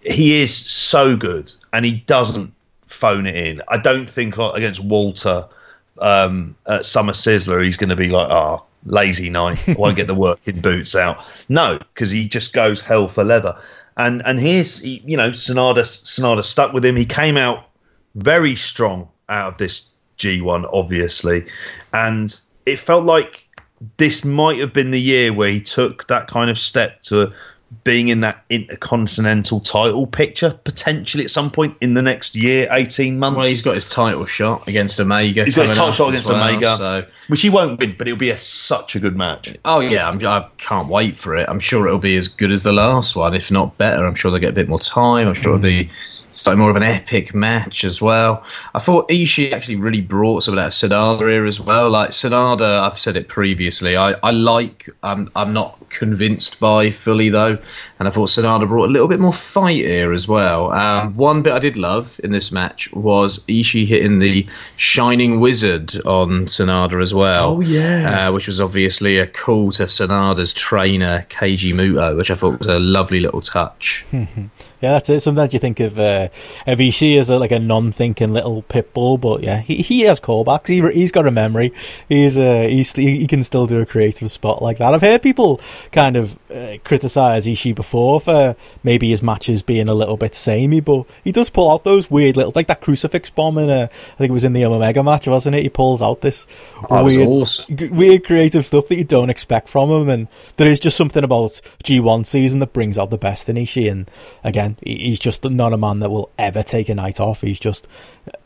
[0.02, 2.52] he is so good, and he doesn't
[2.86, 3.62] phone it in.
[3.68, 5.46] I don't think against Walter
[6.00, 10.14] um, at Summer Sizzler he's going to be like, oh, lazy night, won't get the
[10.14, 11.18] working boots out.
[11.48, 13.56] No, because he just goes hell for leather.
[13.96, 16.96] And and here's he, you know Sanada Sanada stuck with him.
[16.96, 17.64] He came out
[18.14, 21.46] very strong out of this G1, obviously,
[21.92, 23.48] and it felt like
[23.96, 27.32] this might have been the year where he took that kind of step to
[27.84, 33.18] being in that intercontinental title picture potentially at some point in the next year, eighteen
[33.18, 33.36] months.
[33.36, 35.44] Well, he's got his title shot against Omega.
[35.44, 38.18] He's got his title shot against well, Omega, So, which he won't win, but it'll
[38.18, 39.56] be a, such a good match.
[39.64, 41.48] oh yeah, I'm, I can't wait for it.
[41.48, 44.04] I'm sure it'll be as good as the last one, if not better.
[44.04, 45.28] I'm sure they'll get a bit more time.
[45.28, 45.90] I'm sure it'll be
[46.30, 48.44] slightly more of an epic match as well.
[48.74, 51.90] I thought Ishii actually really brought some of that Sanada here as well.
[51.90, 53.96] Like Sanada, I've said it previously.
[53.96, 54.88] I, I like.
[55.02, 57.58] I'm I'm not convinced by fully though,
[57.98, 60.72] and I thought Sanada brought a little bit more fight here as well.
[60.72, 65.94] Um, one bit I did love in this match was Ishii hitting the Shining Wizard
[66.06, 67.56] on Sanada as well.
[67.56, 68.28] Oh, yeah.
[68.28, 72.68] uh, which was obviously a call to Sanada's trainer Keiji Muto, which I thought was
[72.68, 74.06] a lovely little touch.
[74.80, 75.20] Yeah, that's it.
[75.20, 76.28] Sometimes you think of uh,
[76.66, 80.68] as a, like a non-thinking little pit bull, but yeah, he, he has callbacks.
[80.68, 81.72] He he's got a memory.
[82.08, 84.94] He's uh, he's he can still do a creative spot like that.
[84.94, 85.60] I've heard people
[85.92, 90.80] kind of uh, criticize Ishii before for maybe his matches being a little bit samey,
[90.80, 94.16] but he does pull out those weird little like that crucifix bomb in uh, I
[94.16, 95.62] think it was in the Omega match, wasn't it?
[95.62, 96.46] He pulls out this
[96.88, 97.76] was weird, awesome.
[97.76, 101.24] g- weird creative stuff that you don't expect from him, and there is just something
[101.24, 103.90] about G1 season that brings out the best in Ishii.
[103.90, 104.10] And
[104.44, 107.40] again, he- he's just not a man that will ever take a night off.
[107.42, 107.86] He's just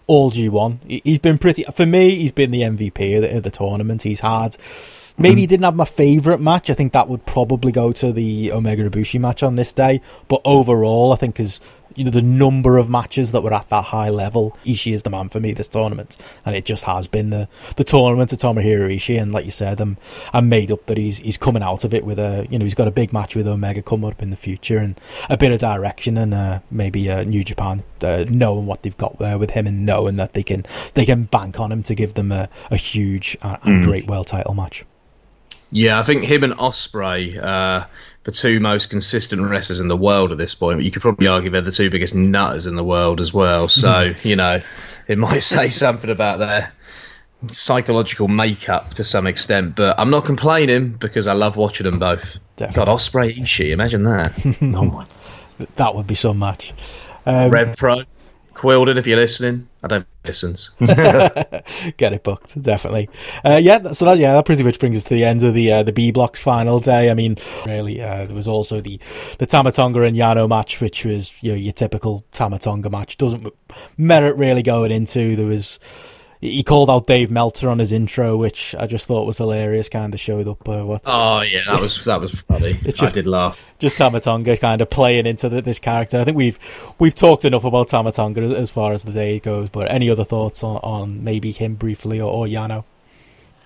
[0.07, 0.79] all G1.
[0.87, 2.15] He- He's been pretty for me.
[2.17, 4.03] He's been the MVP of the, of the tournament.
[4.03, 4.57] He's had.
[5.17, 6.71] Maybe he didn't have my favourite match.
[6.71, 10.01] I think that would probably go to the Omega Ibushi match on this day.
[10.27, 11.61] But overall, I think as
[11.95, 15.11] you know the number of matches that were at that high level, Ishii is the
[15.11, 18.93] man for me this tournament, and it just has been the the tournament of Tomohiro
[18.93, 19.23] Ishii.
[19.23, 19.99] And like you said, I'm
[20.33, 22.75] I'm made up that he's he's coming out of it with a you know he's
[22.75, 25.01] got a big match with Omega coming up in the future and
[25.31, 29.21] a bit of direction and uh, maybe uh, New Japan uh, knowing what they've got
[29.21, 32.15] there with him and knowing that they can they can bank on him to give
[32.15, 34.85] them a, a huge and, and great world title match.
[35.75, 37.87] Yeah, I think him and Ospreay, uh,
[38.23, 40.85] the two most consistent wrestlers in the world at this point.
[40.85, 43.67] You could probably argue they're the two biggest nutters in the world as well.
[43.67, 44.61] So you know,
[45.09, 46.73] it might say something about their
[47.49, 49.75] psychological makeup to some extent.
[49.75, 52.39] But I'm not complaining because I love watching them both.
[52.55, 52.85] Definitely.
[52.85, 54.33] God, Ospreay Ishii, imagine that.
[54.63, 55.07] oh my.
[55.75, 56.73] That would be so much.
[57.27, 58.03] Um, Rev Pro,
[58.55, 60.71] Quildan, if you're listening, I don't listens.
[60.81, 63.11] get it booked definitely.
[63.45, 65.71] Uh, yeah so that yeah that pretty much brings us to the end of the
[65.71, 67.11] uh, the b block's final day.
[67.11, 68.99] I mean really uh, there was also the
[69.39, 73.19] the Tama Tonga and yano match which was you know your typical Tama Tonga match.
[73.19, 73.47] Doesn't
[73.99, 75.37] merit really going into.
[75.37, 75.79] There was
[76.51, 79.89] he called out Dave Meltzer on his intro, which I just thought was hilarious.
[79.89, 82.79] Kind of showed up uh, what oh yeah, that was that was funny.
[82.85, 83.59] It's I just- did laugh.
[83.79, 86.21] just Tama Tonga kind of playing into the, this character.
[86.21, 86.59] I think we've
[86.99, 89.71] we've talked enough about Tama Tonga as, as far as the day goes.
[89.71, 92.85] But any other thoughts on, on maybe him briefly or, or Yano?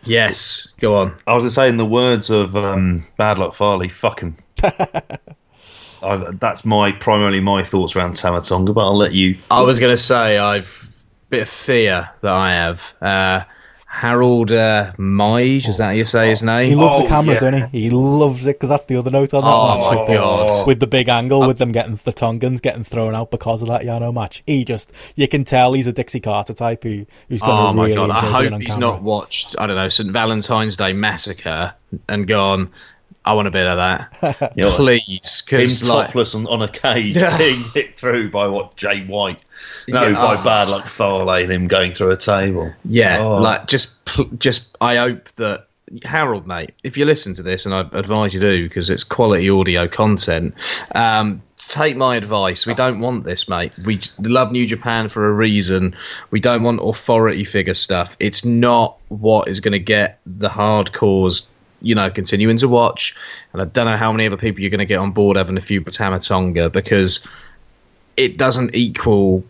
[0.04, 1.16] Yes, go on.
[1.26, 4.36] I was going to say, in the words of um, Bad Luck Fale, fuck him.
[4.62, 9.36] I, that's my primarily my thoughts around Tama Tonga, but I'll let you.
[9.50, 10.87] I was going to say I've
[11.30, 12.94] bit of fear that I have.
[13.00, 13.44] Uh,
[13.90, 16.68] Harold uh, Meij, is that how you say his name?
[16.68, 17.40] He loves Oh, the camera, yeah.
[17.40, 17.82] doesn't he?
[17.84, 20.14] He loves it because that's the other note on that Oh, match my with the,
[20.14, 20.66] God.
[20.66, 23.82] with the big angle with them getting the Tongans getting thrown out because of that
[23.82, 24.42] Yano match.
[24.46, 27.72] He just you can tell he's a Dixie Carter type who who's going to Oh
[27.72, 28.10] my really god!
[28.10, 28.90] I enjoy being hope on he's camera.
[28.90, 29.56] not watched.
[29.58, 31.72] I don't know St Valentine's Day Massacre
[32.10, 32.70] and gone.
[33.28, 35.44] I want a bit of that, You know, please.
[35.46, 39.44] him like, topless on, on a cage being hit through by what Jay White.
[39.86, 40.44] No, Yeah, by oh.
[40.44, 42.72] Bad Luck Fale and him going through a table.
[42.86, 43.36] yeah, Oh.
[43.36, 44.00] like just,
[44.38, 44.74] just.
[44.80, 45.66] I hope that
[46.04, 49.50] Harold, mate, if you listen to this, and I advise you do because it's quality
[49.50, 50.54] audio content.
[50.94, 52.66] Um, take my advice.
[52.66, 53.72] We don't want this, mate.
[53.84, 55.96] We love New Japan for a reason.
[56.30, 58.16] We don't want authority figure stuff.
[58.20, 61.46] It's not what is going to get the hardcores
[61.80, 63.14] you know, continuing to watch.
[63.52, 65.56] And I don't know how many other people you're going to get on board having
[65.56, 67.26] a few with Tama Tonga because
[68.16, 69.44] it doesn't equal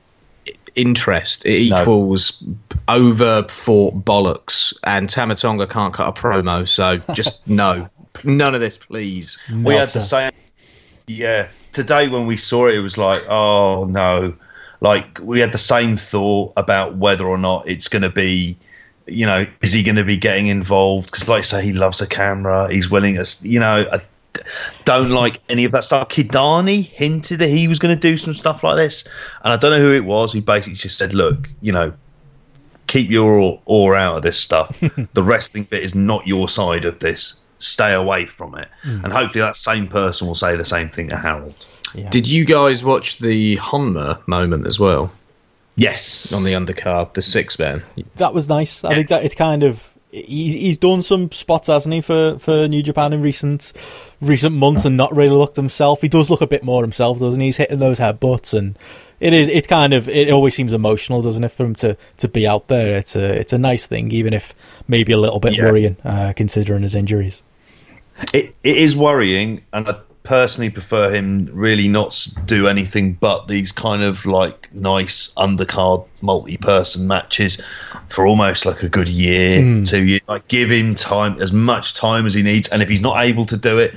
[0.74, 1.46] interest.
[1.46, 1.80] It No.
[1.82, 2.44] equals
[2.86, 4.76] over fought bollocks.
[4.84, 7.88] And Tama Tonga can't cut a promo, so just no.
[8.24, 9.38] None of this, please.
[9.64, 10.32] we had the same.
[11.06, 14.34] Yeah, today when we saw it, it was like, oh no,
[14.80, 18.56] like we had the same thought about whether or not it's going to be.
[19.08, 21.10] You know, is he going to be getting involved?
[21.10, 22.70] Because, like I say, he loves a camera.
[22.70, 24.00] He's willing to, you know, I
[24.84, 26.08] don't like any of that stuff.
[26.08, 29.06] Kidani hinted that he was going to do some stuff like this,
[29.44, 30.32] and I don't know who it was.
[30.32, 31.92] He basically just said, "Look, you know,
[32.86, 34.78] keep your oar, oar out of this stuff.
[35.12, 37.34] the wrestling bit is not your side of this.
[37.58, 39.04] Stay away from it." Hmm.
[39.04, 41.66] And hopefully, that same person will say the same thing to Harold.
[42.10, 45.10] Did you guys watch the Honma moment as well
[45.78, 47.82] Yes, on the undercard, the six man?
[48.16, 48.84] that was nice.
[48.84, 52.66] I think that it's kind of he, he's done some spots, hasn't he, for, for
[52.66, 53.72] New Japan in recent
[54.20, 56.00] recent months, and not really looked himself.
[56.00, 57.46] He does look a bit more himself, doesn't he?
[57.46, 58.76] He's hitting those headbutts, and
[59.20, 59.48] it is.
[59.48, 60.08] It's kind of.
[60.08, 62.90] It always seems emotional, doesn't it, for him to, to be out there?
[62.96, 64.54] It's a it's a nice thing, even if
[64.88, 65.64] maybe a little bit Yeah.
[65.66, 67.42] worrying, uh, considering his injuries.
[68.34, 69.98] it, it is worrying, and I
[70.28, 77.06] personally prefer him really not do anything but these kind of like nice undercard multi-person
[77.08, 77.62] matches
[78.10, 80.20] for almost like a good year, two years.
[80.28, 83.46] Like give him time, as much time as he needs, and if he's not able
[83.46, 83.94] to do it,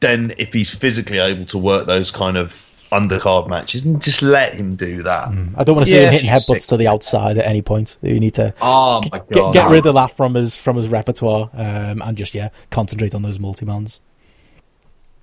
[0.00, 2.54] then if he's physically able to work those kind of
[2.92, 5.28] undercard matches, and just let him do that.
[5.56, 6.68] I don't want to see Yeah, him hitting he's headbutts sick.
[6.70, 7.96] to the outside at any point.
[8.02, 9.52] You need to Oh my get, god!
[9.52, 13.22] get rid of that from his from his repertoire, um, and just yeah, concentrate on
[13.22, 14.00] those multi mans.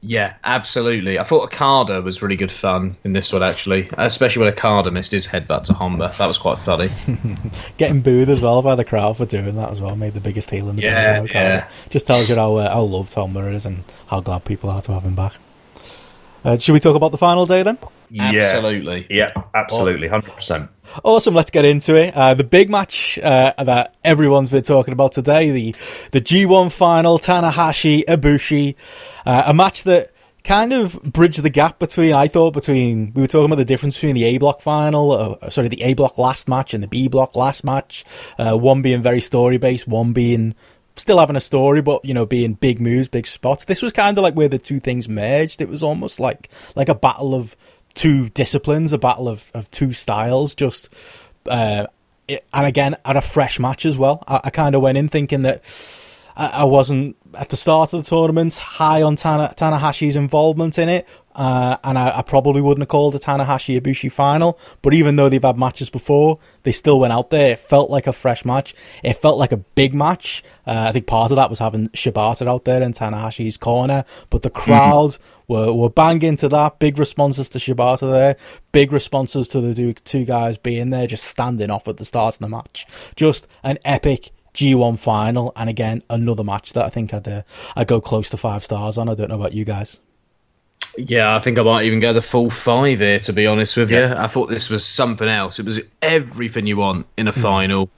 [0.03, 1.19] Yeah, absolutely.
[1.19, 5.11] I thought Okada was really good fun in this one, actually, especially when Okada missed
[5.11, 6.17] his headbutt to Honma.
[6.17, 6.89] That was quite funny.
[7.77, 10.49] Getting booed as well by the crowd for doing that as well made the biggest
[10.49, 11.35] heel in the Yeah, building.
[11.35, 11.69] yeah.
[11.91, 14.91] Just tells you how uh, how loved Tom is and how glad people are to
[14.93, 15.33] have him back.
[16.43, 17.77] Uh, should we talk about the final day then?
[18.09, 19.07] Yeah, Absolutely.
[19.09, 20.69] yeah, absolutely, hundred percent.
[21.03, 22.13] Awesome, let's get into it.
[22.13, 25.75] Uh, the big match uh, that everyone's been talking about today, the
[26.11, 28.75] the G1 final, Tanahashi Ibushi,
[29.25, 30.11] uh, a match that
[30.43, 33.95] kind of bridged the gap between I thought between we were talking about the difference
[33.95, 37.07] between the A block final, uh, sorry, the A block last match and the B
[37.07, 38.03] block last match.
[38.37, 40.55] Uh, one being very story based, one being
[40.95, 43.65] still having a story, but you know, being big moves, big spots.
[43.65, 45.61] This was kind of like where the two things merged.
[45.61, 47.55] It was almost like like a battle of
[47.93, 50.55] two disciplines, a battle of, of two styles.
[50.55, 50.89] Just
[51.47, 51.87] uh,
[52.27, 54.23] and again, at a fresh match as well.
[54.27, 55.63] I, I kind of went in thinking that
[56.35, 60.89] I, I wasn't at the start of the tournament high on Tana, Tanahashi's involvement in
[60.89, 61.07] it.
[61.35, 65.29] Uh, and I, I probably wouldn't have called a Tanahashi Ibushi final, but even though
[65.29, 67.51] they've had matches before, they still went out there.
[67.51, 68.75] It felt like a fresh match.
[69.03, 70.43] It felt like a big match.
[70.67, 74.41] Uh, I think part of that was having Shibata out there in Tanahashi's corner, but
[74.41, 75.17] the crowd
[75.47, 76.79] were, were banging to that.
[76.79, 78.35] Big responses to Shibata there.
[78.71, 82.35] Big responses to the two, two guys being there, just standing off at the start
[82.35, 82.85] of the match.
[83.15, 87.41] Just an epic G1 final, and again another match that I think I'd uh,
[87.75, 89.09] I'd go close to five stars on.
[89.09, 89.97] I don't know about you guys.
[90.97, 93.91] Yeah, I think I might even go the full five here, to be honest with
[93.91, 94.03] you.
[94.03, 95.59] I thought this was something else.
[95.59, 97.41] It was everything you want in a hmm.
[97.41, 97.89] final.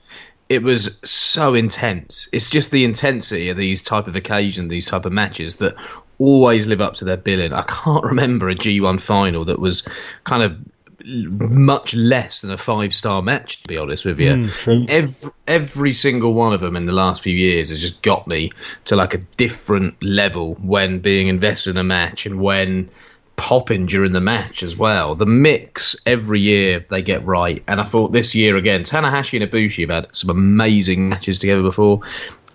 [0.49, 2.28] It was so intense.
[2.32, 5.76] It's just the intensity of these type of occasions, these type of matches that
[6.20, 7.53] always live up to their billing.
[7.53, 9.88] I can't remember a G1 final that was
[10.24, 10.57] kind of
[11.03, 14.35] much less than a five star match, to be honest with you.
[14.35, 14.85] Hmm, true.
[14.88, 18.51] Every, every single one of them in the last few years has just got me
[18.85, 22.89] to like a different level when being invested in a match and when
[23.35, 25.15] popping during the match as well.
[25.15, 29.51] The mix every year they get right, and I thought this year again, Tanahashi and
[29.51, 32.01] Ibushi have had some amazing matches together before.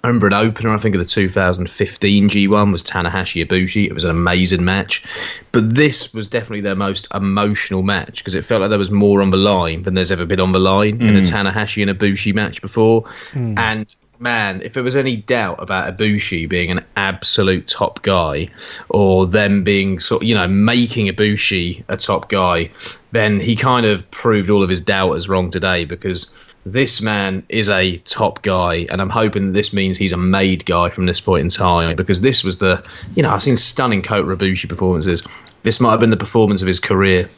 [0.02, 3.86] I remember an opener, I think, of the 2015 G1 was Tanahashi Ibushi.
[3.86, 5.02] It was an amazing match.
[5.50, 9.20] But this was definitely their most emotional match because it felt like there was more
[9.22, 11.30] on the line than there's ever been on the line in a mm.
[11.30, 13.02] Tanahashi and Ibushi match before.
[13.32, 13.58] Mm.
[13.58, 18.48] And man, if there was any doubt about Ibushi being an absolute top guy
[18.88, 22.70] or them being sort you know, making Ibushi a top guy,
[23.12, 26.36] then he kind of proved all of his doubters wrong today because
[26.72, 30.64] this man is a top guy, and I'm hoping that this means he's a made
[30.64, 31.96] guy from this point in time.
[31.96, 32.84] Because this was the,
[33.14, 35.26] you know, I've seen stunning Kota Ibushi performances.
[35.62, 37.28] This might have been the performance of his career.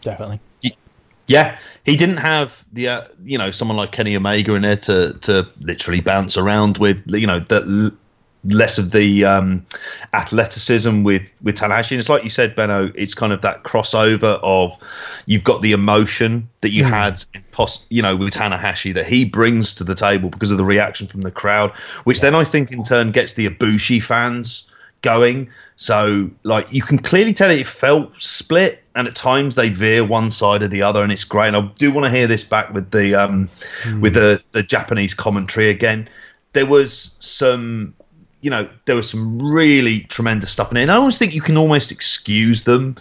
[0.00, 0.40] Definitely.
[1.26, 5.12] Yeah, he didn't have the uh, you know someone like Kenny Omega in there to
[5.20, 7.02] to literally bounce around with.
[7.06, 7.96] You know that l-
[8.48, 9.64] less of the um,
[10.12, 11.92] athleticism with with Tanahashi.
[11.92, 12.90] And it's like you said, Benno.
[12.94, 14.72] It's kind of that crossover of
[15.26, 19.24] you've got the emotion that you had, in pos- you know, with Tanahashi that he
[19.24, 21.70] brings to the table because of the reaction from the crowd,
[22.04, 24.70] which then I think in turn gets the Ibushi fans
[25.02, 25.50] going.
[25.80, 30.32] So, like, you can clearly tell it felt split, and at times they veer one
[30.32, 31.46] side or the other, and it's great.
[31.46, 33.48] And I do want to hear this back with the um,
[34.00, 36.08] with the the Japanese commentary again.
[36.54, 37.94] There was some,
[38.40, 40.82] you know, there was some really tremendous stuff in it.
[40.82, 42.96] And I always think you can almost excuse them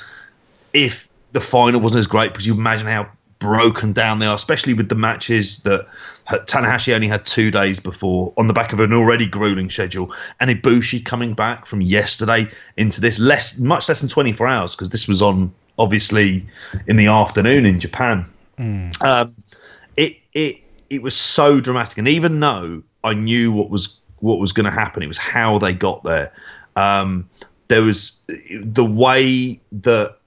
[0.74, 3.08] if the final wasn't as great because you imagine how
[3.40, 5.88] broken down they are, especially with the matches that
[6.28, 10.50] Tanahashi only had two days before on the back of an already grueling schedule, and
[10.50, 15.08] Ibushi coming back from yesterday into this less, much less than 24 hours because this
[15.08, 16.46] was on obviously
[16.88, 18.26] in the afternoon in Japan.
[19.02, 19.36] Um,
[19.96, 20.58] it it
[20.90, 24.72] it was so dramatic, and even though I knew what was what was going to
[24.72, 26.32] happen, it was how they got there.
[26.76, 27.30] Um,
[27.68, 30.18] there was the way that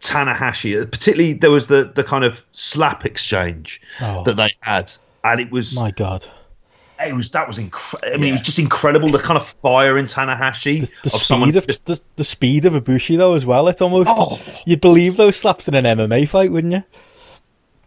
[0.00, 4.22] Tanahashi, particularly there was the the kind of slap exchange Oh.
[4.24, 4.92] that they had,
[5.22, 6.26] and it was My God.
[7.04, 8.14] it was that was incredible.
[8.14, 11.22] I mean, it was just incredible the kind of fire in Tanahashi The, the of
[11.22, 13.66] speed of just the, the speed of Ibushi though as well.
[13.68, 14.38] It's almost Oh.
[14.66, 16.84] you'd believe those slaps in an MMA fight, wouldn't you?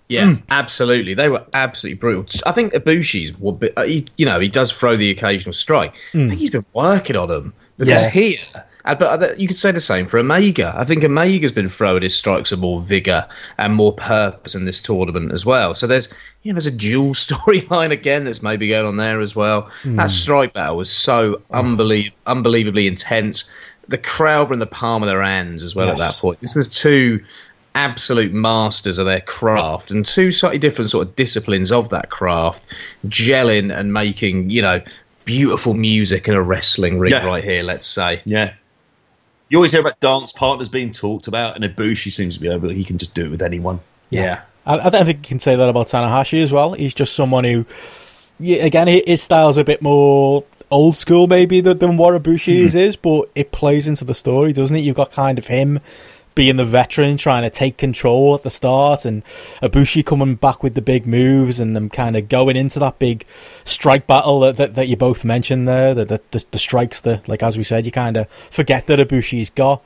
[0.09, 1.13] Yeah, absolutely.
[1.15, 2.25] They were absolutely brutal.
[2.45, 5.93] I think Ibushi's, bit- uh, he, you know, he does throw the occasional strike.
[6.13, 8.09] I think he's been working on them because Yeah.
[8.09, 8.38] here,
[8.85, 10.73] uh, but uh, you could say the same for Omega.
[10.77, 13.27] I think Omega's been throwing his strikes with more vigor
[13.57, 15.75] and more purpose in this tournament as well.
[15.75, 16.07] So there's,
[16.43, 19.69] you know, there's a dual storyline again that's maybe going on there as well.
[19.84, 23.51] That strike battle was so unbelie- unbelievably intense.
[23.89, 26.39] The crowd were in the palm of their hands as well at that point.
[26.41, 27.23] This was two
[27.77, 32.63] absolute masters of their craft and two slightly different sort of disciplines of that craft
[33.05, 34.81] gelling and making you know
[35.25, 37.23] beautiful music in a wrestling ring Yeah.
[37.25, 38.53] right here let's say yeah.
[39.49, 42.67] You always hear about dance partners being talked about, and Ibushi seems to be able.
[42.67, 43.79] He can just do it with anyone.
[44.09, 46.73] yeah I, I don't think you can say that about Tanahashi as well.
[46.73, 47.65] He's just someone who,
[48.39, 52.73] yeah, again, hi- his style's a bit more old school maybe than, than what Ibushi's
[52.73, 52.79] hmm.
[52.79, 54.81] is, but it plays into the story, doesn't it?
[54.81, 55.79] You've got kind of him
[56.38, 59.26] being the veteran trying to take control at the start and
[59.64, 63.26] Ibushi coming back with the big moves and them kind of going into that big
[63.65, 67.41] strike battle that, that, that you both mentioned there the, the, the, strikes that like
[67.41, 69.84] as we said you kind of forget that Ibushi's got.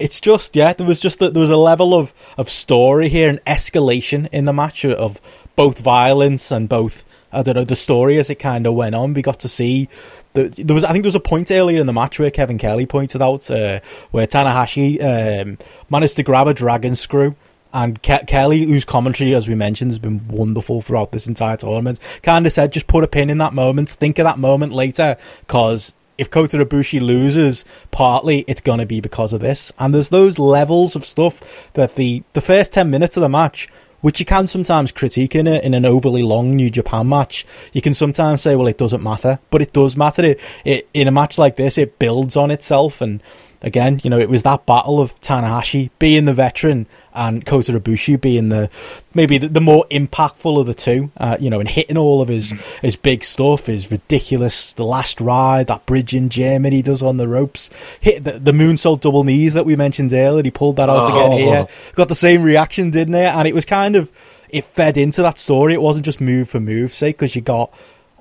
[0.00, 3.28] It's just yeah there was just that there was a level of of story here
[3.28, 5.20] and escalation in the match of
[5.54, 9.14] both violence and both I don't know the story as it kind of went on.
[9.14, 9.88] We got to see
[10.34, 12.58] the, there was I think there was a point earlier in the match where Kevin
[12.58, 13.80] Kelly pointed out uh,
[14.10, 15.58] where Tanahashi um,
[15.90, 17.34] managed to grab a dragon screw.
[17.74, 21.98] And Ke- Kelly, whose commentary, as we mentioned, has been wonderful throughout this entire tournament,
[22.22, 25.16] kind of said, just put a pin in that moment, think of that moment later,
[25.40, 29.72] because if Kota Ibushi loses, partly it's going to be because of this.
[29.78, 31.40] And there's those levels of stuff
[31.72, 33.68] that the, the first 10 minutes of the match,
[34.02, 37.80] which you can sometimes critique in, a, in an overly long New Japan match, you
[37.80, 39.38] can sometimes say, well, it doesn't matter.
[39.50, 40.22] But it does matter.
[40.22, 43.00] It, it, in a match like this, it builds on itself.
[43.00, 43.22] And
[43.62, 48.20] again, you know, it was that battle of Tanahashi being the veteran and Kota Ibushi
[48.20, 48.70] being the
[49.14, 51.10] maybe the, the more impactful of the two.
[51.16, 54.72] Uh, you know, and hitting all of his his big stuff is ridiculous.
[54.72, 57.70] The last ride, that bridge in Germany he does on the ropes,
[58.00, 60.42] hit the, the moonsault double knees that we mentioned earlier.
[60.42, 61.66] He pulled that out again here.
[61.94, 63.34] Got the same reaction, didn't it?
[63.34, 64.10] And it was kind of
[64.48, 65.74] it fed into that story.
[65.74, 67.72] It wasn't just move for move sake because you got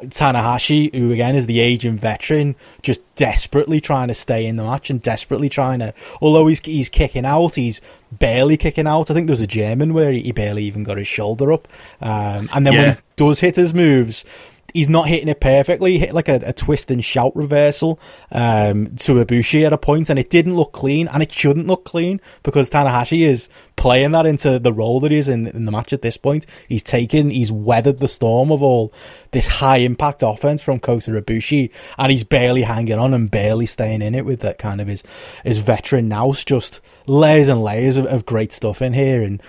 [0.03, 4.89] Tanahashi, who again is the aging veteran, just desperately trying to stay in the match
[4.89, 5.93] and desperately trying to.
[6.21, 9.09] Although he's he's kicking out, he's barely kicking out.
[9.09, 11.67] I think there was a German where he barely even got his shoulder up.
[12.01, 14.25] Um, and then when he does hit his moves,
[14.73, 15.93] he's not hitting it perfectly.
[15.93, 17.99] He hit like a, a twist and shout reversal
[18.31, 21.85] um, to Ibushi at a point, and it didn't look clean, and it shouldn't look
[21.85, 25.71] clean because Tanahashi is playing that into the role that he is in, in the
[25.71, 26.45] match at this point.
[26.67, 28.93] He's taken, he's weathered the storm of all
[29.31, 34.01] this high impact offense from Kota Ibushi, and he's barely hanging on and barely staying
[34.01, 35.03] in it with that kind of his
[35.43, 36.43] his veteran nous.
[36.45, 39.41] Just layers and layers of, of great stuff in here, and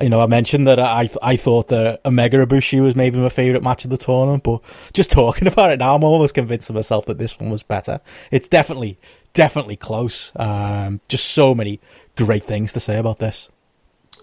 [0.00, 3.62] you know, I mentioned that I I thought that Omega Ibushi was maybe my favorite
[3.62, 4.60] match of the tournament, but
[4.92, 8.00] just talking about it now, I'm almost convinced of myself that this one was better.
[8.30, 8.98] It's definitely
[9.32, 10.32] definitely close.
[10.36, 11.80] Um, just so many
[12.16, 13.48] great things to say about this.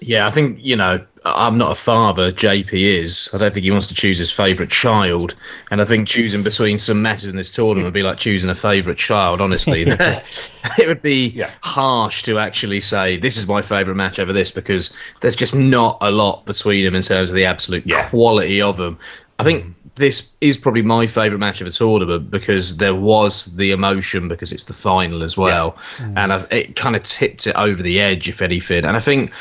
[0.01, 3.29] Yeah, I think, you know, I'm not a father, JP is.
[3.33, 5.35] I don't think he wants to choose his favourite child.
[5.71, 8.55] And I think choosing between some matches in this tournament would be like choosing a
[8.55, 9.81] favourite child, honestly.
[9.87, 11.51] it would be Yeah.
[11.61, 15.97] harsh to actually say, this is my favourite match over this, because there's just not
[16.01, 18.07] a lot between them in terms of the absolute Yeah.
[18.09, 18.97] quality of them.
[19.39, 19.65] I think
[19.95, 24.51] this is probably my favourite match of the tournament because there was the emotion because
[24.51, 25.75] it's the final as well,
[26.15, 28.85] and I've, it kind of tipped it over the edge, if anything.
[28.85, 29.31] And I think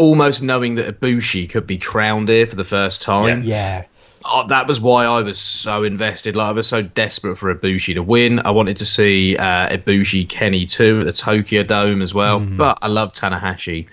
[0.00, 3.84] almost knowing that Ibushi could be crowned here for the first time, Yeah.
[4.24, 6.34] oh, that was why I was so invested.
[6.36, 8.40] Like I was so desperate for Ibushi to win.
[8.40, 12.40] I wanted to see uh, Ibushi Kenny too at the Tokyo Dome as well.
[12.40, 12.56] Mm.
[12.56, 13.88] But I love Tanahashi.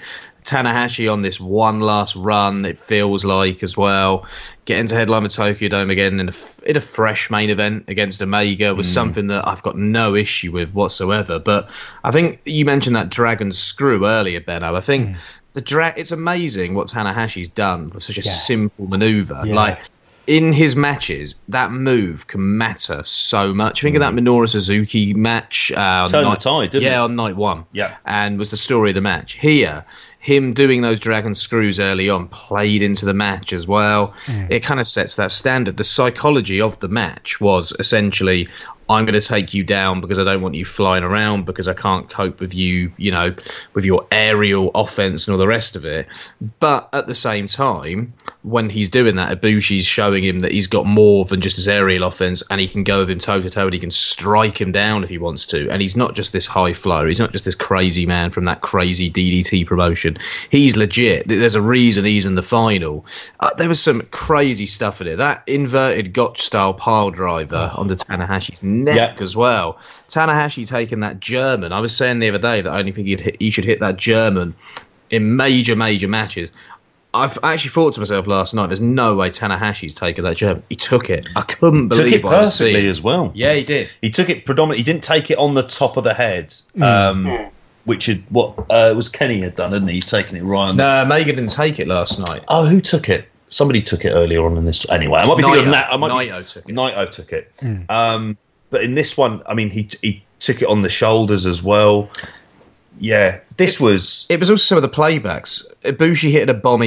[0.46, 4.26] Tanahashi on this one last run, it feels like as well.
[4.64, 6.34] Getting to headline the Tokyo Dome again in a,
[6.66, 8.94] in a fresh main event against Omega was mm.
[8.94, 11.38] something that I've got no issue with whatsoever.
[11.38, 11.70] But
[12.02, 14.74] I think you mentioned that Dragon Screw earlier, Benno.
[14.74, 15.18] I think mm.
[15.58, 18.30] The dra- it's amazing what Tanahashi's done with such a Yeah.
[18.32, 19.42] simple maneuver.
[19.44, 19.56] Yeah.
[19.56, 19.80] Like
[20.28, 23.82] in his matches, that move can matter so much.
[23.82, 25.72] Think of that Minoru Suzuki match.
[25.76, 27.06] Uh, on Turned the night, tide, didn't yeah, it?
[27.06, 27.66] on night one.
[27.72, 27.96] Yeah.
[28.06, 29.34] and was the story of the match.
[29.34, 29.84] Here,
[30.20, 34.14] him doing those dragon screws early on played into the match as well.
[34.50, 35.78] It kind of sets that standard.
[35.78, 38.48] The psychology of the match was essentially.
[38.90, 41.74] I'm going to take you down because I don't want you flying around because I
[41.74, 43.36] can't cope with you, you know,
[43.74, 46.08] with your aerial offense and all the rest of it.
[46.60, 50.86] But at the same time, when he's doing that, Ibushi's showing him that he's got
[50.86, 53.66] more than just his aerial offense and he can go with him toe to toe
[53.66, 55.70] and he can strike him down if he wants to.
[55.70, 58.62] And he's not just this high flyer, he's not just this crazy man from that
[58.62, 60.18] crazy DDT promotion.
[60.50, 61.28] He's legit.
[61.28, 63.06] There's a reason he's in the final.
[63.40, 65.16] Uh, there was some crazy stuff in it.
[65.18, 69.22] That inverted gotch style pile driver onto Tanahashi's neck Yeah.
[69.24, 69.78] as well.
[70.08, 71.74] Tanahashi taking that German.
[71.74, 73.80] I was saying the other day that I only think he'd hit, he should hit
[73.82, 74.54] that German
[75.10, 76.52] in major, major matches.
[77.14, 80.62] I've actually thought to myself last night, there's no way Tanahashi's taken that German.
[80.70, 81.26] He took it.
[81.36, 83.32] I couldn't Took believe it what I was perfectly as well.
[83.34, 83.90] Yeah, he did.
[84.02, 84.80] He took it predominantly.
[84.80, 86.84] He didn't take it on the top of the head, Hmm.
[86.84, 87.46] um,
[87.86, 89.96] which had what uh, was Kenny had done, hadn't he?
[89.96, 90.78] He's taken it right on.
[90.78, 92.44] the No, Megan didn't take it last night.
[92.50, 93.28] Oh, who took it?
[93.48, 94.86] Somebody took it earlier on in this.
[94.90, 95.92] Anyway, I might be thinking of that.
[95.94, 96.76] I might be- Naito took it.
[96.76, 97.52] Naito took it.
[97.90, 98.38] Um,
[98.70, 102.10] but in this one, I mean, he he took it on the shoulders as well.
[103.00, 104.26] Yeah, this was.
[104.30, 105.66] It was also some of the playbacks.
[105.84, 106.86] Ibushi hit a bomber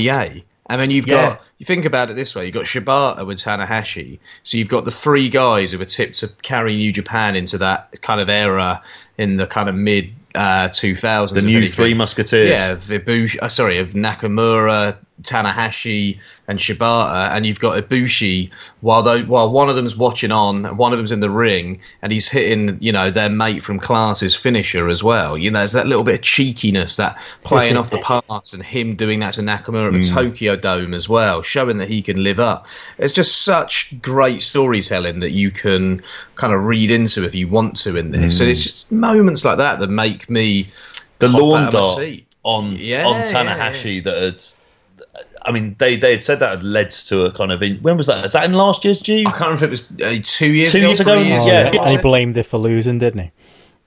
[0.71, 1.31] and then you've Yeah.
[1.31, 4.85] got you think about it this way: you've got Shibata with Tanahashi, so you've got
[4.85, 8.83] the three guys who were tipped to carry New Japan into that kind of era
[9.19, 11.35] in the kind of mid uh, 2000s.
[11.35, 11.69] The new.
[11.69, 12.49] Three Musketeers.
[12.49, 16.19] Yeah, of Ibushi, uh, sorry, of Nakamura, Tanahashi,
[16.49, 18.51] and Shibata, and you've got Ibushi.
[18.81, 21.81] While though, while one of them's watching on, and one of them's in the ring,
[22.03, 25.39] and he's hitting, you know, their mate from class's finisher as well.
[25.39, 27.99] You know, there's that little bit of cheekiness, that playing off the
[28.29, 30.15] past, and him doing that to Nakamura at the mm.
[30.15, 32.67] Tokyo Dome as well, showing that he can live up.
[32.99, 36.03] It's just such great storytelling that you can
[36.35, 38.39] kind of read into if you want to in this.
[38.39, 38.65] So it's mm.
[38.65, 40.71] just moments like that that make me
[41.21, 44.43] the lawn out of my dart on Yeah, on yeah, Tanahashi that had.
[45.43, 47.63] I mean, they, they had said that had led to a kind of.
[47.63, 48.25] In, when was that?
[48.25, 49.21] Is that in last year's G?
[49.27, 50.87] I can't remember if it was uh, two years Two ago.
[50.89, 51.21] years three ago?
[51.23, 51.71] years Oh, Yeah.
[51.83, 53.31] And he blamed it for losing, didn't he?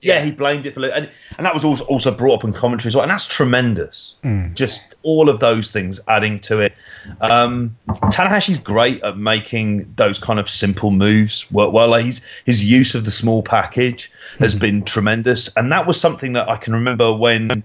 [0.02, 2.52] Yeah, he blamed it for, losing, and and that was also also brought up in
[2.52, 4.16] commentary as well, and that's tremendous.
[4.52, 6.74] Just all of those things adding to it.
[7.22, 11.88] Um, Tanahashi's great at making those kind of simple moves work well.
[11.88, 16.34] Like he's, his use of the small package has been tremendous, and that was something
[16.34, 17.64] that I can remember when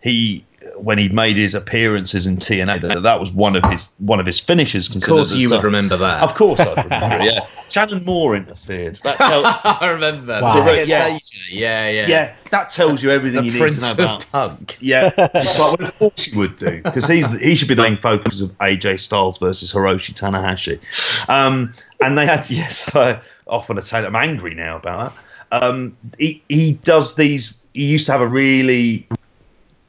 [0.00, 0.44] he
[0.76, 2.80] when he made his appearances in TNA.
[2.82, 4.94] That, that was one of his one of his finishes.
[4.94, 6.22] Of course, you would remember that.
[6.22, 7.24] Of course, I'd remember.
[7.24, 8.96] Yeah, Shannon Moore interfered.
[8.96, 10.40] That tell, I remember.
[10.42, 10.66] Wow.
[10.72, 11.18] Yeah.
[11.50, 12.06] Yeah, yeah.
[12.08, 14.26] yeah, that tells you everything The you need to Prince know of about.
[14.32, 14.76] Punk.
[14.80, 18.40] Yeah, but of course he would do because he's he should be the main focus
[18.40, 20.78] of AJ Styles versus Hiroshi Tanahashi.
[21.28, 25.14] Um, and they had to, yes, I often I say I'm angry now about
[25.50, 25.62] that.
[25.62, 27.60] Um, he he does these.
[27.72, 29.08] He used to have a really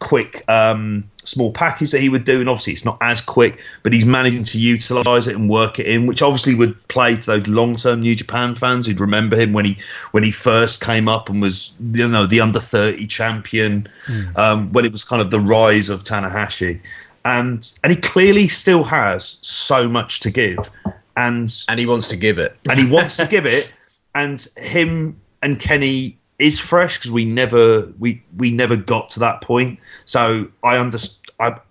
[0.01, 3.93] quick um, small package that he would do, and obviously it's not as quick, but
[3.93, 7.47] he's managing to utilize it and work it in, which obviously would play to those
[7.47, 9.77] long-term New Japan fans who'd remember him when he
[10.11, 13.87] when he first came up and was you know the under thirty champion,
[14.35, 16.81] um, when it was kind of the rise of Tanahashi,
[17.23, 20.57] and and he clearly still has so much to give,
[21.15, 22.57] and And he wants to give it.
[22.67, 23.71] and he wants to give it,
[24.15, 29.41] and him and Kenny is fresh because we never we we never got to that
[29.41, 29.79] point.
[30.05, 31.19] So I understand.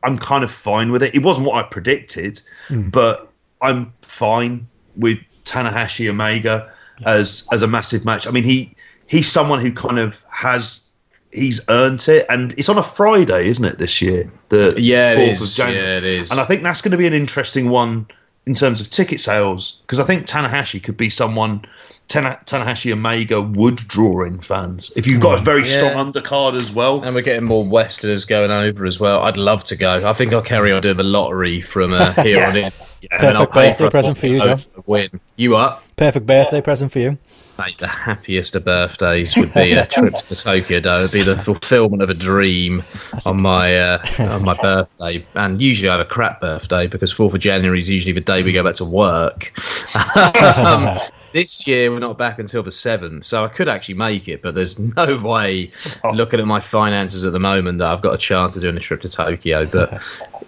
[0.02, 1.14] I'm kind of fine with it.
[1.14, 2.88] It wasn't what I predicted, hmm.
[2.88, 3.30] but
[3.62, 4.66] I'm fine
[4.96, 6.72] with Tanahashi Omega
[7.04, 8.26] as as a massive match.
[8.26, 8.74] I mean, he
[9.06, 10.88] he's someone who kind of has
[11.32, 13.78] he's earned it, and it's on a Friday, isn't it?
[13.78, 15.58] This year, the Yeah, it 4th is.
[15.58, 16.30] Yeah, it is.
[16.30, 18.06] and I think that's going to be an interesting one
[18.46, 21.64] in terms of ticket sales because I think Tanahashi could be someone.
[22.10, 25.76] Tana- Tanahashi Omega would draw in fans if you've got a very Yeah.
[25.78, 27.02] strong undercard as well.
[27.04, 29.22] And we're getting more Westerners going over as well.
[29.22, 30.02] I'd love to go.
[30.04, 32.72] I think I'll carry on doing the lottery from uh, here on in.
[33.00, 34.82] yeah And I'll pay birthday for us present for you, go Joe.
[34.86, 35.20] win.
[35.36, 35.84] You up?
[35.96, 37.16] Perfect birthday present for you.
[37.60, 40.80] Mate, the happiest of birthdays would be a trip to Tokyo.
[40.80, 42.82] Though it'd be the fulfilment of a dream
[43.24, 47.34] on my uh, on my birthday, and usually I have a crap birthday because Fourth
[47.34, 49.52] of January is usually the day we go back to work.
[50.56, 50.96] um,
[51.32, 54.54] this year we're not back until the seventh, so I could actually make it, but
[54.54, 55.70] there's no way.
[56.12, 58.80] Looking at my finances at the moment, that I've got a chance of doing a
[58.80, 59.66] trip to Tokyo.
[59.66, 60.00] But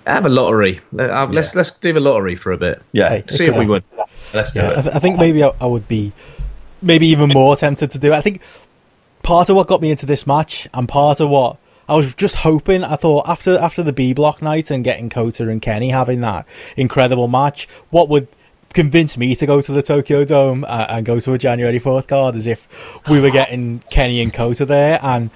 [0.07, 0.81] have a lottery.
[0.99, 2.83] Uh, Let's let's do the lottery for a bit.
[2.93, 3.83] Yeah, Hey, See if we win.
[4.35, 4.83] let's do Yeah, I, it.
[4.83, 6.13] th- I think maybe I, I would be
[6.81, 8.17] maybe even more tempted to do it.
[8.17, 8.41] I think
[9.23, 12.37] part of what got me into this match and part of what I was just
[12.37, 12.83] hoping.
[12.83, 16.47] I thought after after the B block night and getting Kota and Kenny having that
[16.77, 18.27] incredible match, what would
[18.73, 22.07] convince me to go to the Tokyo Dome uh, and go to a January fourth
[22.07, 22.69] card as if
[23.09, 25.31] we were getting Kenny and Kota there, and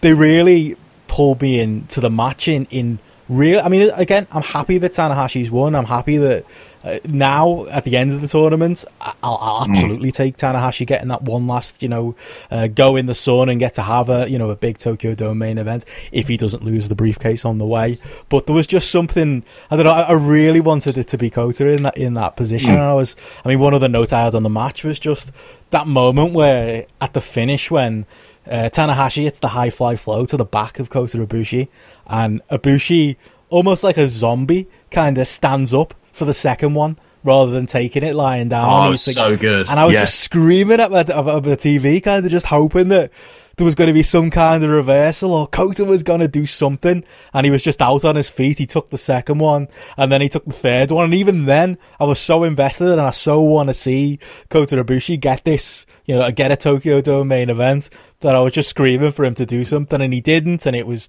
[0.00, 0.76] they really
[1.08, 2.98] pulled me into the match in in
[3.28, 3.60] real.
[3.60, 5.74] I mean, again, I'm happy that Tanahashi's won.
[5.74, 6.44] I'm happy that
[6.86, 11.22] uh, now at the end of the tournament, I'll, I'll absolutely take Tanahashi getting that
[11.22, 12.14] one last, you know,
[12.48, 15.14] uh, go in the sun and get to have a you know a big Tokyo
[15.16, 17.98] Dome main event if he doesn't lose the briefcase on the way.
[18.28, 19.90] But there was just something I don't know.
[19.90, 22.70] I, I really wanted it to be Kota in that in that position.
[22.70, 25.00] And I was, I mean, one of the notes I had on the match was
[25.00, 25.32] just
[25.70, 28.06] that moment where at the finish when.
[28.50, 31.68] Uh, Tanahashi hits the high fly flow to the back of Kota Ibushi,
[32.06, 33.16] and Ibushi,
[33.50, 38.04] almost like a zombie, kind of stands up for the second one rather than taking
[38.04, 38.64] it lying down.
[38.64, 39.68] Oh, And it he's was like- so good.
[39.68, 40.02] and I was Yes.
[40.10, 43.10] just screaming at my, at, at the TV, kind of just hoping that
[43.56, 46.46] there was going to be some kind of reversal or Kota was going to do
[46.46, 47.02] something.
[47.34, 48.58] And he was just out on his feet.
[48.58, 49.66] He took the second one
[49.96, 51.06] and then he took the third one.
[51.06, 54.18] And even then, I was so invested and I so want to see
[54.50, 57.88] Kota Ibushi get this, you know, get a Tokyo Dome main event
[58.20, 60.66] that I was just screaming for him to do something and he didn't.
[60.66, 61.08] And it was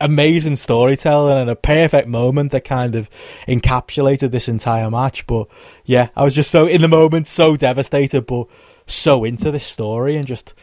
[0.00, 3.10] amazing storytelling and a perfect moment that kind of
[3.46, 5.26] encapsulated this entire match.
[5.26, 5.48] But
[5.84, 8.46] yeah, I was just so in the moment, so devastated, but
[8.86, 10.54] so into this story and just.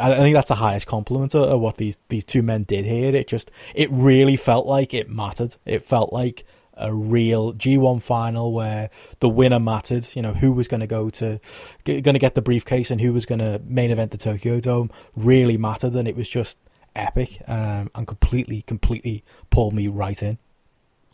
[0.00, 3.14] I think that's the highest compliment of what these these two men did here.
[3.14, 5.56] It just it really felt like it mattered.
[5.66, 6.46] It felt like
[6.82, 8.90] a real G1 final where
[9.20, 10.08] the winner mattered.
[10.14, 11.40] You know who was going to go to
[11.84, 14.90] going to get the briefcase and who was going to main event the Tokyo Dome
[15.16, 16.58] really mattered, and it was just
[16.94, 20.38] epic um, and completely completely pulled me right in.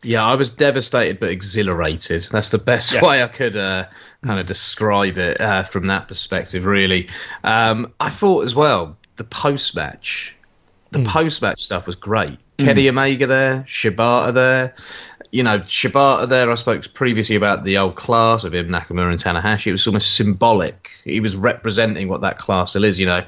[0.02, 2.28] Yeah, I was devastated but exhilarated.
[2.30, 3.04] That's the best Yeah.
[3.06, 3.86] way I could uh,
[4.24, 7.08] kind of describe it uh, from that perspective, really.
[7.42, 10.36] Um, I thought as well, the post match,
[10.92, 12.38] the post match stuff was great.
[12.58, 14.74] Kenny Omega there, Shibata there.
[15.30, 19.22] You know, Shibata there, I spoke previously about the old class of him, Nakamura and
[19.22, 19.66] Tanahashi.
[19.66, 20.90] It was almost symbolic.
[21.04, 23.24] He was representing what that class still is, you know.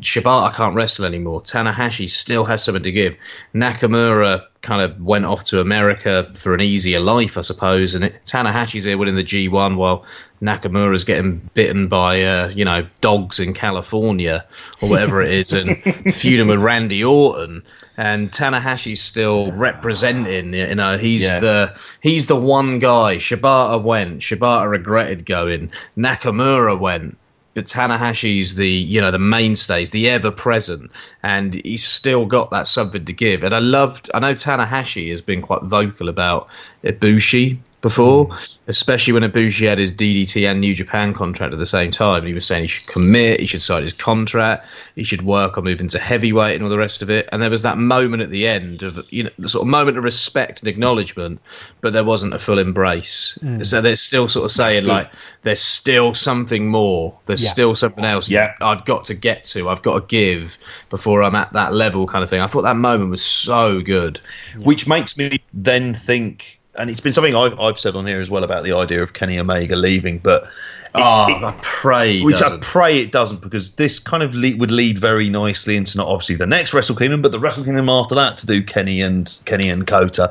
[0.00, 1.40] Shibata can't wrestle anymore.
[1.42, 3.16] Tanahashi still has something to give.
[3.54, 8.14] Nakamura kind of went off to America for an easier life, I suppose, and it,
[8.26, 10.04] Tanahashi's here winning the G1 while
[10.42, 14.44] Nakamura's getting bitten by, uh, you know, dogs in California
[14.82, 15.82] or whatever it is, and
[16.14, 17.62] feuding with Randy Orton.
[17.96, 21.40] And Tanahashi's still representing, you know, he's Yeah.
[21.40, 23.16] the he's the one guy.
[23.16, 24.20] Shibata went.
[24.20, 25.70] Shibata regretted going.
[25.96, 27.16] Nakamura went
[27.56, 30.90] but Tanahashi's the you know the mainstays, the ever present,
[31.22, 33.42] and he's still got that something to give.
[33.42, 34.10] And I loved.
[34.12, 36.48] I know Tanahashi has been quite vocal about
[36.84, 37.56] Ibushi
[37.86, 38.36] before,
[38.66, 42.26] especially when Ibushi had his DDT and New Japan contract at the same time.
[42.26, 45.64] He was saying he should commit, he should sign his contract, he should work on
[45.64, 47.28] moving to heavyweight and all the rest of it.
[47.30, 49.98] And there was that moment at the end of you know the sort of moment
[49.98, 51.40] of respect and acknowledgement,
[51.80, 53.38] but there wasn't a full embrace.
[53.42, 53.64] Mm.
[53.64, 55.10] So they're still sort of saying like
[55.42, 57.18] there's still something more.
[57.26, 57.50] There's Yeah.
[57.50, 58.28] still something else.
[58.28, 58.54] Yeah.
[58.60, 59.68] I've got to get to.
[59.68, 60.58] I've got to give
[60.90, 62.40] before I'm at that level, kind of thing.
[62.40, 64.20] I thought that moment was so good.
[64.58, 68.30] which makes me then think, and it's been something I've, I've said on here as
[68.30, 70.50] well about the idea of Kenny Omega leaving, but it-
[70.94, 72.22] Oh, it- I pray.
[72.22, 72.62] which I doesn't.
[72.62, 76.36] pray it doesn't, because this kind of lead, would lead very nicely into not obviously
[76.36, 79.68] the next Wrestle Kingdom, but the Wrestle Kingdom after that to do Kenny and Kenny
[79.68, 80.30] and Kota,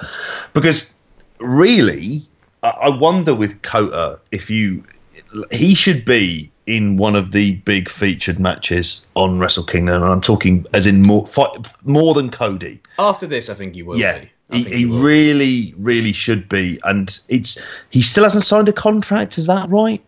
[0.54, 0.94] because
[1.40, 2.22] really,
[2.64, 4.84] I, I wonder with Kota if you
[5.52, 10.22] he should be in one of the big featured matches on Wrestle Kingdom, and I'm
[10.22, 11.28] talking as in more
[11.84, 12.80] more than Cody.
[12.98, 13.98] After this, I think you will.
[13.98, 14.30] Yeah, be.
[14.52, 19.38] I he, he really, really should be, and it's he still hasn't signed a contract.
[19.38, 20.04] Is that right?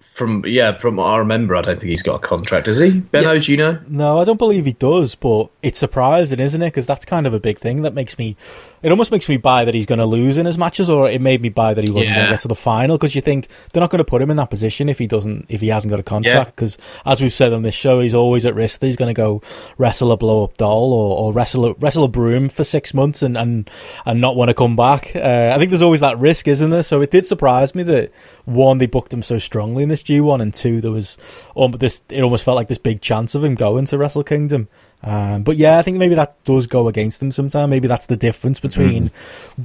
[0.00, 3.00] from yeah, from what I remember, I don't think he's got a contract, does he?
[3.00, 3.78] Benno, do you know?
[3.88, 6.66] No, I don't believe he does, but it's surprising, isn't it?
[6.66, 8.36] Because that's kind of a big thing that makes me.
[8.82, 11.20] It almost makes me buy that he's going to lose in his matches, or it
[11.20, 13.48] made me buy that he wasn't going to get to the final because you think
[13.72, 15.90] they're not going to put him in that position if he doesn't, if he hasn't
[15.90, 16.56] got a contract.
[16.56, 19.18] Because as we've said on this show, he's always at risk that he's going to
[19.18, 19.42] go
[19.78, 23.22] wrestle a blow up doll or, or wrestle a, wrestle a broom for six months
[23.22, 23.70] and and,
[24.04, 25.14] and not want to come back.
[25.16, 26.82] Uh, I think there's always that risk, isn't there?
[26.82, 28.12] So it did surprise me that
[28.44, 31.16] one they booked him so strongly in this G1, and two there was
[31.56, 32.02] um, this.
[32.08, 34.68] It almost felt like this big chance of him going to Wrestle Kingdom.
[35.06, 37.70] Um, but yeah, I think maybe that does go against him sometimes.
[37.70, 39.12] Maybe that's the difference between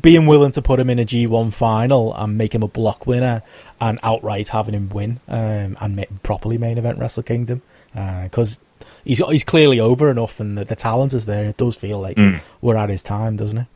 [0.01, 3.41] being willing to put him in a G1 final and make him a block winner
[3.80, 7.63] and outright having him win um, and ma- properly main event Wrestle Kingdom.
[7.93, 8.59] Because
[9.03, 11.45] he's he's clearly over enough and the, the talent is there.
[11.45, 12.19] It does feel like
[12.61, 13.68] we're at his time, doesn't it?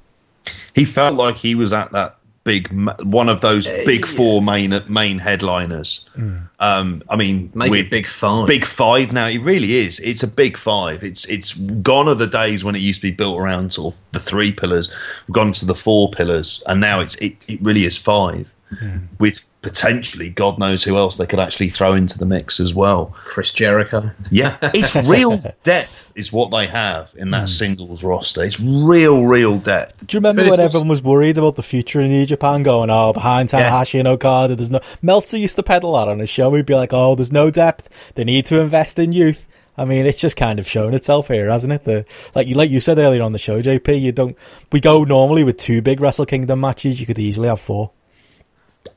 [0.76, 2.72] He felt like he was at that big,
[3.04, 6.08] one of those uh, big four main main headliners.
[6.16, 6.38] Hmm.
[6.60, 8.48] Um, I mean, Make with it big five.
[8.48, 9.28] big five now.
[9.28, 10.00] It really is.
[10.00, 11.04] It's a big five.
[11.04, 14.02] It's it's gone are the days when it used to be built around sort of
[14.14, 14.90] the three pillars.
[15.28, 18.48] We've gone to the four pillars, and now it's it, it really is five,
[18.80, 19.00] hmm.
[19.20, 23.16] with potentially God knows who else they could actually throw into the mix as well.
[23.26, 24.12] Chris Jericho.
[24.30, 27.46] Yeah, it's real depth is what they have in that hmm.
[27.48, 28.44] singles roster.
[28.44, 30.06] It's real, real depth.
[30.06, 32.92] Do you remember when just- everyone was worried about the future in New Japan going,
[32.92, 33.72] oh, behind Yeah.
[33.72, 34.82] Tanahashi and Okada, there's no.
[35.02, 36.54] Meltzer used to peddle that on his show.
[36.54, 38.14] He'd be like, oh, there's no depth.
[38.14, 39.48] They need to invest in youth.
[39.80, 41.86] I mean, it's just kind of shown itself here, hasn't it?
[41.86, 42.06] The
[42.36, 44.00] like you like you said earlier on the show, JP.
[44.00, 44.38] You don't.
[44.72, 47.00] We go normally with two big Wrestle Kingdom matches.
[47.00, 47.92] You could easily have four.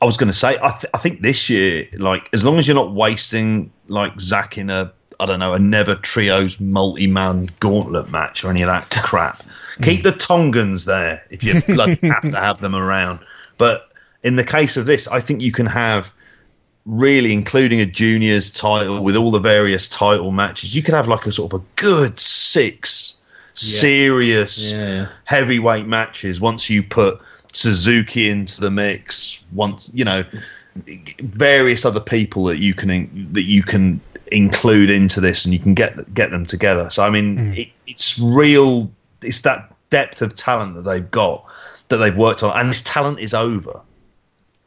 [0.01, 2.67] I was going to say, I, th- I think this year, like, as long as
[2.69, 8.11] you're not wasting like Zack in a, I don't know, a Never Trios multi-man gauntlet
[8.11, 9.43] match or any of that crap.
[9.83, 13.21] Keep the Tongans there if you bloody have to have them around.
[13.59, 13.89] But
[14.23, 16.13] in the case of this, I think you can have
[16.87, 20.75] really, including a juniors title with all the various title matches.
[20.75, 23.21] You could have like a sort of a good six
[23.53, 25.09] serious Yeah, yeah.
[25.25, 27.21] heavyweight matches once you put
[27.53, 29.45] Suzuki into the mix.
[29.53, 30.25] Once you know
[31.21, 34.01] various other people that you can in, that you can
[34.31, 36.91] include into this, and you can get get them together.
[36.91, 37.53] So I mean, hmm.
[37.55, 38.91] it, it's real.
[39.23, 41.45] It's that depth of talent that they've got
[41.89, 43.81] that they've worked on, and this talent is over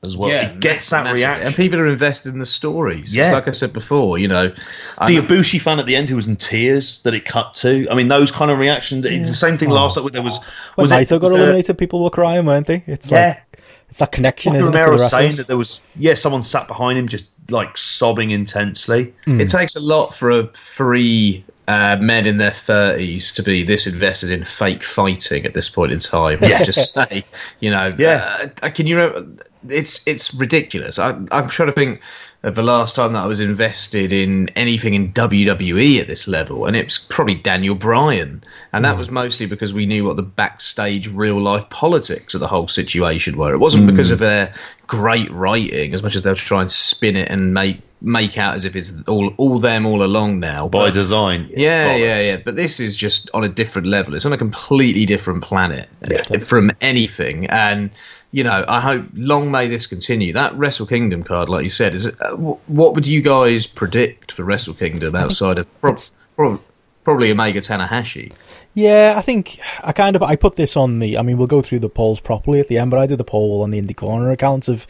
[0.04, 0.30] as well.
[0.32, 1.22] it gets that massively.
[1.24, 1.48] reaction.
[1.48, 3.16] and people are invested in the stories.
[3.16, 3.26] Yeah.
[3.26, 6.16] It's like I said before, you know, the know- Ibushi fan at the end who
[6.16, 7.88] was in tears that it cut to.
[7.90, 9.06] I mean, those kind of reactions.
[9.06, 10.12] It's the same thing last night.
[10.12, 10.44] There was
[10.76, 12.84] When was it- Naito got was there- eliminated, people were crying, weren't they?
[12.88, 13.28] It's Yeah.
[13.52, 16.14] like it's that connection, Walter isn't it, to the was saying that there was yeah
[16.16, 19.14] someone sat behind him just like sobbing intensely.
[19.28, 23.86] It takes a lot for a three uh, men in their thirties to be this
[23.86, 26.38] invested in fake fighting at this point in time.
[26.42, 27.24] Let's just say,
[27.60, 28.48] you know, Yeah.
[28.64, 28.98] uh, can you?
[28.98, 30.98] remember- It's it's ridiculous.
[31.00, 32.02] I, I'm trying to think
[32.44, 36.66] of the last time that I was invested in anything in WWE at this level,
[36.66, 38.44] and it was probably Daniel Bryan,
[38.74, 42.48] and that was mostly because we knew what the backstage real life politics of the
[42.48, 43.54] whole situation were.
[43.54, 44.52] It wasn't because of their
[44.88, 48.66] great writing, as much as they'll try and spin it and make make out as
[48.66, 50.68] if it's all all them all along now.
[50.68, 51.48] by But- design.
[51.56, 52.00] yeah, Bollocks.
[52.00, 52.38] yeah, yeah.
[52.44, 54.16] But this is just on a different level.
[54.16, 57.46] It's on a completely different planet uh, from anything.
[57.48, 57.92] And
[58.32, 60.34] you know, I hope long may this continue.
[60.34, 64.32] That Wrestle Kingdom card, like you said, is uh, wh- what would you guys predict
[64.32, 66.00] for Wrestle Kingdom outside of prob-
[66.36, 66.62] prob-
[67.04, 68.32] probably Omega Tanahashi?
[68.74, 71.18] Yeah, I think I kind of I put this on the.
[71.18, 73.26] I mean, we'll go through the polls properly at the end, but I did the
[73.26, 74.84] poll on the Indie Corner accounts of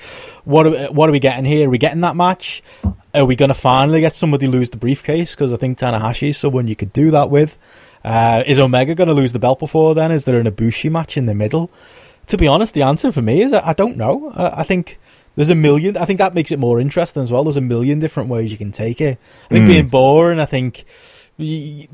[0.45, 1.67] what are, what are we getting here?
[1.67, 2.61] Are we getting that match?
[3.15, 5.33] Are we going to finally get somebody lose the briefcase?
[5.33, 7.57] Because I think Tanahashi is someone you could do that with.
[8.03, 10.11] Uh, is Omega going to lose the belt before then?
[10.11, 11.71] Is there an Ibushi match in the middle?
[12.31, 14.31] To be honest, the answer for me is I don't know.
[14.33, 14.99] I think
[15.35, 15.97] there's a million.
[15.97, 17.43] I think that makes it more interesting as well.
[17.43, 19.19] There's a million different ways you can take it.
[19.49, 20.39] I think being boring.
[20.39, 20.85] I think
[21.37, 21.89] the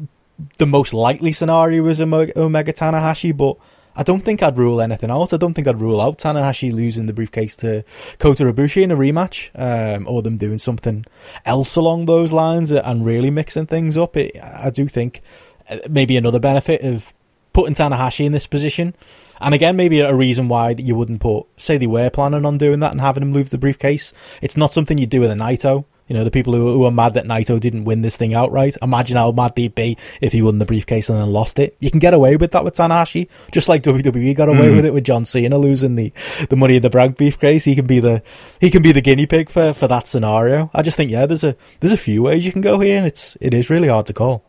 [0.67, 3.57] most likely scenario is Omega, Omega Tanahashi, but
[3.95, 5.33] I don't think I'd rule anything out.
[5.33, 7.83] I don't think I'd rule out Tanahashi losing the briefcase to
[8.19, 11.03] Kota Ibushi in a rematch, um, or them doing something
[11.45, 14.15] else along those lines and really mixing things up.
[14.15, 15.21] It, I do think
[15.67, 17.11] uh, maybe another benefit of
[17.53, 18.93] putting Tanahashi in this position.
[19.39, 22.79] And again, maybe a reason why you wouldn't put, say, they were planning on doing
[22.81, 24.13] that and having him lose the briefcase.
[24.41, 25.85] It's not something you do with a Naito.
[26.07, 28.77] You know, the people who, who are mad that Naito didn't win this thing outright.
[28.81, 31.75] Imagine how mad they'd be if he won the briefcase and then lost it.
[31.81, 34.75] You can get away with that with Tanahashi, just like WWE got away hmm.
[34.77, 36.13] with it with John Cena losing the,
[36.49, 37.65] the Money in the Bank briefcase.
[37.65, 38.23] He can be the
[38.61, 40.71] he can be the guinea pig for, for that scenario.
[40.73, 43.05] I just think yeah, there's a there's a few ways you can go here, and
[43.05, 44.46] it's it is really hard to call.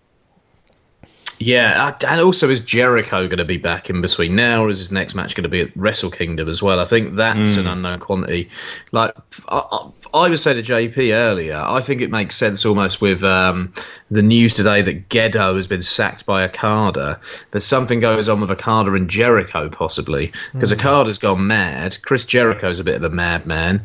[1.41, 4.79] Yeah, uh, and also is Jericho going to be back in between now, or is
[4.79, 6.81] his next match going to be at Wrestle Kingdom as well?
[6.81, 8.51] I think that's an unknown quantity.
[8.91, 9.15] Like
[9.49, 13.73] I, I, was saying to JP earlier, I think it makes sense almost with um,
[14.11, 17.21] the news today that Gedo has been sacked by Okada,
[17.53, 21.99] but something goes on with Okada and Jericho possibly because Okada's gone mad.
[22.03, 23.85] Chris Jericho's a bit of a madman.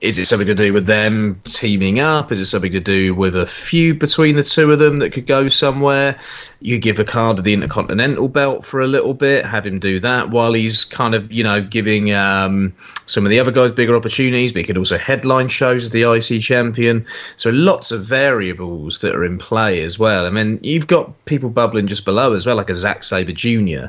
[0.00, 2.30] Is it something to do with them teaming up?
[2.30, 5.26] Is it something to do with a feud between the two of them that could
[5.26, 6.18] go somewhere?
[6.60, 10.52] You give Okada the Intercontinental belt for a little bit, have him do that while
[10.52, 12.74] he's kind of, you know, giving um,
[13.06, 16.02] some of the other guys bigger opportunities, but he could also headline shows as the
[16.02, 17.06] IC champion.
[17.36, 20.26] So lots of variables that are in play as well.
[20.26, 23.86] I mean, you've got people bubbling just below as well, like a Zack Sabre Jr.,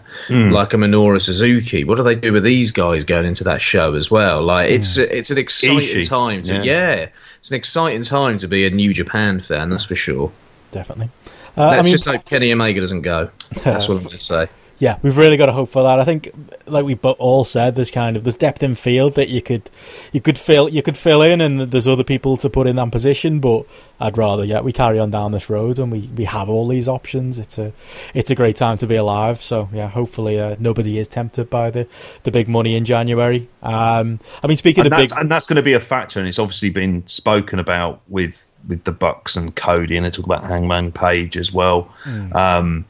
[0.52, 1.84] like a Minoru Suzuki.
[1.84, 4.44] What do they do with these guys going into that show as well?
[4.44, 6.10] Like, it's it's an exciting Ishii.
[6.10, 6.64] time to Yeah.
[6.64, 7.10] yeah.
[7.40, 9.70] it's an exciting time to be a New Japan fan.
[9.70, 10.32] That's for sure.
[10.72, 11.10] Definitely.
[11.58, 13.30] Uh, Let's I mean, just hope Kenny Omega doesn't go.
[13.64, 14.48] That's what I'm going to say.
[14.80, 16.00] Yeah, we've really got to hope for that.
[16.00, 16.32] I think,
[16.68, 19.72] like we all said, there's kind of there's depth in field that you could
[20.12, 22.92] you could fill you could fill in, and there's other people to put in that
[22.92, 23.40] position.
[23.40, 23.66] But
[24.00, 26.88] I'd rather, yeah, we carry on down this road, and we, we have all these
[26.88, 27.40] options.
[27.40, 27.74] It's a
[28.14, 29.42] it's a great time to be alive.
[29.42, 31.88] So yeah, hopefully uh, nobody is tempted by the
[32.24, 33.50] the big money in January.
[33.64, 36.20] Um, I mean, speaking and of that's big, and that's going to be a factor,
[36.20, 40.26] and it's obviously been spoken about with with the Bucks and Cody, and they talk
[40.26, 41.84] about Hangman Page as well.
[42.04, 42.34] Hmm.
[42.34, 42.86] Um,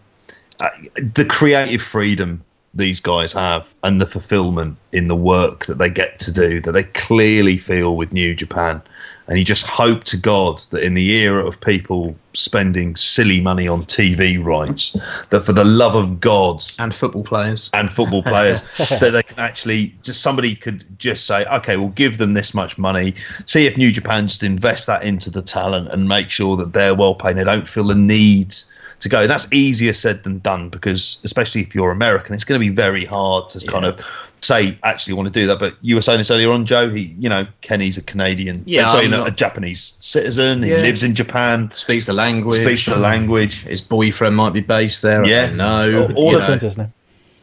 [0.95, 2.43] the creative freedom
[2.73, 6.73] these guys have, and the fulfillment in the work that they get to do, that
[6.73, 8.81] they clearly feel with New Japan.
[9.27, 13.67] And you just hope to God that in the era of people spending silly money
[13.67, 14.95] on TV rights,
[15.31, 17.69] that for the love of God And football players.
[17.73, 22.19] and football players that they can actually just somebody could just say okay we'll give
[22.19, 23.15] them this much money
[23.45, 26.95] see if new japan just invest that into the talent and make sure that they're
[26.95, 28.55] well paid they don't feel the need
[28.99, 32.65] to go that's easier said than done because especially if you're american it's going to
[32.67, 33.99] be very hard to kind of
[34.41, 37.15] say actually want to do that but you were saying this earlier on joe he
[37.19, 40.77] you know kenny's a canadian Yeah, sorry, not- a japanese citizen Yeah.
[40.77, 42.61] he lives in japan Speaks the language.
[42.61, 45.25] speaks the language His boyfriend might be based there.
[45.27, 45.51] Yeah.
[45.51, 46.03] no.
[46.03, 46.53] All it's You know.
[46.67, 46.89] isn't it?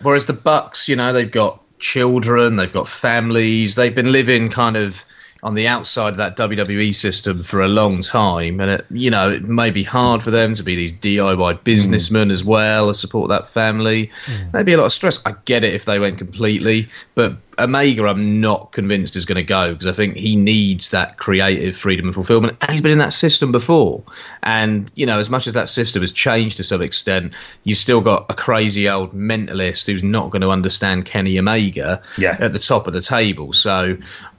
[0.03, 4.77] Whereas the Bucks, you know, they've got children, they've got families, they've been living kind
[4.77, 5.05] of
[5.45, 9.31] on the outside of that WWE system for a long time, and it, you know,
[9.31, 11.65] it may be hard for them to be these DIY mm.
[11.65, 14.11] businessmen as well, and support that family.
[14.25, 14.53] Mm.
[14.55, 15.25] Maybe a lot of stress.
[15.27, 19.45] I get it if they went completely, but Omega, I'm not convinced is going to
[19.45, 22.99] go because I think he needs that creative freedom and fulfillment, and he's been in
[22.99, 24.03] that system before.
[24.43, 27.35] And you know, as much as that system has changed to some extent,
[27.65, 32.37] you've still got a crazy old mentalist who's not going to understand Kenny Omega Yeah.
[32.41, 33.53] at the top of the table.
[33.53, 33.99] So.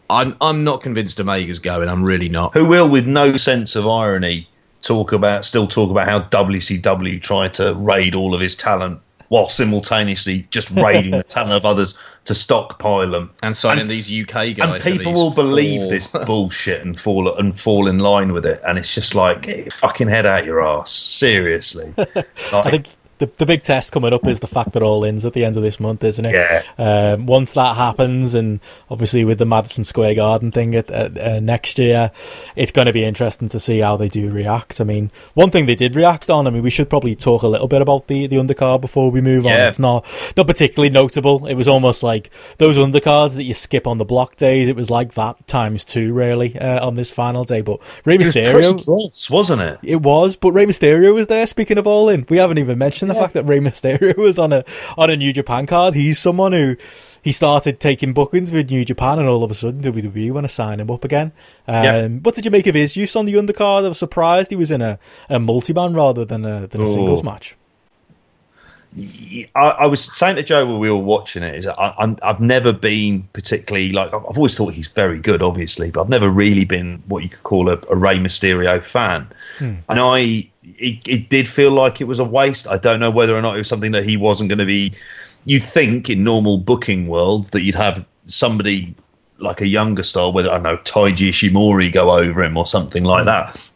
[0.09, 1.89] I'm I'm not convinced Omega's going.
[1.89, 2.53] I'm really not.
[2.53, 4.47] who will, with no sense of irony,
[4.81, 9.49] talk about still talk about how WCW tried to raid all of his talent while
[9.49, 13.31] simultaneously just raiding the talent of others to stockpile them.
[13.41, 14.59] And signing these UK guys.
[14.59, 18.45] And people these will believe four- this bullshit and fall and fall in line with
[18.45, 18.61] it.
[18.65, 20.91] And it's just like, fucking head out your ass.
[20.91, 21.93] Seriously.
[21.97, 22.87] I think
[23.17, 25.55] the, the big test coming up is the fact that all ins at the end
[25.57, 26.33] of this month, isn't it?
[26.33, 26.63] Yeah.
[26.77, 28.59] Um, once that happens, and
[28.89, 32.11] obviously with the Madison Square Garden thing at, at uh, next year,
[32.55, 34.81] it's going to be interesting to see how they do react.
[34.81, 36.47] I mean, one thing they did react on.
[36.47, 39.21] I mean, we should probably talk a little bit about the the undercard before we
[39.21, 39.51] move on.
[39.53, 40.05] It's not
[40.35, 41.45] not particularly notable.
[41.45, 44.67] It was almost like those undercards that you skip on the block days.
[44.67, 47.61] It was like that times two, really, uh, on this final day.
[47.61, 49.31] But Rey Mysterio, It was Mysterio.
[49.31, 49.79] wasn't it?
[49.83, 51.45] It was, but Rey Mysterio was there.
[51.45, 54.53] Speaking of all in, we haven't even mentioned the fact that Rey Mysterio was on
[54.53, 54.63] a
[54.97, 55.93] on a New Japan card.
[55.93, 56.75] He's someone who
[57.21, 60.49] he started taking bookings with New Japan, and all of a sudden WWE want to
[60.49, 61.31] sign him up again.
[61.67, 62.07] Um, Yeah.
[62.07, 63.85] What did you make of his use on the undercard?
[63.85, 64.99] I was surprised he was in a,
[65.29, 67.23] a multi man rather than a than a singles Oh.
[67.23, 67.55] match.
[69.55, 72.39] I, I was saying to Joe when we were watching it, is I, I'm, I've
[72.39, 76.63] never been particularly like I've always thought he's very good, obviously, but I've never really
[76.63, 79.27] been what you could call a, a Rey Mysterio fan.
[79.59, 82.67] And I, it, it did feel like it was a waste.
[82.67, 84.93] I don't know whether or not it was something that he wasn't going to be.
[85.45, 88.95] You'd think in normal booking world that you'd have somebody
[89.37, 93.23] like a younger star, whether I know Taiji Ishimori go over him or something like
[93.23, 93.27] hmm.
[93.27, 93.69] that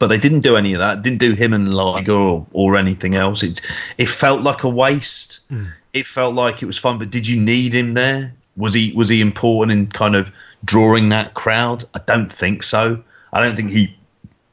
[0.00, 1.02] but they didn't do any of that.
[1.02, 3.42] Didn't do him and Liger or, or anything else.
[3.44, 3.60] It
[3.98, 5.40] it felt like a waste.
[5.48, 5.66] Hmm.
[5.92, 8.34] It felt like it was fun, but did you need him there?
[8.56, 10.30] Was he was he important in kind of
[10.64, 11.84] drawing that crowd?
[11.94, 13.02] I don't think so.
[13.32, 13.94] I don't think he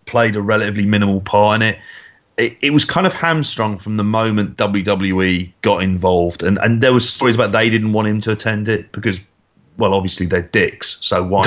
[0.08, 1.80] played a relatively minimal part in it.
[2.38, 6.94] It, it was kind of hamstrung from the moment WWE got involved, and and there
[6.94, 9.20] was stories about they didn't want him to attend it because,
[9.78, 11.42] well, obviously they're dicks, so why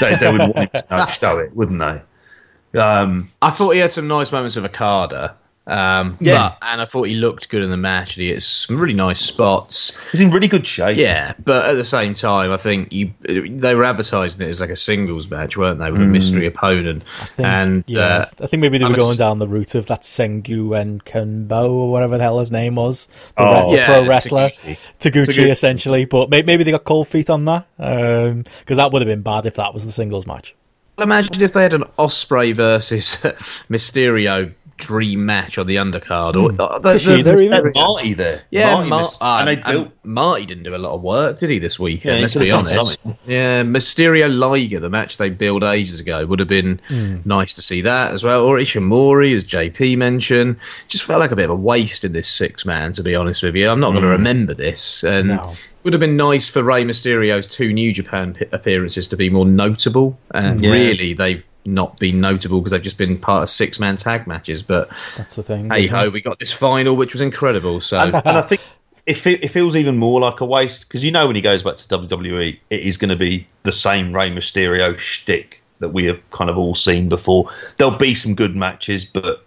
[0.00, 2.80] they, they would want him to show it, wouldn't they?
[2.80, 5.36] Um, I thought he had some nice moments with Okada.
[5.66, 6.54] Um, Yeah.
[6.60, 8.14] but, and I thought he looked good in the match.
[8.14, 9.96] He hit some really nice spots.
[10.10, 10.96] He's in really good shape.
[10.96, 14.70] Yeah, but at the same time, I think you they were advertising it as like
[14.70, 17.04] a singles match, weren't they, with a mystery opponent?
[17.36, 19.74] think- and yeah, uh, I think maybe they I'm were a going down the route
[19.76, 23.06] of that Sengu and Kenbo or whatever the hell his name was,
[23.36, 23.70] the, Oh.
[23.70, 24.78] re- Yeah, pro wrestler Taguchi.
[24.98, 25.50] Taguchi, Taguchi.
[25.50, 26.04] essentially.
[26.06, 29.46] But may- maybe they got cold feet on that because that would have been bad
[29.46, 30.54] if that was the singles match.
[30.98, 33.16] imagine if they had an Ospreay versus
[33.70, 37.36] Mysterio dream match on the undercard, or uh, the, the Kushida, even?
[37.36, 38.42] Mysterio- Marty there.
[38.50, 39.88] Yeah, Marty Mar- missed- ah, and they and built.
[40.02, 42.12] Marty didn't do a lot of work, did he, this weekend?
[42.12, 42.74] Yeah, he let's be honest.
[43.02, 43.18] something.
[43.26, 47.18] Yeah, Mysterio Liger, the match they built ages ago, would have been Hmm.
[47.24, 48.44] nice to see that as well.
[48.44, 50.56] Or Ishimori, as JP mentioned,
[50.88, 52.92] just felt like a bit of a waste in this six man.
[52.94, 54.12] To be honest with you, I'm not going to Hmm.
[54.12, 55.54] remember this, and No.
[55.84, 59.46] would have been nice for Rey Mysterio's two New Japan p- appearances to be more
[59.46, 60.72] notable, and Yeah.
[60.72, 64.62] really they've not been notable because they've just been part of six man tag matches.
[64.62, 65.70] But That's the thing.
[65.70, 67.80] hey ho, we got this final, which was incredible.
[67.80, 68.60] So and, and I think
[69.06, 71.76] it, it feels even more like a waste because you know when he goes back
[71.76, 76.30] to WWE, it is going to be the same Rey Mysterio shtick that we have
[76.30, 77.50] kind of all seen before.
[77.76, 79.44] There'll be some good matches, but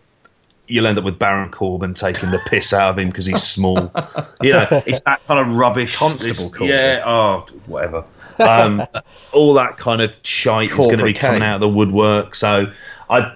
[0.67, 3.91] you'll end up with Baron Corbin taking the piss out of him because he's small.
[4.41, 5.95] you know, it's that kind of rubbish.
[5.95, 6.69] Constable Corbin.
[6.69, 8.03] Yeah, oh, whatever.
[8.39, 8.83] Um,
[9.33, 11.47] all that kind of shite is going to be coming K.
[11.47, 12.35] out of the woodwork.
[12.35, 12.71] So,
[13.09, 13.35] I,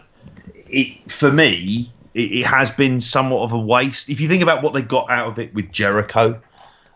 [0.67, 4.09] it, for me, it, it has been somewhat of a waste.
[4.09, 6.41] If you think about what they got out of it with Jericho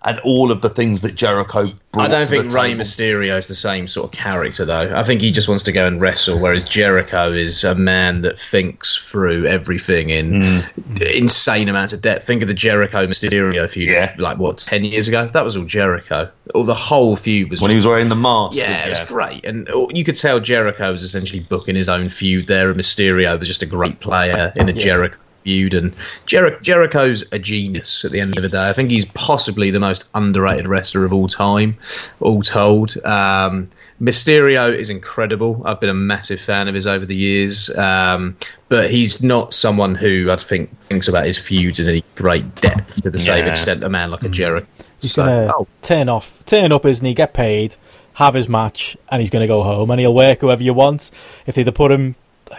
[0.04, 2.82] and all of the things that Jericho brought I don't think Rey table.
[2.82, 4.92] Mysterio is the same sort of character, though.
[4.96, 8.40] I think he just wants to go and wrestle, whereas Jericho is a man that
[8.40, 10.98] thinks through everything in Hmm.
[11.14, 12.26] insane amounts of depth.
[12.26, 14.14] Think of the Jericho Mysterio feud, Yeah.
[14.18, 15.30] like what ten years ago.
[15.32, 16.30] That was all Jericho.
[16.56, 18.58] All the whole feud was when he was wearing the mask.
[18.58, 22.10] yeah, it was great, and uh, you could tell Jericho was essentially booking his own
[22.10, 25.94] feud there, and Mysterio was just a great player in a Jericho feud, and
[26.26, 28.70] Jer- Jericho's a genius at the end of the day.
[28.70, 31.78] I think he's possibly the most underrated wrestler of all time,
[32.20, 32.96] all told.
[33.06, 33.68] Um,
[34.02, 35.62] Mysterio is incredible.
[35.64, 38.36] I've been a massive fan of his over the years, um,
[38.68, 43.02] but he's not someone who I think thinks about his feuds in any great depth
[43.04, 43.52] to the same Yeah.
[43.52, 44.66] extent a man like a Jericho.
[45.00, 47.14] He's So- gonna oh, turn off, turn up, isn't he?
[47.14, 47.76] Get paid,
[48.14, 51.12] have his match, and he's gonna go home, and he'll work whoever you want.
[51.46, 52.16] If they'd have put him,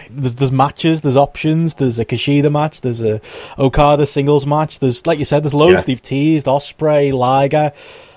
[0.09, 1.75] there's, there's matches, there's options.
[1.75, 3.21] There's a Kushida match, there's a
[3.57, 4.79] Okada singles match.
[4.79, 5.79] There's like you said, there's loads.
[5.79, 5.81] Yeah.
[5.83, 7.71] They've teased Ospreay, Liger.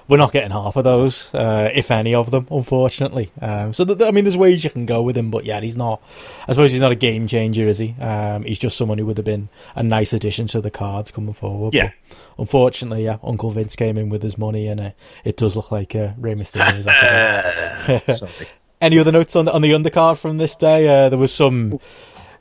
[0.08, 3.28] We're not getting half of those, uh, if any of them, unfortunately.
[3.42, 5.60] Um, so th- th- I mean, there's ways you can go with him, but yeah,
[5.60, 6.00] he's not.
[6.46, 7.96] I suppose he's not a game changer, is he?
[8.00, 11.34] Um, he's just someone who would have been a nice addition to the cards coming
[11.34, 11.74] forward.
[11.74, 11.90] Yeah.
[12.08, 14.90] But unfortunately, yeah, Uncle Vince came in with his money, and uh,
[15.24, 18.06] it does look like uh, Rey Mysterio is after that.
[18.16, 18.46] sorry.
[18.80, 20.86] Any other notes on the, on the undercard from this day?
[20.86, 21.80] Uh, there was some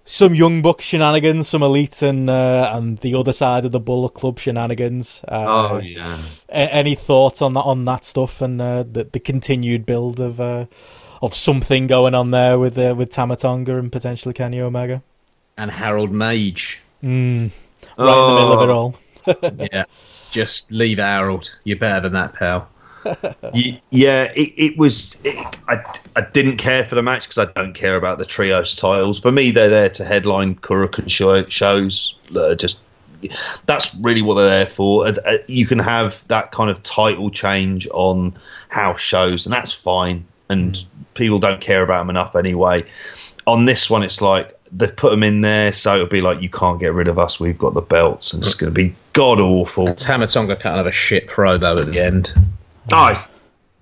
[0.04, 4.14] some young buck shenanigans, some elite, and uh, and the other side of the Bullet
[4.14, 5.22] Club shenanigans.
[5.28, 6.18] Uh, Oh yeah.
[6.50, 10.40] a- any thoughts on that on that stuff and uh, the the continued build of
[10.42, 10.66] uh,
[11.22, 15.02] of something going on there with uh, with Tama Tonga and potentially Kenny Omega?
[15.58, 16.76] and Harold Meij.
[17.02, 17.50] Mm,
[17.98, 18.96] right in the middle of it all.
[19.72, 19.86] yeah,
[20.32, 21.58] just leave Harold.
[21.64, 22.68] You're better than that, pal.
[23.54, 25.16] Ye- yeah, it, it was.
[25.24, 25.36] It,
[25.68, 25.78] I,
[26.16, 29.20] I didn't care for the match because I don't care about the trios titles.
[29.20, 32.16] For me, they're there to headline Korakuen show, shows.
[32.32, 32.82] that are just
[33.66, 35.08] that's really what they're there for.
[35.08, 38.36] Uh, You can have that kind of title change on
[38.70, 40.26] house shows, and that's fine.
[40.50, 40.84] And
[41.16, 42.86] people don't care about them enough anyway.
[43.48, 46.50] On this one, it's like they've put them in there, so it'll be like you
[46.50, 47.40] can't get rid of us.
[47.40, 49.94] We've got the belts, and it's going to be god awful.
[49.96, 52.34] Tama Tonga cut a shit promo at the end.
[52.92, 53.28] Oh,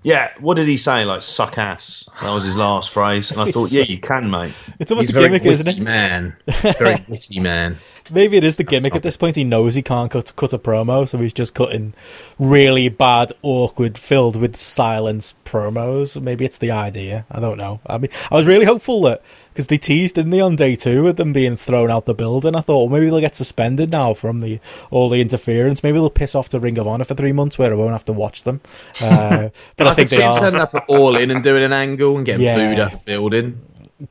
[0.02, 0.32] yeah.
[0.40, 1.04] What did he say?
[1.04, 2.08] Like suck ass.
[2.22, 3.30] That was his last phrase.
[3.30, 4.52] And I thought, yeah, you can, mate.
[4.78, 5.82] It's almost He's a a very gimmick, isn't it?
[5.82, 6.36] man.
[6.78, 7.78] Very witty man.
[8.10, 9.36] Maybe it is the gimmick at this point.
[9.36, 11.94] He knows he can't cut, cut a promo, so he's just cutting
[12.38, 16.20] really bad, awkward, filled with silence promos.
[16.20, 17.24] Maybe it's the idea.
[17.30, 17.80] I don't know.
[17.86, 19.22] I mean, I was really hopeful that
[19.52, 22.54] because they teased, didn't they, on day two with them being thrown out the building.
[22.54, 24.60] I thought well, maybe they'll get suspended now from the
[24.90, 25.82] all the interference.
[25.82, 28.04] Maybe they'll piss off to Ring of Honor for three months where I won't have
[28.04, 28.60] to watch them.
[29.04, 30.34] Uh, but I, I, think they are.
[30.34, 32.56] turning up at all in and doing an angle and getting Yeah.
[32.56, 33.60] booed out the building.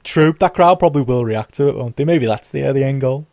[0.04, 2.06] True, that crowd probably will react to it, won't they?
[2.06, 3.28] Maybe that's the uh, the end goal.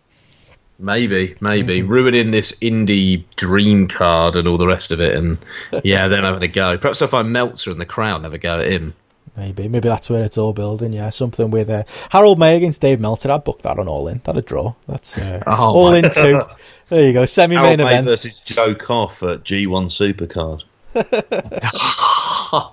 [0.83, 1.89] Maybe, maybe Mm-hmm.
[1.93, 5.37] ruining this indie dream card and all the rest of it, and
[5.85, 6.79] yeah, then having a go.
[6.79, 8.95] Perhaps if I Meltzer in the crowd, have a go at him.
[9.37, 10.93] Maybe, maybe that's where it's all building.
[10.93, 13.31] Yeah, something with uh, Harold Meij against Dave Meltzer.
[13.31, 14.21] I'd book that on All In.
[14.25, 14.75] That'd draw.
[14.89, 16.43] That's uh, Oh, All In two.
[16.89, 17.25] There you go.
[17.27, 18.09] Semi Harold main May events.
[18.11, 20.63] versus Joe Koff at G1 Supercard.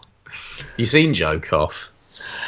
[0.77, 1.91] You seen Joe Koff?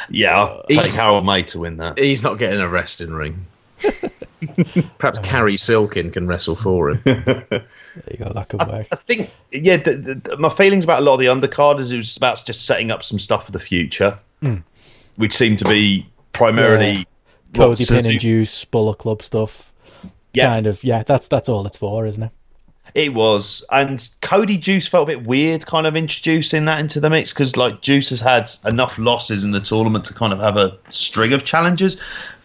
[0.08, 1.98] Yeah, I'll He's- take Harold Meij to win that.
[1.98, 3.46] He's not getting a resting ring.
[4.98, 7.02] Perhaps Cary Silkin can wrestle for him.
[7.04, 8.32] There you go.
[8.32, 8.86] That could work.
[8.92, 11.90] I think, yeah, the, the, the- my feelings about a lot of the undercard is
[11.90, 14.58] it was about just setting up some stuff for the future, hmm.
[15.16, 17.04] which seemed to be primarily Yeah.
[17.52, 19.72] Cody Pin and Juice, Bullet Club stuff.
[20.32, 20.46] Yeah.
[20.46, 20.84] Kind of.
[20.84, 22.30] Yeah, that's that's all it's for, isn't it?
[22.94, 27.10] It was, and Cody Juice felt a bit weird, kind of introducing that into the
[27.10, 30.56] mix because like Juice has had enough losses in the tournament to kind of have
[30.56, 32.00] a string of challenges.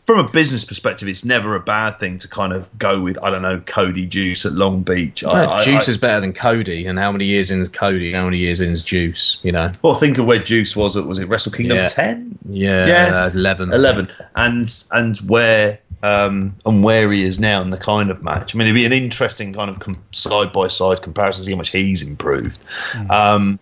[0.05, 3.31] From a business perspective, it's never a bad thing to kind of go with I
[3.31, 5.23] don't know Cody Juice at Long Beach.
[5.23, 7.69] I- Well, I- Juice I- is better than Cody, and how many years in is
[7.69, 8.13] Cody?
[8.13, 9.39] How many years in is Juice?
[9.43, 10.95] You know, well, think of where Juice was.
[10.95, 11.87] At was it Wrestle Kingdom Yeah.
[11.87, 12.37] ten?
[12.47, 13.31] yeah, Yeah.
[13.33, 18.21] eleven, 11 and and where um and where he is now in the kind of
[18.21, 21.51] match i mean it'd be an interesting kind of side by side comparison to see
[21.51, 22.59] how much he's improved
[23.09, 23.57] um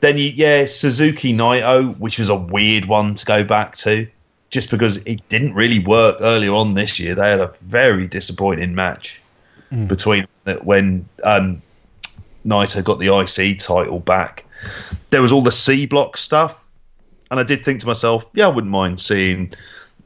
[0.00, 4.06] then you yeah suzuki naito which was a weird one to go back to
[4.50, 8.74] just because it didn't really work earlier on this year they had a very disappointing
[8.74, 9.20] match
[9.86, 10.26] between
[10.62, 11.60] when um
[12.46, 14.44] naito got the ic title back
[15.10, 16.56] there was all the c block stuff
[17.30, 19.52] and I did think to myself, yeah, I wouldn't mind seeing.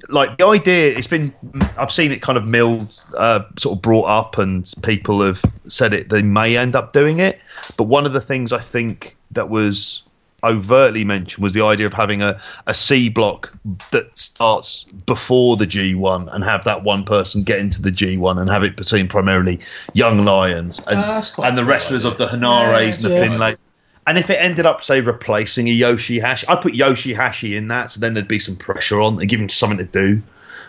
[0.08, 1.32] Like the idea, it's been
[1.78, 5.94] I've seen it kind of milled, uh, sort of brought up, and people have said
[5.94, 6.10] it.
[6.10, 7.40] They may end up doing it,
[7.76, 10.02] but one of the things I think that was
[10.44, 13.52] overtly mentioned was the idea of having a, a C block
[13.92, 18.50] that starts before the G1 and have that one person get into the G1 and
[18.50, 19.60] have it between primarily
[19.94, 22.12] young lions and, Ah, and the wrestlers idea.
[22.12, 23.28] of the Henares and the Yeah.
[23.28, 23.60] Finlays.
[24.06, 28.00] And if it ended up, say, replacing a Yoshihashi, I'd put Yoshihashi in that, so
[28.00, 30.20] then there'd be some pressure on and give him something to do.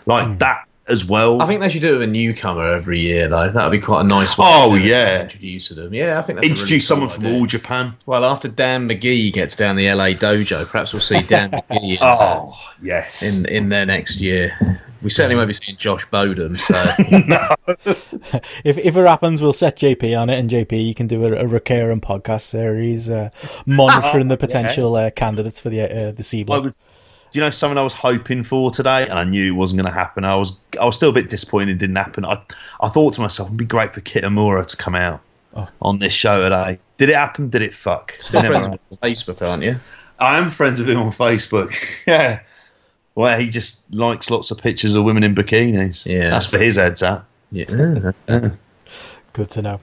[0.06, 1.40] Like that as well.
[1.40, 3.50] I think they should do it with a newcomer every year, though.
[3.50, 4.44] That would be quite a nice way.
[4.48, 5.22] Oh, to yeah.
[5.22, 5.94] introducing them.
[5.94, 7.38] Yeah, I think that's a really Introduce cool someone from idea.
[7.38, 7.94] All Japan.
[8.06, 11.98] Well, after Dan McGee gets down the LA dojo, perhaps we'll see Dan McGee in,
[12.02, 13.22] Oh, yes.
[13.22, 14.80] in in there next year.
[15.02, 16.56] We certainly won't be seeing Josh Bodom.
[16.58, 16.74] So
[18.64, 21.42] If if it happens, we'll set JP on it, and JP, you can do a,
[21.42, 23.28] a recurring podcast series uh,
[23.66, 26.44] monitoring the potential uh, candidates for the uh, the C
[27.34, 27.40] I block.
[27.40, 29.82] was, do you know something I was hoping for today, and I knew it wasn't
[29.82, 30.24] going to happen.
[30.24, 32.24] I was, I was still a bit disappointed it didn't happen.
[32.24, 32.40] I,
[32.80, 35.20] I thought to myself, it'd be great for Kitamura to come out
[35.56, 35.68] Oh.
[35.82, 36.80] on this show today.
[36.98, 37.48] Did it happen?
[37.48, 38.16] Did it fuck?
[38.18, 38.80] still It never friends happened.
[38.90, 39.76] with Facebook, aren't you?
[40.18, 41.72] I am friends with him on Facebook.
[42.06, 42.40] yeah.
[43.14, 46.06] Where he just likes lots of pictures of women in bikinis.
[46.06, 46.30] Yeah.
[46.30, 47.24] That's for his head's at.
[47.52, 48.10] Yeah.
[49.32, 49.80] Good to know.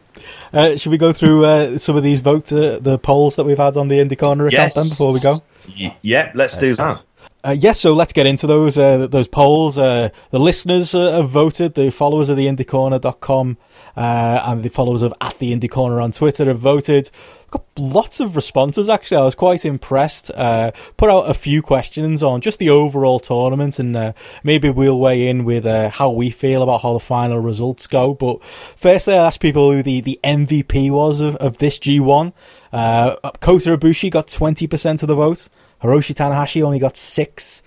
[0.53, 3.57] Uh, should we go through uh, some of these vote uh, the polls that we've
[3.57, 4.75] had on the Indie Corner account Yes.
[4.75, 5.37] then before we go?
[5.79, 7.01] Y- yeah, let's do that.
[7.43, 9.77] Uh, yes, so let's get into those uh, those polls.
[9.77, 11.73] Uh, the listeners uh, have voted.
[11.73, 13.57] The followers of the IndieCorner.com
[13.95, 17.09] uh, and the followers of at the Indie on Twitter have voted.
[17.49, 18.89] Got lots of responses.
[18.89, 20.29] Actually, I was quite impressed.
[20.31, 24.13] Uh, put out a few questions on just the overall tournament, and uh,
[24.43, 28.13] maybe we'll weigh in with how we feel about how the final results go.
[28.13, 32.33] But firstly, I asked people who the, the MVP was of, of this G1.
[32.71, 35.49] Uh, Kota Ibushi got twenty percent of the vote.
[35.81, 37.63] Hiroshi Tanahashi only got six.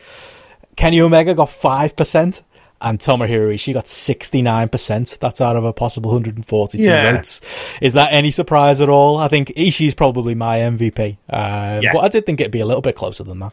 [0.76, 2.42] Kenny Omega got five percent,
[2.80, 5.18] and Tomohiro Ishii got sixty nine percent.
[5.20, 7.12] That's out of a possible hundred and forty two Yeah.
[7.12, 7.40] votes.
[7.80, 9.18] Is that any surprise at all?
[9.18, 11.92] I think Ishii's probably my MVP, uh, Yeah.
[11.92, 13.52] but I did think it'd be a little bit closer than that.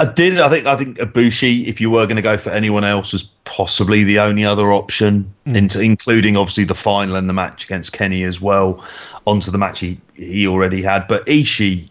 [0.00, 0.38] I did.
[0.38, 0.66] I think.
[0.66, 4.18] I think Ibushi, if you were going to go for anyone else, was possibly the
[4.20, 8.84] only other option, into, including obviously the final and the match against Kenny as well,
[9.26, 11.08] onto the match he he already had.
[11.08, 11.88] But Ishii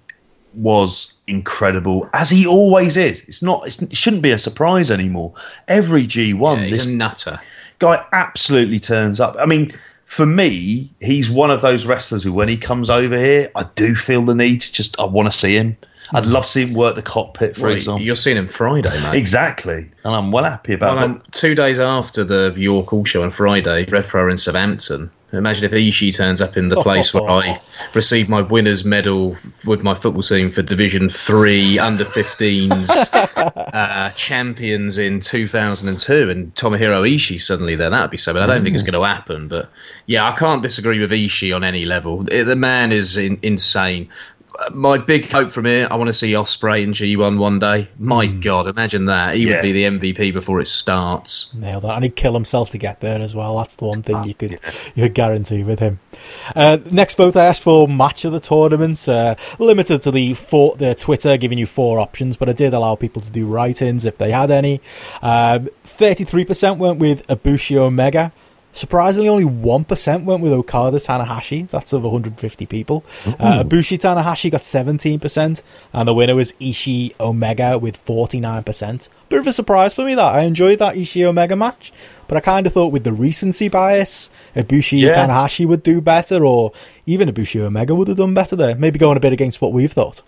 [0.53, 3.21] was incredible, as he always is.
[3.27, 3.67] It's not.
[3.67, 5.33] It's, it shouldn't be a surprise anymore.
[5.67, 7.39] Every G one, Yeah, this nutter.
[7.79, 9.35] guy absolutely turns up.
[9.39, 9.73] I mean,
[10.05, 13.93] for me, he's one of those wrestlers who, when he comes over here, I do
[13.95, 15.77] feel the need to just, I want to see him.
[16.13, 18.01] I'd love to see him work the cockpit, for Well, example.
[18.05, 19.15] you're seeing him Friday, mate.
[19.17, 19.91] Exactly.
[20.05, 21.15] And I'm well happy about Well, that.
[21.15, 25.11] um, two days after the York Hall Show on Friday, Rev Pro in Southampton.
[25.37, 27.61] Imagine if Ishii turns up in the place where I
[27.93, 32.89] received my winners medal with my football team for Division Three under 15s
[33.73, 37.89] uh, champions in 2002, and Tomohiro Ishii suddenly there.
[37.89, 38.41] That'd be something.
[38.41, 39.69] I don't think it's going to happen, but
[40.05, 42.23] yeah, I can't disagree with Ishii on any level.
[42.23, 44.09] The the man is in, insane.
[44.73, 47.87] My big hope from here, I want to see Ospreay in G1 one day.
[47.99, 49.35] My God, imagine that.
[49.35, 49.55] He Yeah.
[49.57, 51.53] would be the MVP before it starts.
[51.55, 51.93] Nailed that.
[51.95, 53.57] And he'd kill himself to get there as well.
[53.57, 54.59] That's the one thing you could
[54.95, 55.99] you could guarantee with him.
[56.55, 59.07] Uh, next vote I asked for match of the tournament.
[59.07, 62.95] Uh, limited to the four, the Twitter giving you four options, but I did allow
[62.95, 64.81] people to do write-ins if they had any.
[65.21, 68.31] Um, Thirty-three percent went with Ibushi Omega.
[68.77, 71.67] Surprisingly, only 1% went with Okada Tanahashi.
[71.69, 73.03] That's of 150 people.
[73.25, 75.63] Uh, Ibushi Tanahashi got 17%,
[75.93, 79.09] and the winner was Ishii Omega with 49%.
[79.29, 80.35] Bit of a surprise for me that.
[80.35, 81.91] I enjoyed that Ishii Omega match,
[82.27, 85.13] but I kind of thought with the recency bias, Ibushi Yeah.
[85.27, 86.71] Tanahashi would do better, or
[87.07, 88.75] even Ibushi Omega would have done better there.
[88.75, 90.21] Maybe going a bit against what we've thought.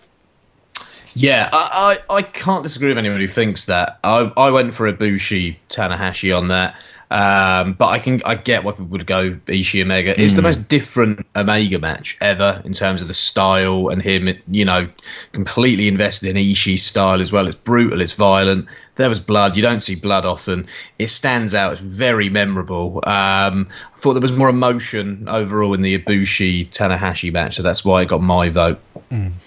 [1.14, 3.98] Yeah, I, I, I can't disagree with anyone who thinks that.
[4.04, 6.74] I, I went for Ibushi Tanahashi on that,
[7.10, 10.20] um, but I can I get why people would go Ishii Omega.
[10.20, 14.64] It's the most different Omega match ever in terms of the style and him, you
[14.64, 14.88] know,
[15.32, 17.48] completely invested in Ishii's style as well.
[17.48, 18.68] It's brutal, it's violent.
[18.94, 19.56] There was blood.
[19.56, 20.68] You don't see blood often.
[21.00, 21.72] It stands out.
[21.72, 22.98] It's very memorable.
[23.04, 23.66] Um,
[23.96, 28.02] I thought there was more emotion overall in the Ibushi Tanahashi match, so that's why
[28.02, 28.78] I got my vote.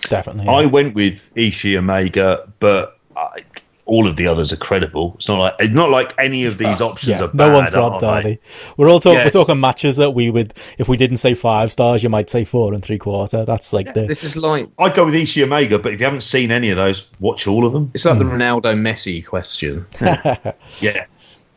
[0.01, 0.47] Definitely.
[0.47, 3.43] I went with Ishii Omega, but I,
[3.85, 5.13] all of the others are credible.
[5.15, 7.53] It's not like it's not like any of these uh, options yeah, are no bad.
[7.53, 8.35] one's robbed, are are they?
[8.35, 8.39] they?
[8.77, 9.19] We're all talking.
[9.19, 9.25] Yeah.
[9.25, 12.43] We're talking matches that we would, if we didn't say five stars, you might say
[12.43, 13.45] four and three quarter.
[13.45, 16.21] That's like the This is like I'd go with Ishii Omega, but if you haven't
[16.21, 17.91] seen any of those, watch all of them.
[17.93, 19.85] It's like the Ronaldo Messi question.
[20.79, 21.05] Yeah.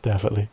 [0.07, 0.49] Definitely.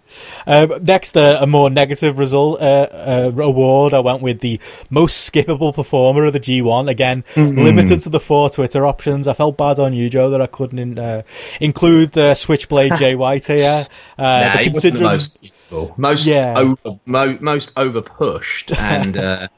[0.47, 3.95] Um, next, uh, a more negative result uh, uh, award.
[3.95, 4.61] I went with the
[4.91, 6.91] most skippable performer of the G1.
[6.91, 9.27] Again, limited to the four Twitter options.
[9.27, 11.23] I felt bad on you, Joe, that I couldn't uh,
[11.61, 13.87] include uh, Switchblade Jay White here.
[14.19, 15.95] Uh, Nah, but he wasn't the considering- most useful.
[15.97, 16.55] most Yeah.
[16.59, 19.49] over, mo, most over pushed and uh,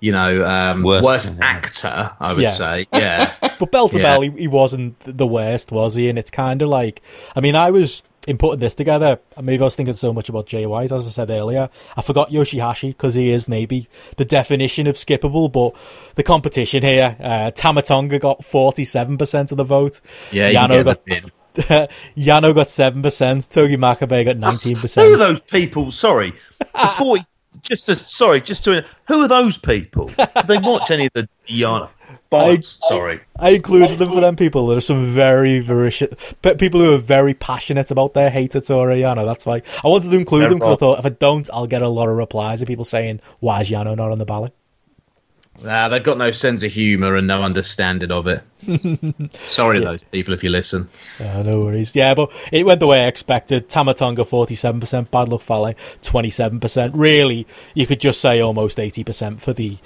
[0.00, 1.04] you know um, Worst.
[1.04, 2.10] worst, actor.
[2.18, 2.48] I would Yeah.
[2.48, 3.32] say, yeah.
[3.58, 4.02] But bell to Yeah.
[4.02, 6.08] bell, he, he wasn't the worst, was he?
[6.08, 7.02] And it's kind of like,
[7.36, 9.18] I mean, I was in putting this together.
[9.40, 11.68] Maybe I was thinking so much about Jay White, as I said earlier.
[11.96, 15.52] I forgot Yoshihashi because he is maybe the definition of skippable.
[15.52, 15.74] But
[16.14, 20.00] the competition here, uh, Tama Tonga got forty-seven percent of the vote.
[20.30, 21.04] Yeah, Yano got.
[22.16, 23.50] Yano got seven percent.
[23.50, 25.02] Togi Makabe got 19%.
[25.02, 25.90] Who are those people?
[25.90, 26.32] Sorry,
[26.72, 27.18] before
[27.60, 30.06] just to, sorry, just to who are those people?
[30.06, 31.28] Did they watch any of the
[32.32, 32.58] Diana?
[32.58, 33.20] Bollocks, sorry.
[33.38, 34.66] I included them for them people.
[34.66, 35.92] There are some very very
[36.42, 39.24] pe- people who are very passionate about their hate at Toru Yano.
[39.24, 41.66] That's why I wanted to include They're them because I thought if I don't, I'll
[41.66, 44.52] get a lot of replies of people saying, "Why is Yano not on the ballot?"
[45.60, 48.42] Nah, they've got no sense of humour and no understanding of it.
[49.46, 50.88] Sorry to those people if you listen.
[51.20, 51.94] Uh, no worries.
[51.94, 53.68] Yeah, but it went the way I expected.
[53.68, 56.94] Tama Tonga forty-seven percent, Bad Luck Fale twenty-seven percent.
[56.96, 59.76] Really, you could just say almost eighty percent for the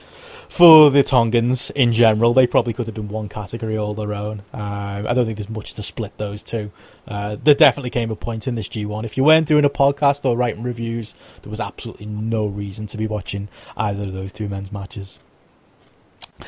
[0.48, 2.32] for the Tongans in general.
[2.34, 4.42] They probably could have been one category all their own.
[4.52, 6.70] Uh, I don't think there's much to split those two.
[7.06, 9.04] Uh, there definitely came a point in this G1.
[9.04, 12.96] If you weren't doing a podcast or writing reviews, there was absolutely no reason to
[12.96, 15.18] be watching either of those two men's matches.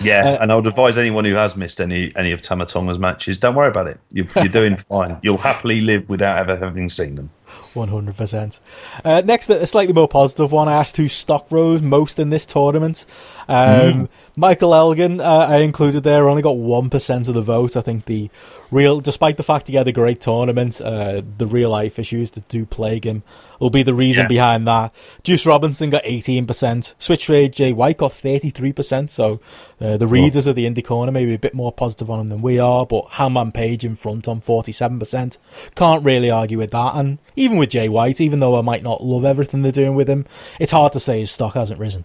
[0.00, 2.98] Yeah, Uh, and I would advise anyone who has missed any any of Tama Tonga's
[2.98, 3.98] matches, don't worry about it.
[4.12, 5.16] You're, you're doing fine.
[5.22, 7.30] You'll happily live without ever having seen them.
[7.78, 8.60] One hundred percent.
[9.04, 10.68] Uh, Next, a slightly more positive one.
[10.68, 13.06] I asked who stock rose most in this tournament.
[13.48, 17.76] Um, Michael Elgin, uh, I included there, only got one percent of the vote.
[17.76, 18.30] I think the
[18.70, 22.48] real, despite the fact he had a great tournament, uh, the real life issues that
[22.48, 23.22] do plague him
[23.58, 24.28] will be the reason Yeah.
[24.28, 24.92] behind that.
[25.24, 26.94] Juice Robinson got eighteen percent.
[26.98, 29.10] Switchblade Jay White got thirty-three percent.
[29.10, 29.40] So
[29.80, 32.42] uh, the readers of the indie corner maybe a bit more positive on him than
[32.42, 32.86] we are.
[32.86, 35.38] But Hangman Page in front on forty-seven percent.
[35.74, 36.92] Can't really argue with that.
[36.94, 40.08] And even with Jay White, even though I might not love everything they're doing with
[40.08, 40.26] him,
[40.58, 42.04] it's hard to say his stock hasn't risen.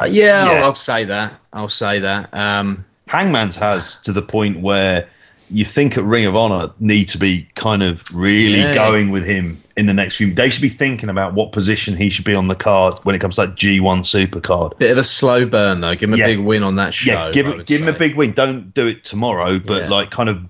[0.00, 0.52] Uh, yeah, Yeah.
[0.58, 1.34] I'll, I'll say that.
[1.52, 2.32] I'll say that.
[2.34, 5.08] Um, Hangman's has to the point where
[5.48, 8.74] you think at Ring of Honor need to be kind of really Yeah.
[8.74, 10.32] going with him in the next few.
[10.32, 13.18] They should be thinking about what position he should be on the card when it
[13.20, 14.72] comes to that G1 Super card.
[14.78, 15.94] bit of a slow burn though.
[15.94, 17.12] Give him a big win on that show.
[17.12, 18.32] yeah, give him give him a big win.
[18.32, 19.88] Don't do it tomorrow, but Yeah.
[19.90, 20.40] like kind of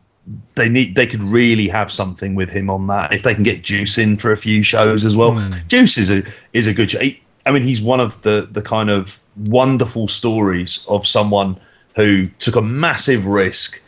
[0.55, 3.63] they need they could really have something with him on that if they can get
[3.63, 5.33] Juice in for a few shows as well.
[5.33, 5.53] Hmm.
[5.69, 6.23] Juice is a
[6.53, 6.91] is a good.
[6.91, 7.01] Show.
[7.01, 11.57] He- I mean, he's one of the the kind of wonderful stories of someone
[11.95, 13.81] who took a massive risk,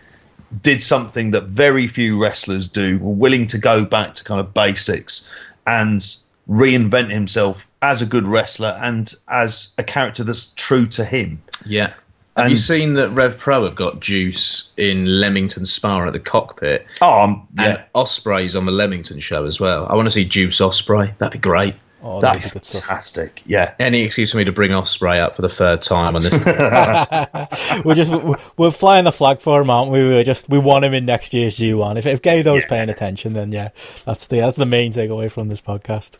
[0.62, 4.54] did something that very few wrestlers do, were willing to go back to kind of
[4.54, 5.28] basics
[5.66, 6.14] and
[6.48, 11.40] reinvent himself as a good wrestler and as a character that's true to him.
[11.66, 11.92] Yeah.
[12.36, 16.20] Have And- you seen that Rev Pro have got Juice in Leamington Spa at the
[16.20, 16.86] cockpit?
[17.02, 17.64] Oh, um, yeah.
[17.66, 19.86] And Ospreay's on the Leamington show as well.
[19.90, 21.16] I want to see Juice Ospreay.
[21.18, 21.74] That'd be great.
[22.00, 23.42] Oh, that'd That's be good fantastic.
[23.44, 23.74] Yeah.
[23.80, 26.32] Any excuse for me to bring Ospreay up for the third time on this.
[27.84, 30.00] we're just we're- we're flying the flag for him, aren't we?
[30.00, 31.98] We're just we want him in next year's G1.
[31.98, 32.68] If if Gedo's Yeah.
[32.68, 33.70] paying attention, then yeah,
[34.04, 36.18] that's the that's the main takeaway from this podcast.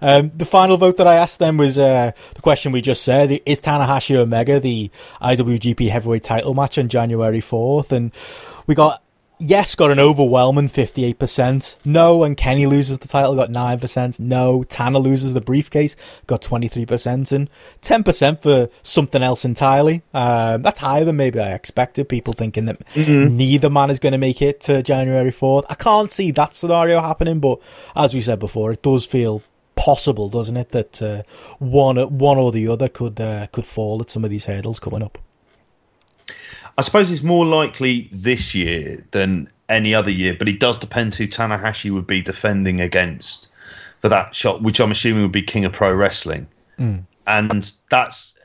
[0.00, 3.40] Um, the final vote that I asked them was uh, the question we just said:
[3.44, 4.90] Is Tanahashi Omega the
[5.20, 7.92] IWGP Heavyweight Title match on January fourth?
[7.92, 8.12] And
[8.66, 9.02] we got
[9.38, 11.76] yes, got an overwhelming 58%.
[11.84, 14.20] No, and Kenny loses the title, got 9%.
[14.20, 15.96] No, Tanner loses the briefcase,
[16.26, 17.32] got 23%.
[17.32, 17.50] And
[17.82, 20.02] 10% for something else entirely.
[20.14, 22.08] Um, that's higher than maybe I expected.
[22.08, 25.64] People thinking that neither man is going to make it to January 4th.
[25.68, 27.60] I can't see that scenario happening, but
[27.94, 29.42] as we said before, it does feel
[29.76, 31.22] possible, doesn't it, that uh,
[31.58, 35.02] one one or the other could uh, could fall at some of these hurdles coming
[35.02, 35.18] up.
[36.78, 41.14] I suppose it's more likely this year than any other year, but it does depend
[41.16, 43.48] who Tanahashi would be defending against
[44.00, 46.46] for that shot, which I'm assuming would be King of Pro Wrestling.
[46.76, 46.98] Hmm.
[47.26, 48.38] And that's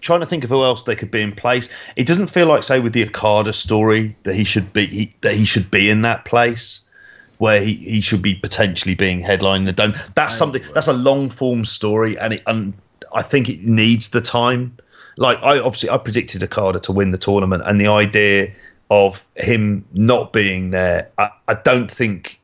[0.00, 1.68] trying to think of who else they could be in place.
[1.96, 5.34] It doesn't feel like, say, with the Okada story that he should be he, that
[5.34, 6.80] he should be in that place
[7.38, 9.94] where he, he should be potentially being headlining the dome.
[10.14, 10.62] That's something.
[10.74, 12.72] That's a long form story, and it and
[13.12, 14.76] I think it needs the time.
[15.18, 18.52] Like I obviously I predicted Okada to win the tournament, and the idea
[18.90, 22.40] of him not being there, I, I don't think.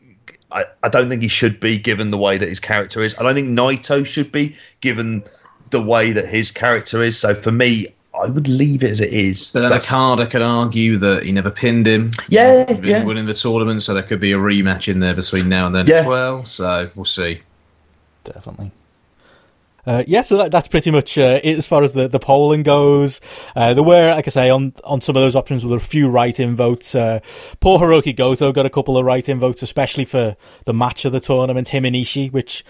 [0.52, 3.18] I, I don't think he should be given the way that his character is.
[3.18, 5.24] I don't think Naito should be given
[5.70, 7.18] the way that his character is.
[7.18, 9.50] So for me, I would leave it as it is.
[9.50, 12.12] But then That's- Okada could argue that he never pinned him.
[12.28, 13.04] Yeah, He'd been yeah.
[13.04, 15.88] winning the tournament, so there could be a rematch in there between now and then
[15.88, 15.96] Yeah.
[16.02, 16.44] as well.
[16.44, 17.40] So we'll see.
[18.22, 18.70] Definitely.
[19.86, 22.62] Uh, yeah, so that, that's pretty much uh, it as far as the, the polling
[22.62, 23.20] goes.
[23.54, 25.80] Uh, there were, like I say, on on some of those options, there were a
[25.80, 26.94] few write-in votes.
[26.94, 27.20] Uh,
[27.60, 31.20] poor Hiroki Goto got a couple of write-in votes, especially for the match of the
[31.20, 32.64] tournament, him and Ishii, which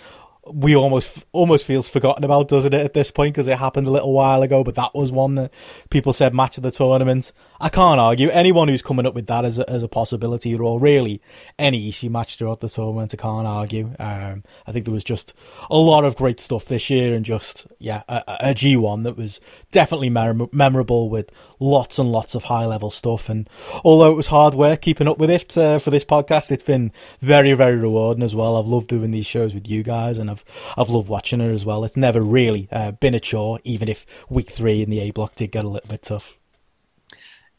[0.53, 3.91] we almost almost feels forgotten about, doesn't it, at this point, because it happened a
[3.91, 4.63] little while ago.
[4.63, 5.53] But that was one that
[5.91, 7.33] people said match of the tournament.
[7.65, 8.29] I can't argue.
[8.29, 11.23] Anyone who's coming up with that as a, as a possibility, or really
[11.59, 13.95] any Ishii match throughout the tournament, I can't argue.
[13.99, 15.33] Um, I think there was just
[15.71, 19.17] a lot of great stuff this year, and just yeah, a, a a G1 that
[19.17, 19.41] was
[19.73, 23.31] definitely mem- memorable with lots and lots of high level stuff.
[23.31, 23.49] And
[23.83, 26.93] although it was hard work keeping up with it uh, for this podcast, it's been
[27.23, 28.59] very very rewarding as well.
[28.59, 30.45] I've loved doing these shows with you guys, and I've
[30.77, 31.83] I've loved watching it as well.
[31.85, 35.35] It's never really uh, been a chore, even if week three in the A block
[35.35, 36.37] did get a little bit tough.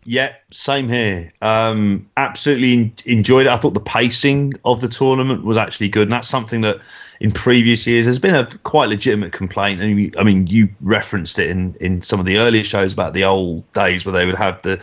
[0.08, 1.34] Yeah, same here.
[1.42, 3.52] Um, absolutely en- enjoyed it.
[3.52, 6.78] I thought the pacing of the tournament was actually good, and that's something that
[7.20, 9.82] in previous years has been a quite legitimate complaint.
[9.82, 13.14] And you, I mean, you referenced it in in some of the earlier shows about
[13.14, 14.80] the old days where they would have the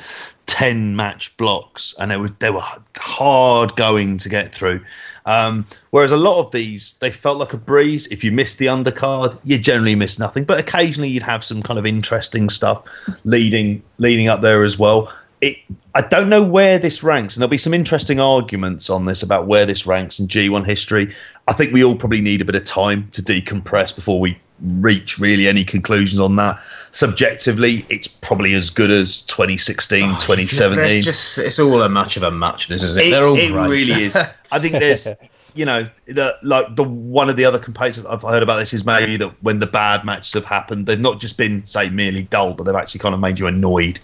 [0.46, 2.64] ten match blocks, and they were they were
[2.96, 4.84] hard going to get through.
[5.26, 8.06] Um, whereas a lot of these, they felt like a breeze.
[8.08, 10.44] If you missed the undercard, you generally miss nothing.
[10.44, 12.84] But occasionally, you'd have some kind of interesting stuff
[13.24, 15.12] leading leading up there as well.
[15.40, 15.58] It,
[15.94, 19.46] I don't know where this ranks, and there'll be some interesting arguments on this about
[19.48, 21.12] where this ranks in G1 history.
[21.48, 25.18] I think we all probably need a bit of time to decompress before we reach
[25.18, 26.62] really any conclusions on that.
[26.92, 32.22] Subjectively, it's probably as good as 2016, They're 2017 just it's all a much of
[32.22, 33.08] a muchness, isn't it?
[33.08, 33.68] it, They're all it great.
[33.68, 34.16] really is.
[34.52, 35.08] I think there's,
[35.54, 38.84] you know, the like the one of the other complaints I've heard about this is
[38.84, 42.54] maybe that when the bad matches have happened, they've not just been say merely dull,
[42.54, 43.98] but they've actually kind of made you annoyed.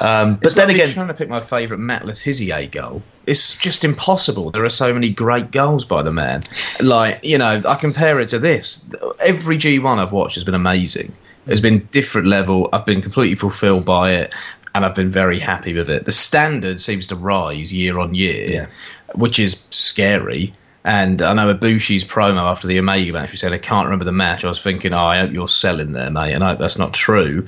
[0.00, 2.70] Um, but It's then like me again, trying to pick my favourite Matt Le Tissier
[2.70, 3.02] goal.
[3.26, 4.50] It's just impossible.
[4.50, 6.44] There are so many great goals by the man.
[6.80, 8.90] Like you know, I compare it to this.
[9.20, 11.14] Every G1 I've watched has been amazing.
[11.48, 12.68] It's been different level.
[12.74, 14.34] I've been completely fulfilled by it,
[14.78, 16.04] and I've been very happy with it.
[16.06, 18.66] The standard seems to rise year on year, Yeah.
[19.14, 20.54] which is scary.
[20.84, 24.12] And I know Ibushi's promo after the Omega match, we said, I can't remember the
[24.12, 24.44] match.
[24.44, 26.32] I was thinking, oh, I hope you're selling there, mate.
[26.32, 27.46] And I hope that's not true.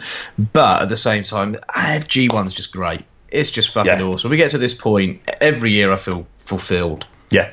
[0.53, 3.03] But at the same time, G1's just great.
[3.31, 4.03] It's just fucking Yeah.
[4.03, 4.31] awesome.
[4.31, 7.07] We get to this point, every year I feel fulfilled.
[7.31, 7.51] yeah,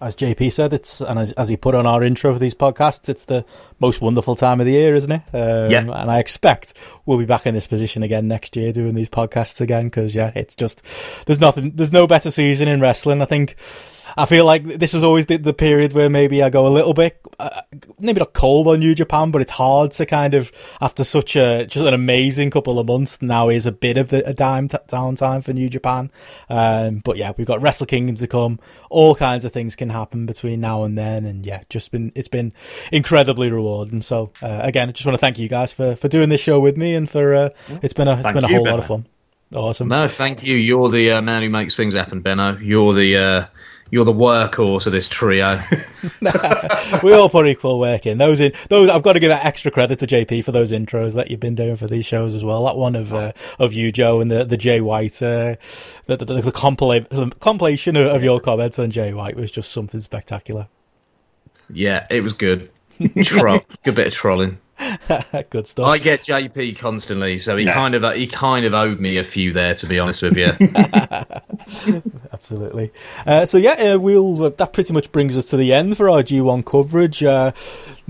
[0.00, 3.08] As JP said, it's and as, as he put on our intro for these podcasts,
[3.08, 3.44] it's the
[3.80, 5.22] most wonderful time of the year, isn't it?
[5.34, 5.80] Um, Yeah.
[5.80, 6.74] And I expect
[7.04, 10.32] we'll be back in this position again next year, doing these podcasts again, because yeah,
[10.34, 10.82] it's just
[11.26, 13.20] there's nothing, there's no better season in wrestling.
[13.22, 13.56] I think.
[14.16, 16.94] I feel like this is always the, the period where maybe I go a little
[16.94, 17.62] bit, uh,
[17.98, 21.66] maybe not cold on New Japan, but it's hard to kind of after such a
[21.66, 23.22] just an amazing couple of months.
[23.22, 26.10] Now is a bit of the, a dime t- downtime for New Japan,
[26.48, 28.60] um, but yeah, we've got Wrestle Kingdom to come.
[28.90, 32.28] All kinds of things can happen between now and then, and yeah, just been it's
[32.28, 32.52] been
[32.92, 34.02] incredibly rewarding.
[34.02, 36.60] So uh, again, I just want to thank you guys for for doing this show
[36.60, 37.50] with me, and for uh,
[37.82, 39.06] it's been a it's Thank been a you, whole lot of fun.
[39.54, 39.88] Awesome.
[39.88, 40.56] No, thank you.
[40.56, 42.56] You're the uh, man who makes things happen, Benno.
[42.58, 43.46] You're the uh,
[43.90, 45.60] you're the workhorse of this trio.
[47.02, 48.18] we all put equal work in.
[48.18, 51.30] Those in those I've got to give extra credit to JP for those intros that
[51.30, 52.64] you've been doing for these shows as well.
[52.64, 55.56] That one of uh, of you, Joe, and the the Jay White, uh,
[56.06, 60.00] the the, the compila- compilation of, of your comments on Jay White was just something
[60.00, 60.68] spectacular.
[61.72, 62.70] yeah, it was good.
[63.22, 64.58] Tro- good bit of trolling.
[65.50, 65.86] Good stuff.
[65.86, 67.74] I get JP constantly, so he Yeah.
[67.74, 70.52] kind of he kind of owed me a few there, to be honest with you.
[72.32, 72.90] absolutely.
[73.26, 76.08] Uh, so yeah, uh, we'll uh, that pretty much brings us to the end for
[76.08, 77.22] our G1 coverage.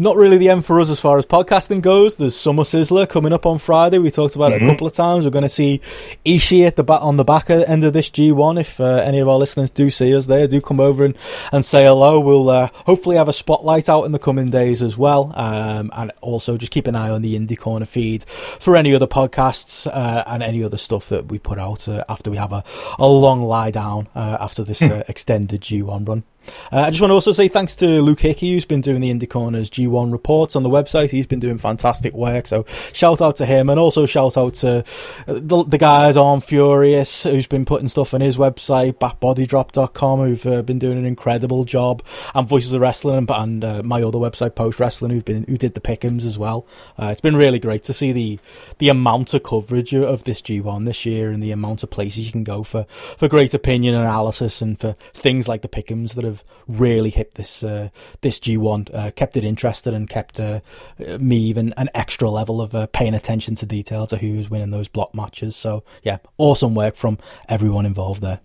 [0.00, 2.14] Not really the end for us as far as podcasting goes.
[2.14, 3.98] There's Summer Sizzler coming up on Friday.
[3.98, 5.26] We talked about it a couple of times.
[5.26, 5.82] We're going to see
[6.24, 8.58] Ishii at the back on the back end of this G1.
[8.58, 11.14] If uh, any of our listeners do see us there, do come over and,
[11.52, 12.18] and say hello.
[12.18, 16.12] We'll uh, hopefully have a spotlight out in the coming days as well, um, and
[16.22, 20.24] also just keep an eye on the Indie Corner feed for any other podcasts uh,
[20.26, 22.64] and any other stuff that we put out uh, after we have a,
[22.98, 26.24] a long lie down uh, after this uh, extended G1 run.
[26.72, 29.10] Uh, I just want to also say thanks to Luke Hickey, who's been doing the
[29.10, 31.10] Indie Corners G1 reports on the website.
[31.10, 32.46] He's been doing fantastic work.
[32.46, 34.82] So shout out to him and also shout out to uh,
[35.26, 40.62] the, the guys on Furious, who's been putting stuff on his website, backbodydrop.com, who've uh,
[40.62, 42.02] been doing an incredible job,
[42.34, 45.56] and Voices of Wrestling and, and uh, my other website, Post Wrestling, who've been who
[45.56, 46.66] did the pickums as well.
[46.98, 48.38] Uh, it's been really great to see the
[48.78, 52.32] the amount of coverage of this G1 this year and the amount of places you
[52.32, 52.84] can go for
[53.16, 57.62] for great opinion analysis and for things like the pickums that have really hit this
[57.62, 57.90] uh,
[58.20, 60.60] this G1, uh, kept it interested and kept uh,
[60.98, 64.70] me even an extra level of uh, paying attention to detail to who was winning
[64.70, 65.56] those block matches.
[65.56, 68.40] So yeah, awesome work from everyone involved there.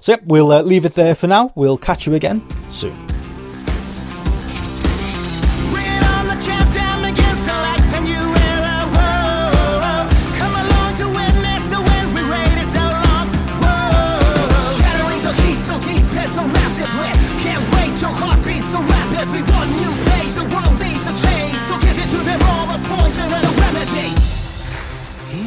[0.00, 1.52] So yep, we'll uh, leave it there for now.
[1.54, 3.15] We'll catch you again soon.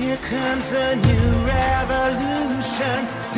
[0.10, 3.29] Here comes a new revolution.